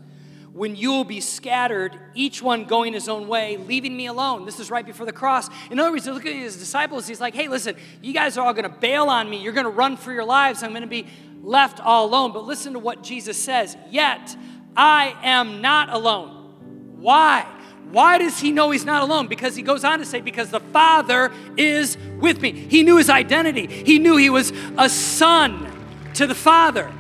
When 0.52 0.76
you 0.76 0.92
will 0.92 1.04
be 1.04 1.22
scattered, 1.22 1.98
each 2.16 2.42
one 2.42 2.66
going 2.66 2.94
his 2.94 3.08
own 3.08 3.28
way, 3.28 3.58
leaving 3.58 3.96
me 3.96 4.08
alone. 4.08 4.46
This 4.46 4.60
is 4.60 4.72
right 4.72 4.86
before 4.86 5.06
the 5.06 5.14
cross. 5.14 5.48
In 5.70 5.80
other 5.80 5.92
words, 5.92 6.08
looking 6.08 6.38
at 6.38 6.44
his 6.44 6.58
disciples, 6.58 7.08
he's 7.08 7.22
like, 7.22 7.36
Hey, 7.36 7.48
listen, 7.48 7.76
you 8.02 8.14
guys 8.14 8.38
are 8.38 8.46
all 8.46 8.54
going 8.54 8.70
to 8.70 8.78
bail 8.78 9.06
on 9.06 9.30
me. 9.30 9.42
You're 9.42 9.54
going 9.54 9.66
to 9.66 9.72
run 9.72 9.96
for 9.96 10.12
your 10.12 10.26
lives. 10.26 10.64
I'm 10.64 10.72
going 10.72 10.82
to 10.82 10.88
be 10.88 11.06
left 11.42 11.80
all 11.80 12.06
alone. 12.06 12.32
But 12.32 12.46
listen 12.46 12.74
to 12.74 12.80
what 12.80 13.04
Jesus 13.04 13.38
says. 13.38 13.78
Yet, 13.90 14.36
I 14.76 15.16
am 15.24 15.62
not 15.62 15.90
alone. 15.90 16.98
Why? 16.98 17.46
Why 17.92 18.20
does 18.20 18.40
he 18.40 18.52
know 18.52 18.70
he's 18.72 18.86
not 18.86 19.02
alone? 19.02 19.28
Because 19.28 19.56
he 19.56 19.64
goes 19.64 19.84
on 19.84 20.00
to 20.00 20.06
say, 20.06 20.22
Because 20.22 20.52
the 20.52 20.60
Father 20.60 21.32
is 21.58 21.98
with 22.20 22.42
me. 22.42 22.52
He 22.52 22.84
knew 22.84 22.98
his 22.98 23.10
identity, 23.10 23.68
he 23.68 24.00
knew 24.00 24.18
he 24.18 24.30
was 24.30 24.52
a 24.78 24.90
son 24.90 25.66
to 26.16 26.28
the 26.28 26.36
Father. 26.36 26.92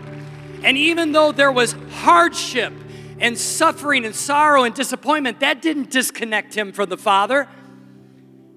And 0.63 0.77
even 0.77 1.11
though 1.11 1.31
there 1.31 1.51
was 1.51 1.75
hardship 1.91 2.73
and 3.19 3.37
suffering 3.37 4.05
and 4.05 4.15
sorrow 4.15 4.63
and 4.63 4.73
disappointment, 4.73 5.41
that 5.41 5.61
didn't 5.61 5.89
disconnect 5.89 6.53
him 6.53 6.71
from 6.71 6.89
the 6.89 6.97
Father. 6.97 7.47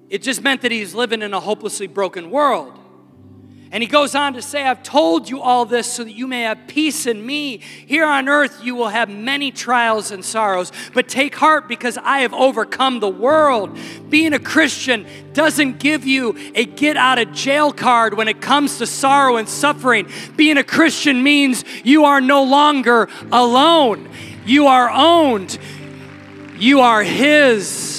It 0.09 0.21
just 0.21 0.41
meant 0.41 0.61
that 0.61 0.71
he's 0.71 0.93
living 0.93 1.21
in 1.21 1.33
a 1.33 1.39
hopelessly 1.39 1.87
broken 1.87 2.29
world. 2.29 2.77
And 3.73 3.81
he 3.81 3.87
goes 3.89 4.13
on 4.13 4.35
to 4.35 4.41
say, 4.43 4.63
I've 4.63 4.83
told 4.83 5.27
you 5.27 5.41
all 5.41 5.65
this 5.65 5.91
so 5.91 6.03
that 6.03 6.11
you 6.11 6.27
may 6.27 6.43
have 6.43 6.59
peace 6.67 7.07
in 7.07 7.25
me. 7.25 7.57
Here 7.57 8.05
on 8.05 8.29
earth 8.29 8.63
you 8.63 8.75
will 8.75 8.89
have 8.89 9.09
many 9.09 9.49
trials 9.49 10.11
and 10.11 10.23
sorrows, 10.23 10.71
but 10.93 11.07
take 11.07 11.33
heart 11.33 11.67
because 11.67 11.97
I 11.97 12.19
have 12.19 12.35
overcome 12.35 12.99
the 12.99 13.09
world. 13.09 13.75
Being 14.09 14.33
a 14.33 14.39
Christian 14.39 15.07
doesn't 15.33 15.79
give 15.79 16.05
you 16.05 16.37
a 16.53 16.65
get 16.65 16.97
out 16.97 17.17
of 17.17 17.31
jail 17.33 17.71
card 17.73 18.13
when 18.13 18.27
it 18.27 18.41
comes 18.41 18.77
to 18.77 18.85
sorrow 18.85 19.37
and 19.37 19.49
suffering. 19.49 20.07
Being 20.35 20.57
a 20.57 20.63
Christian 20.63 21.23
means 21.23 21.65
you 21.83 22.05
are 22.05 22.21
no 22.21 22.43
longer 22.43 23.09
alone, 23.31 24.07
you 24.45 24.67
are 24.67 24.91
owned, 24.91 25.57
you 26.59 26.81
are 26.81 27.01
His. 27.01 27.92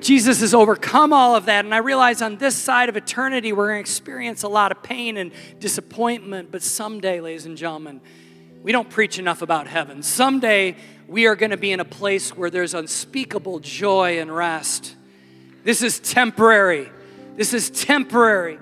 Jesus 0.00 0.40
has 0.40 0.54
overcome 0.54 1.12
all 1.12 1.34
of 1.34 1.46
that. 1.46 1.64
And 1.64 1.74
I 1.74 1.78
realize 1.78 2.22
on 2.22 2.36
this 2.36 2.56
side 2.56 2.88
of 2.88 2.96
eternity, 2.96 3.52
we're 3.52 3.68
going 3.68 3.78
to 3.78 3.80
experience 3.80 4.42
a 4.42 4.48
lot 4.48 4.72
of 4.72 4.82
pain 4.82 5.16
and 5.16 5.32
disappointment. 5.58 6.50
But 6.50 6.62
someday, 6.62 7.20
ladies 7.20 7.46
and 7.46 7.56
gentlemen, 7.56 8.00
we 8.62 8.72
don't 8.72 8.88
preach 8.88 9.18
enough 9.18 9.42
about 9.42 9.66
heaven. 9.66 10.02
Someday, 10.02 10.76
we 11.08 11.26
are 11.26 11.34
going 11.34 11.50
to 11.50 11.56
be 11.56 11.72
in 11.72 11.80
a 11.80 11.84
place 11.84 12.36
where 12.36 12.50
there's 12.50 12.74
unspeakable 12.74 13.60
joy 13.60 14.20
and 14.20 14.34
rest. 14.34 14.96
This 15.64 15.82
is 15.82 15.98
temporary. 15.98 16.90
This 17.36 17.52
is 17.52 17.70
temporary. 17.70 18.58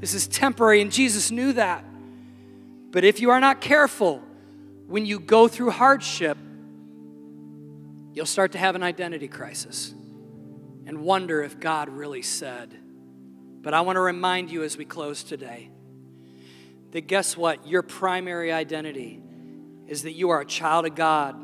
This 0.00 0.14
is 0.14 0.26
temporary. 0.26 0.80
And 0.80 0.90
Jesus 0.90 1.30
knew 1.30 1.52
that. 1.54 1.84
But 2.90 3.04
if 3.04 3.20
you 3.20 3.30
are 3.30 3.40
not 3.40 3.60
careful, 3.60 4.22
when 4.86 5.04
you 5.04 5.18
go 5.18 5.48
through 5.48 5.70
hardship, 5.72 6.38
you'll 8.14 8.26
start 8.26 8.52
to 8.52 8.58
have 8.58 8.74
an 8.74 8.82
identity 8.82 9.28
crisis 9.28 9.92
and 10.86 11.02
wonder 11.02 11.42
if 11.42 11.58
God 11.58 11.88
really 11.88 12.22
said. 12.22 12.74
But 13.60 13.74
I 13.74 13.80
want 13.80 13.96
to 13.96 14.00
remind 14.00 14.50
you 14.50 14.62
as 14.62 14.76
we 14.76 14.84
close 14.84 15.24
today 15.24 15.70
that 16.92 17.08
guess 17.08 17.36
what? 17.36 17.66
Your 17.66 17.82
primary 17.82 18.52
identity 18.52 19.20
is 19.86 20.02
that 20.02 20.12
you 20.12 20.30
are 20.30 20.40
a 20.40 20.46
child 20.46 20.86
of 20.86 20.94
God 20.94 21.36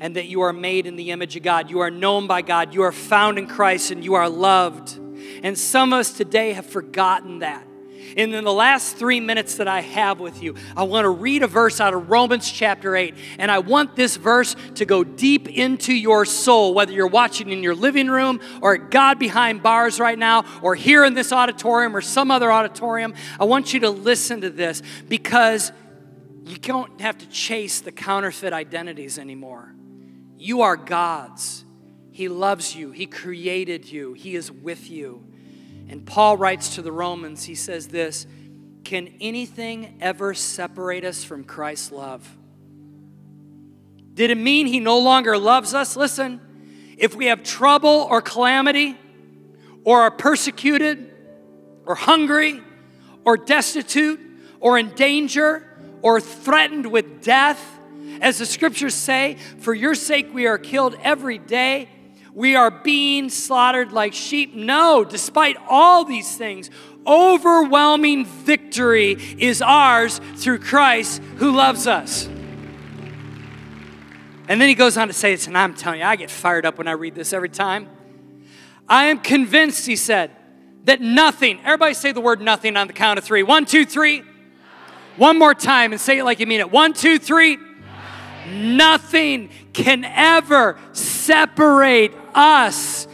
and 0.00 0.16
that 0.16 0.26
you 0.26 0.42
are 0.42 0.52
made 0.52 0.86
in 0.86 0.96
the 0.96 1.10
image 1.10 1.36
of 1.36 1.42
God. 1.42 1.70
You 1.70 1.80
are 1.80 1.90
known 1.90 2.26
by 2.26 2.42
God. 2.42 2.74
You 2.74 2.82
are 2.82 2.92
found 2.92 3.38
in 3.38 3.46
Christ 3.46 3.90
and 3.90 4.04
you 4.04 4.14
are 4.14 4.28
loved. 4.28 4.98
And 5.42 5.58
some 5.58 5.92
of 5.92 6.00
us 6.00 6.12
today 6.12 6.52
have 6.52 6.66
forgotten 6.66 7.40
that. 7.40 7.67
And 8.16 8.34
in 8.34 8.44
the 8.44 8.52
last 8.52 8.96
three 8.96 9.20
minutes 9.20 9.56
that 9.56 9.68
I 9.68 9.80
have 9.80 10.20
with 10.20 10.42
you, 10.42 10.54
I 10.76 10.84
want 10.84 11.04
to 11.04 11.10
read 11.10 11.42
a 11.42 11.46
verse 11.46 11.80
out 11.80 11.94
of 11.94 12.10
Romans 12.10 12.50
chapter 12.50 12.96
8. 12.96 13.14
And 13.38 13.50
I 13.50 13.58
want 13.58 13.96
this 13.96 14.16
verse 14.16 14.56
to 14.76 14.84
go 14.84 15.04
deep 15.04 15.48
into 15.48 15.92
your 15.92 16.24
soul, 16.24 16.74
whether 16.74 16.92
you're 16.92 17.06
watching 17.06 17.50
in 17.50 17.62
your 17.62 17.74
living 17.74 18.08
room 18.08 18.40
or 18.62 18.78
God 18.78 19.18
behind 19.18 19.62
bars 19.62 20.00
right 20.00 20.18
now, 20.18 20.44
or 20.62 20.74
here 20.74 21.04
in 21.04 21.14
this 21.14 21.32
auditorium 21.32 21.96
or 21.96 22.00
some 22.00 22.30
other 22.30 22.50
auditorium. 22.50 23.14
I 23.38 23.44
want 23.44 23.74
you 23.74 23.80
to 23.80 23.90
listen 23.90 24.40
to 24.40 24.50
this 24.50 24.82
because 25.08 25.72
you 26.44 26.56
don't 26.56 27.00
have 27.00 27.18
to 27.18 27.26
chase 27.28 27.80
the 27.80 27.92
counterfeit 27.92 28.52
identities 28.52 29.18
anymore. 29.18 29.74
You 30.38 30.62
are 30.62 30.76
God's. 30.76 31.64
He 32.10 32.28
loves 32.28 32.74
you, 32.74 32.90
He 32.90 33.06
created 33.06 33.90
you, 33.90 34.12
He 34.14 34.34
is 34.34 34.50
with 34.50 34.90
you. 34.90 35.27
And 35.88 36.04
Paul 36.04 36.36
writes 36.36 36.74
to 36.74 36.82
the 36.82 36.92
Romans, 36.92 37.44
he 37.44 37.54
says 37.54 37.88
this 37.88 38.26
Can 38.84 39.14
anything 39.20 39.98
ever 40.00 40.34
separate 40.34 41.04
us 41.04 41.24
from 41.24 41.44
Christ's 41.44 41.92
love? 41.92 42.36
Did 44.14 44.30
it 44.30 44.36
mean 44.36 44.66
he 44.66 44.80
no 44.80 44.98
longer 44.98 45.38
loves 45.38 45.74
us? 45.74 45.96
Listen, 45.96 46.40
if 46.98 47.14
we 47.14 47.26
have 47.26 47.42
trouble 47.42 48.06
or 48.10 48.20
calamity, 48.20 48.96
or 49.84 50.02
are 50.02 50.10
persecuted, 50.10 51.14
or 51.86 51.94
hungry, 51.94 52.60
or 53.24 53.36
destitute, 53.36 54.20
or 54.60 54.76
in 54.76 54.90
danger, 54.90 55.64
or 56.02 56.20
threatened 56.20 56.90
with 56.90 57.22
death, 57.22 57.64
as 58.20 58.38
the 58.38 58.46
scriptures 58.46 58.94
say, 58.94 59.36
for 59.60 59.72
your 59.72 59.94
sake 59.94 60.34
we 60.34 60.46
are 60.46 60.58
killed 60.58 60.96
every 61.02 61.38
day 61.38 61.88
we 62.38 62.54
are 62.54 62.70
being 62.70 63.30
slaughtered 63.30 63.90
like 63.90 64.14
sheep. 64.14 64.54
No, 64.54 65.04
despite 65.04 65.56
all 65.68 66.04
these 66.04 66.36
things, 66.36 66.70
overwhelming 67.04 68.24
victory 68.24 69.16
is 69.38 69.60
ours 69.60 70.20
through 70.36 70.60
Christ 70.60 71.20
who 71.38 71.50
loves 71.50 71.88
us. 71.88 72.26
And 74.46 74.60
then 74.60 74.68
he 74.68 74.76
goes 74.76 74.96
on 74.96 75.08
to 75.08 75.12
say 75.12 75.32
this, 75.34 75.48
and 75.48 75.58
I'm 75.58 75.74
telling 75.74 75.98
you, 75.98 76.06
I 76.06 76.14
get 76.14 76.30
fired 76.30 76.64
up 76.64 76.78
when 76.78 76.86
I 76.86 76.92
read 76.92 77.16
this 77.16 77.32
every 77.32 77.48
time. 77.48 77.88
I 78.88 79.06
am 79.06 79.18
convinced, 79.18 79.84
he 79.84 79.96
said, 79.96 80.30
that 80.84 81.00
nothing, 81.00 81.58
everybody 81.64 81.92
say 81.92 82.12
the 82.12 82.20
word 82.20 82.40
nothing 82.40 82.76
on 82.76 82.86
the 82.86 82.92
count 82.92 83.18
of 83.18 83.24
three. 83.24 83.42
One, 83.42 83.64
two, 83.64 83.84
three. 83.84 84.22
One 85.16 85.40
more 85.40 85.54
time 85.54 85.90
and 85.90 86.00
say 86.00 86.18
it 86.18 86.24
like 86.24 86.38
you 86.38 86.46
mean 86.46 86.60
it. 86.60 86.70
One, 86.70 86.92
two, 86.92 87.18
three. 87.18 87.58
Nothing 88.50 89.50
can 89.72 90.04
ever 90.04 90.78
separate 90.92 92.12
us 92.34 93.06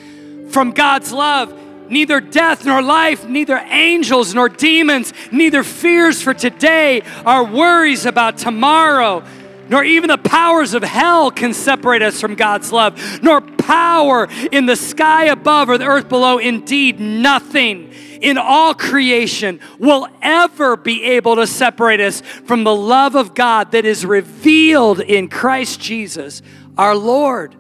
from 0.51 0.73
God's 0.73 1.13
love. 1.13 1.61
Neither 1.91 2.21
death 2.21 2.65
nor 2.65 2.81
life, 2.81 3.27
neither 3.27 3.57
angels 3.57 4.35
nor 4.35 4.49
demons, 4.49 5.13
neither 5.31 5.63
fears 5.63 6.23
for 6.23 6.33
today, 6.33 7.03
our 7.27 7.45
worries 7.45 8.07
about 8.07 8.39
tomorrow, 8.39 9.23
nor 9.69 9.85
even 9.85 10.09
the 10.09 10.19
powers 10.19 10.73
of 10.73 10.83
hell 10.83 11.31
can 11.31 11.53
separate 11.53 12.03
us 12.03 12.21
from 12.21 12.37
God's 12.37 12.73
love, 12.73 13.23
nor 13.23 13.41
power 13.41 14.29
in 14.53 14.67
the 14.67 14.77
sky 14.77 15.27
above 15.27 15.69
or 15.69 15.77
the 15.77 15.87
earth 15.87 16.09
below. 16.09 16.39
Indeed, 16.39 17.01
nothing 17.01 17.93
in 18.25 18.39
all 18.39 18.75
creation 18.75 19.61
will 19.79 20.09
ever 20.23 20.77
be 20.77 21.03
able 21.03 21.37
to 21.37 21.47
separate 21.47 22.01
us 22.01 22.23
from 22.23 22.65
the 22.65 22.75
love 22.75 23.15
of 23.15 23.35
God 23.35 23.73
that 23.73 23.85
is 23.85 24.07
revealed 24.07 25.01
in 25.01 25.29
Christ 25.29 25.79
Jesus 25.79 26.41
our 26.79 26.97
Lord. 26.97 27.55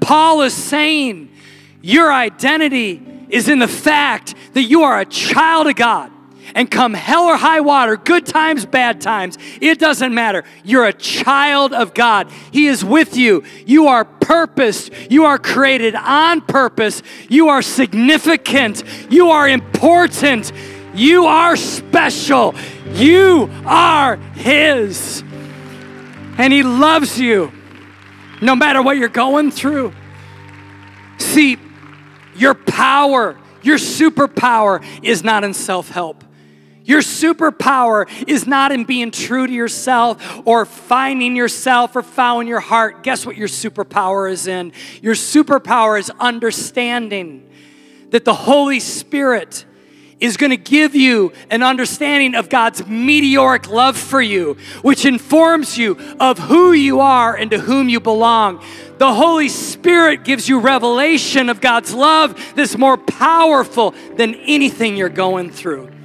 Paul 0.00 0.42
is 0.42 0.52
saying 0.52 1.30
your 1.80 2.12
identity 2.12 3.02
is 3.30 3.48
in 3.48 3.58
the 3.58 3.66
fact 3.66 4.34
that 4.52 4.62
you 4.62 4.82
are 4.82 5.00
a 5.00 5.06
child 5.06 5.66
of 5.66 5.76
God. 5.76 6.12
And 6.54 6.70
come 6.70 6.94
hell 6.94 7.24
or 7.24 7.36
high 7.36 7.60
water, 7.60 7.96
good 7.96 8.26
times, 8.26 8.66
bad 8.66 9.00
times, 9.00 9.38
it 9.60 9.78
doesn't 9.78 10.14
matter. 10.14 10.44
You're 10.64 10.86
a 10.86 10.92
child 10.92 11.72
of 11.72 11.94
God. 11.94 12.30
He 12.52 12.66
is 12.66 12.84
with 12.84 13.16
you. 13.16 13.44
You 13.66 13.88
are 13.88 14.04
purposed. 14.04 14.92
You 15.10 15.24
are 15.24 15.38
created 15.38 15.94
on 15.94 16.40
purpose. 16.40 17.02
You 17.28 17.48
are 17.48 17.62
significant. 17.62 18.82
You 19.10 19.30
are 19.30 19.48
important. 19.48 20.52
You 20.94 21.26
are 21.26 21.56
special. 21.56 22.54
You 22.92 23.50
are 23.64 24.16
His. 24.16 25.22
And 26.38 26.52
He 26.52 26.62
loves 26.62 27.20
you 27.20 27.52
no 28.40 28.54
matter 28.54 28.82
what 28.82 28.96
you're 28.96 29.08
going 29.08 29.50
through. 29.50 29.92
See, 31.18 31.58
your 32.36 32.54
power, 32.54 33.36
your 33.62 33.78
superpower 33.78 34.84
is 35.02 35.24
not 35.24 35.44
in 35.44 35.54
self 35.54 35.88
help. 35.88 36.24
Your 36.86 37.00
superpower 37.00 38.08
is 38.28 38.46
not 38.46 38.70
in 38.70 38.84
being 38.84 39.10
true 39.10 39.46
to 39.46 39.52
yourself 39.52 40.40
or 40.46 40.64
finding 40.64 41.34
yourself 41.34 41.96
or 41.96 42.02
following 42.02 42.46
your 42.46 42.60
heart. 42.60 43.02
Guess 43.02 43.26
what 43.26 43.36
your 43.36 43.48
superpower 43.48 44.30
is 44.30 44.46
in? 44.46 44.72
Your 45.02 45.14
superpower 45.14 45.98
is 45.98 46.10
understanding 46.20 47.50
that 48.10 48.24
the 48.24 48.34
Holy 48.34 48.78
Spirit 48.78 49.64
is 50.20 50.36
going 50.36 50.50
to 50.50 50.56
give 50.56 50.94
you 50.94 51.32
an 51.50 51.64
understanding 51.64 52.36
of 52.36 52.48
God's 52.48 52.86
meteoric 52.86 53.68
love 53.68 53.96
for 53.98 54.22
you, 54.22 54.56
which 54.82 55.04
informs 55.04 55.76
you 55.76 55.98
of 56.20 56.38
who 56.38 56.72
you 56.72 57.00
are 57.00 57.34
and 57.36 57.50
to 57.50 57.58
whom 57.58 57.88
you 57.88 57.98
belong. 57.98 58.64
The 58.98 59.12
Holy 59.12 59.48
Spirit 59.48 60.22
gives 60.22 60.48
you 60.48 60.60
revelation 60.60 61.48
of 61.48 61.60
God's 61.60 61.92
love 61.92 62.54
that's 62.54 62.78
more 62.78 62.96
powerful 62.96 63.92
than 64.16 64.36
anything 64.36 64.96
you're 64.96 65.08
going 65.08 65.50
through. 65.50 65.95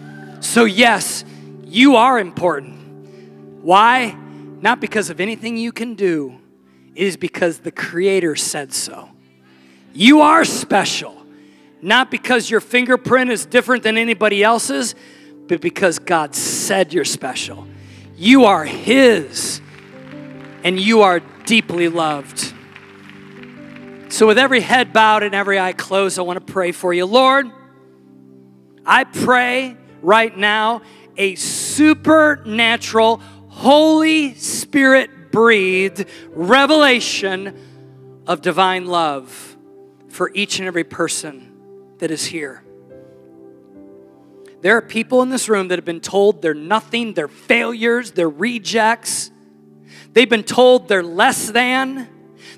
So, 0.41 0.65
yes, 0.65 1.23
you 1.65 1.95
are 1.95 2.19
important. 2.19 3.63
Why? 3.63 4.17
Not 4.59 4.81
because 4.81 5.09
of 5.11 5.21
anything 5.21 5.55
you 5.55 5.71
can 5.71 5.93
do, 5.93 6.39
it 6.95 7.05
is 7.05 7.15
because 7.15 7.59
the 7.59 7.71
Creator 7.71 8.35
said 8.35 8.73
so. 8.73 9.09
You 9.93 10.21
are 10.21 10.43
special, 10.43 11.15
not 11.81 12.09
because 12.09 12.49
your 12.49 12.59
fingerprint 12.59 13.29
is 13.29 13.45
different 13.45 13.83
than 13.83 13.97
anybody 13.97 14.43
else's, 14.43 14.95
but 15.47 15.61
because 15.61 15.99
God 15.99 16.35
said 16.35 16.91
you're 16.91 17.05
special. 17.05 17.67
You 18.17 18.45
are 18.45 18.65
His, 18.65 19.61
and 20.63 20.79
you 20.79 21.01
are 21.01 21.19
deeply 21.45 21.87
loved. 21.87 22.51
So, 24.09 24.25
with 24.25 24.39
every 24.39 24.61
head 24.61 24.91
bowed 24.91 25.21
and 25.21 25.35
every 25.35 25.59
eye 25.59 25.73
closed, 25.73 26.17
I 26.17 26.23
want 26.23 26.45
to 26.45 26.53
pray 26.53 26.71
for 26.71 26.93
you. 26.93 27.05
Lord, 27.05 27.47
I 28.85 29.03
pray 29.03 29.77
right 30.01 30.35
now 30.35 30.81
a 31.17 31.35
supernatural, 31.35 33.21
Holy 33.49 34.33
Spirit 34.35 35.31
breathed 35.31 36.05
revelation 36.31 37.57
of 38.27 38.41
divine 38.41 38.85
love 38.85 39.57
for 40.09 40.31
each 40.33 40.59
and 40.59 40.67
every 40.67 40.83
person 40.83 41.51
that 41.99 42.11
is 42.11 42.25
here. 42.25 42.63
There 44.61 44.77
are 44.77 44.81
people 44.81 45.21
in 45.21 45.29
this 45.29 45.49
room 45.49 45.69
that 45.69 45.79
have 45.79 45.85
been 45.85 46.01
told 46.01 46.41
they're 46.41 46.53
nothing, 46.53 47.13
they're 47.13 47.27
failures, 47.27 48.11
they're 48.11 48.29
rejects. 48.29 49.31
They've 50.13 50.29
been 50.29 50.43
told 50.43 50.87
they're 50.87 51.01
less 51.01 51.49
than. 51.49 52.07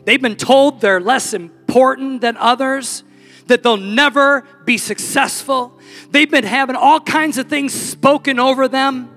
They've 0.04 0.22
been 0.22 0.36
told 0.36 0.82
they're 0.82 1.00
less 1.00 1.34
important 1.34 2.22
than 2.22 2.36
others, 2.36 3.04
that 3.48 3.64
they'll 3.64 3.78
never 3.78 4.46
be 4.66 4.78
successful. 4.78 5.80
They've 6.12 6.30
been 6.30 6.44
having 6.44 6.76
all 6.76 7.00
kinds 7.00 7.38
of 7.38 7.48
things 7.48 7.74
spoken 7.74 8.40
over 8.40 8.68
them. 8.68 9.10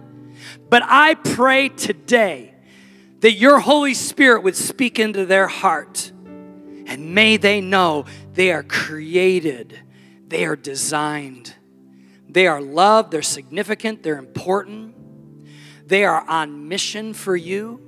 But 0.69 0.83
I 0.85 1.15
pray 1.15 1.69
today 1.69 2.55
that 3.21 3.33
your 3.33 3.61
Holy 3.61 3.95
Spirit 3.95 4.43
would 4.43 4.57
speak 4.57 4.99
into 4.99 5.27
their 5.27 5.47
heart. 5.47 6.13
And 6.87 7.15
may 7.15 7.37
they 7.37 7.61
know 7.61 8.05
they 8.35 8.53
are 8.53 8.63
created, 8.63 9.81
they 10.29 10.45
are 10.45 10.55
designed, 10.55 11.55
they 12.29 12.47
are 12.47 12.61
loved, 12.61 13.11
they're 13.11 13.23
significant, 13.23 14.03
they're 14.03 14.19
important, 14.19 14.95
they 15.89 16.05
are 16.05 16.25
on 16.29 16.69
mission 16.69 17.13
for 17.13 17.37
you 17.37 17.81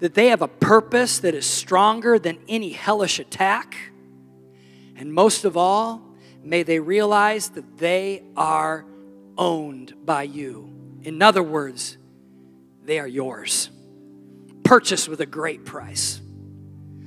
that 0.00 0.14
they 0.14 0.28
have 0.28 0.42
a 0.42 0.48
purpose 0.48 1.18
that 1.20 1.34
is 1.34 1.46
stronger 1.46 2.18
than 2.18 2.38
any 2.48 2.70
hellish 2.70 3.18
attack. 3.18 3.89
And 5.00 5.14
most 5.14 5.46
of 5.46 5.56
all, 5.56 6.02
may 6.44 6.62
they 6.62 6.78
realize 6.78 7.48
that 7.50 7.78
they 7.78 8.22
are 8.36 8.84
owned 9.38 9.94
by 10.04 10.24
you. 10.24 10.70
In 11.02 11.22
other 11.22 11.42
words, 11.42 11.96
they 12.84 12.98
are 12.98 13.06
yours, 13.06 13.70
purchased 14.62 15.08
with 15.08 15.22
a 15.22 15.26
great 15.26 15.64
price. 15.64 16.20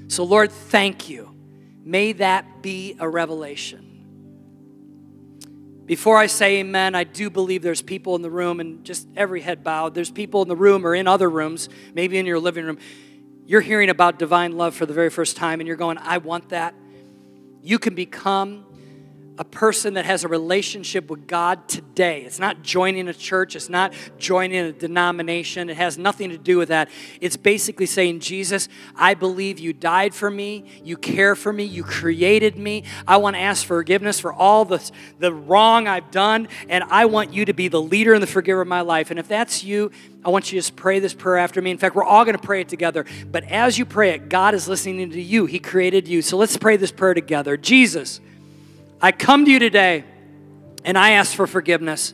So, 0.08 0.24
Lord, 0.24 0.52
thank 0.52 1.08
you. 1.08 1.36
May 1.84 2.14
that 2.14 2.64
be 2.64 2.98
a 3.00 3.08
revelation. 3.08 3.92
Before 5.86 6.18
I 6.18 6.26
say 6.26 6.62
amen, 6.62 6.96
I 6.96 7.04
do 7.04 7.30
believe 7.30 7.62
there's 7.62 7.84
people 7.84 8.16
in 8.16 8.24
the 8.24 8.32
room, 8.32 8.60
and 8.60 8.84
just 8.84 9.08
every 9.16 9.42
head 9.42 9.64
bowed, 9.64 9.94
there's 9.94 10.10
people 10.10 10.42
in 10.42 10.48
the 10.48 10.56
room 10.56 10.88
or 10.88 10.96
in 10.96 11.08
other 11.08 11.30
rooms, 11.30 11.70
maybe 11.94 12.18
in 12.18 12.26
your 12.26 12.40
living 12.40 12.66
room. 12.66 12.80
You're 13.46 13.62
hearing 13.62 13.90
about 13.90 14.18
divine 14.18 14.54
love 14.54 14.74
for 14.74 14.88
the 14.88 14.94
very 14.94 15.12
first 15.12 15.38
time, 15.38 15.60
and 15.60 15.68
you're 15.68 15.78
going, 15.78 16.00
I 16.00 16.18
want 16.18 16.50
that. 16.50 16.74
You 17.66 17.80
can 17.80 17.96
become 17.96 18.66
a 19.38 19.44
person 19.44 19.96
that 19.96 20.06
has 20.06 20.24
a 20.24 20.28
relationship 20.28 21.10
with 21.10 21.28
God 21.28 21.68
today. 21.68 22.22
It's 22.22 22.40
not 22.40 22.62
joining 22.62 23.08
a 23.08 23.14
church, 23.14 23.56
it's 23.56 23.70
not 23.70 23.94
joining 24.18 24.60
a 24.60 24.72
denomination, 24.72 25.70
it 25.70 25.78
has 25.78 25.98
nothing 25.98 26.30
to 26.30 26.38
do 26.38 26.58
with 26.58 26.70
that. 26.70 26.90
It's 27.20 27.38
basically 27.38 27.88
saying, 27.88 28.20
Jesus, 28.20 28.70
I 28.96 29.16
believe 29.16 29.60
you 29.60 29.74
died 29.74 30.14
for 30.14 30.30
me, 30.30 30.66
you 30.84 30.98
care 30.98 31.36
for 31.36 31.52
me, 31.52 31.64
you 31.64 31.84
created 31.84 32.58
me. 32.58 32.84
I 33.08 33.18
want 33.18 33.36
to 33.36 33.42
ask 33.42 33.66
forgiveness 33.66 34.20
for 34.20 34.32
all 34.32 34.66
the, 34.66 34.92
the 35.20 35.34
wrong 35.34 35.88
I've 35.88 36.12
done, 36.12 36.48
and 36.70 36.84
I 36.86 37.06
want 37.06 37.34
you 37.34 37.46
to 37.46 37.54
be 37.54 37.68
the 37.68 37.82
leader 37.82 38.14
and 38.14 38.22
the 38.22 38.28
forgiver 38.28 38.62
of 38.62 38.68
my 38.68 38.82
life. 38.82 39.10
And 39.10 39.20
if 39.20 39.28
that's 39.28 39.64
you, 39.64 39.92
I 40.24 40.30
want 40.30 40.52
you 40.52 40.62
to 40.62 40.66
just 40.66 40.76
pray 40.76 41.00
this 41.00 41.14
prayer 41.14 41.38
after 41.38 41.62
me. 41.62 41.72
In 41.72 41.78
fact, 41.78 41.96
we're 41.96 42.04
all 42.04 42.24
going 42.24 42.38
to 42.38 42.42
pray 42.42 42.62
it 42.62 42.70
together. 42.70 43.06
But 43.30 43.44
as 43.46 43.78
you 43.78 43.86
pray 43.86 44.12
it, 44.12 44.30
God 44.30 44.54
is 44.54 44.68
listening 44.68 45.10
to 45.10 45.22
you. 45.22 45.48
He 45.48 45.60
created 45.60 46.08
you. 46.08 46.22
So 46.22 46.38
let's 46.38 46.56
pray 46.56 46.78
this 46.78 46.92
prayer 46.92 47.14
together. 47.14 47.58
Jesus, 47.58 48.22
I 49.04 49.12
come 49.12 49.44
to 49.44 49.52
you 49.52 49.60
today 49.60 50.06
and 50.86 50.98
I 50.98 51.12
ask 51.12 51.36
for 51.36 51.46
forgiveness 51.46 52.14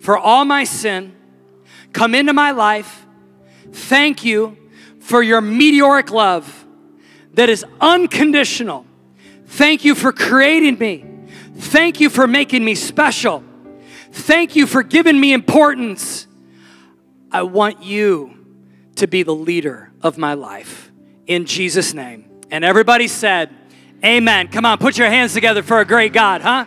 for 0.00 0.18
all 0.18 0.44
my 0.44 0.64
sin. 0.64 1.14
Come 1.92 2.12
into 2.12 2.32
my 2.32 2.50
life. 2.50 3.06
Thank 3.70 4.24
you 4.24 4.58
for 4.98 5.22
your 5.22 5.40
meteoric 5.40 6.10
love 6.10 6.66
that 7.34 7.48
is 7.48 7.64
unconditional. 7.80 8.84
Thank 9.46 9.84
you 9.84 9.94
for 9.94 10.12
creating 10.12 10.76
me. 10.76 11.04
Thank 11.56 12.00
you 12.00 12.10
for 12.10 12.26
making 12.26 12.64
me 12.64 12.74
special. 12.74 13.44
Thank 14.10 14.56
you 14.56 14.66
for 14.66 14.82
giving 14.82 15.20
me 15.20 15.34
importance. 15.34 16.26
I 17.30 17.44
want 17.44 17.84
you 17.84 18.44
to 18.96 19.06
be 19.06 19.22
the 19.22 19.34
leader 19.34 19.92
of 20.02 20.18
my 20.18 20.34
life. 20.34 20.90
In 21.28 21.46
Jesus' 21.46 21.94
name. 21.94 22.28
And 22.50 22.64
everybody 22.64 23.06
said, 23.06 23.54
Amen. 24.04 24.48
Come 24.48 24.66
on, 24.66 24.76
put 24.76 24.98
your 24.98 25.08
hands 25.08 25.32
together 25.32 25.62
for 25.62 25.80
a 25.80 25.84
great 25.86 26.12
God, 26.12 26.42
huh? 26.42 26.66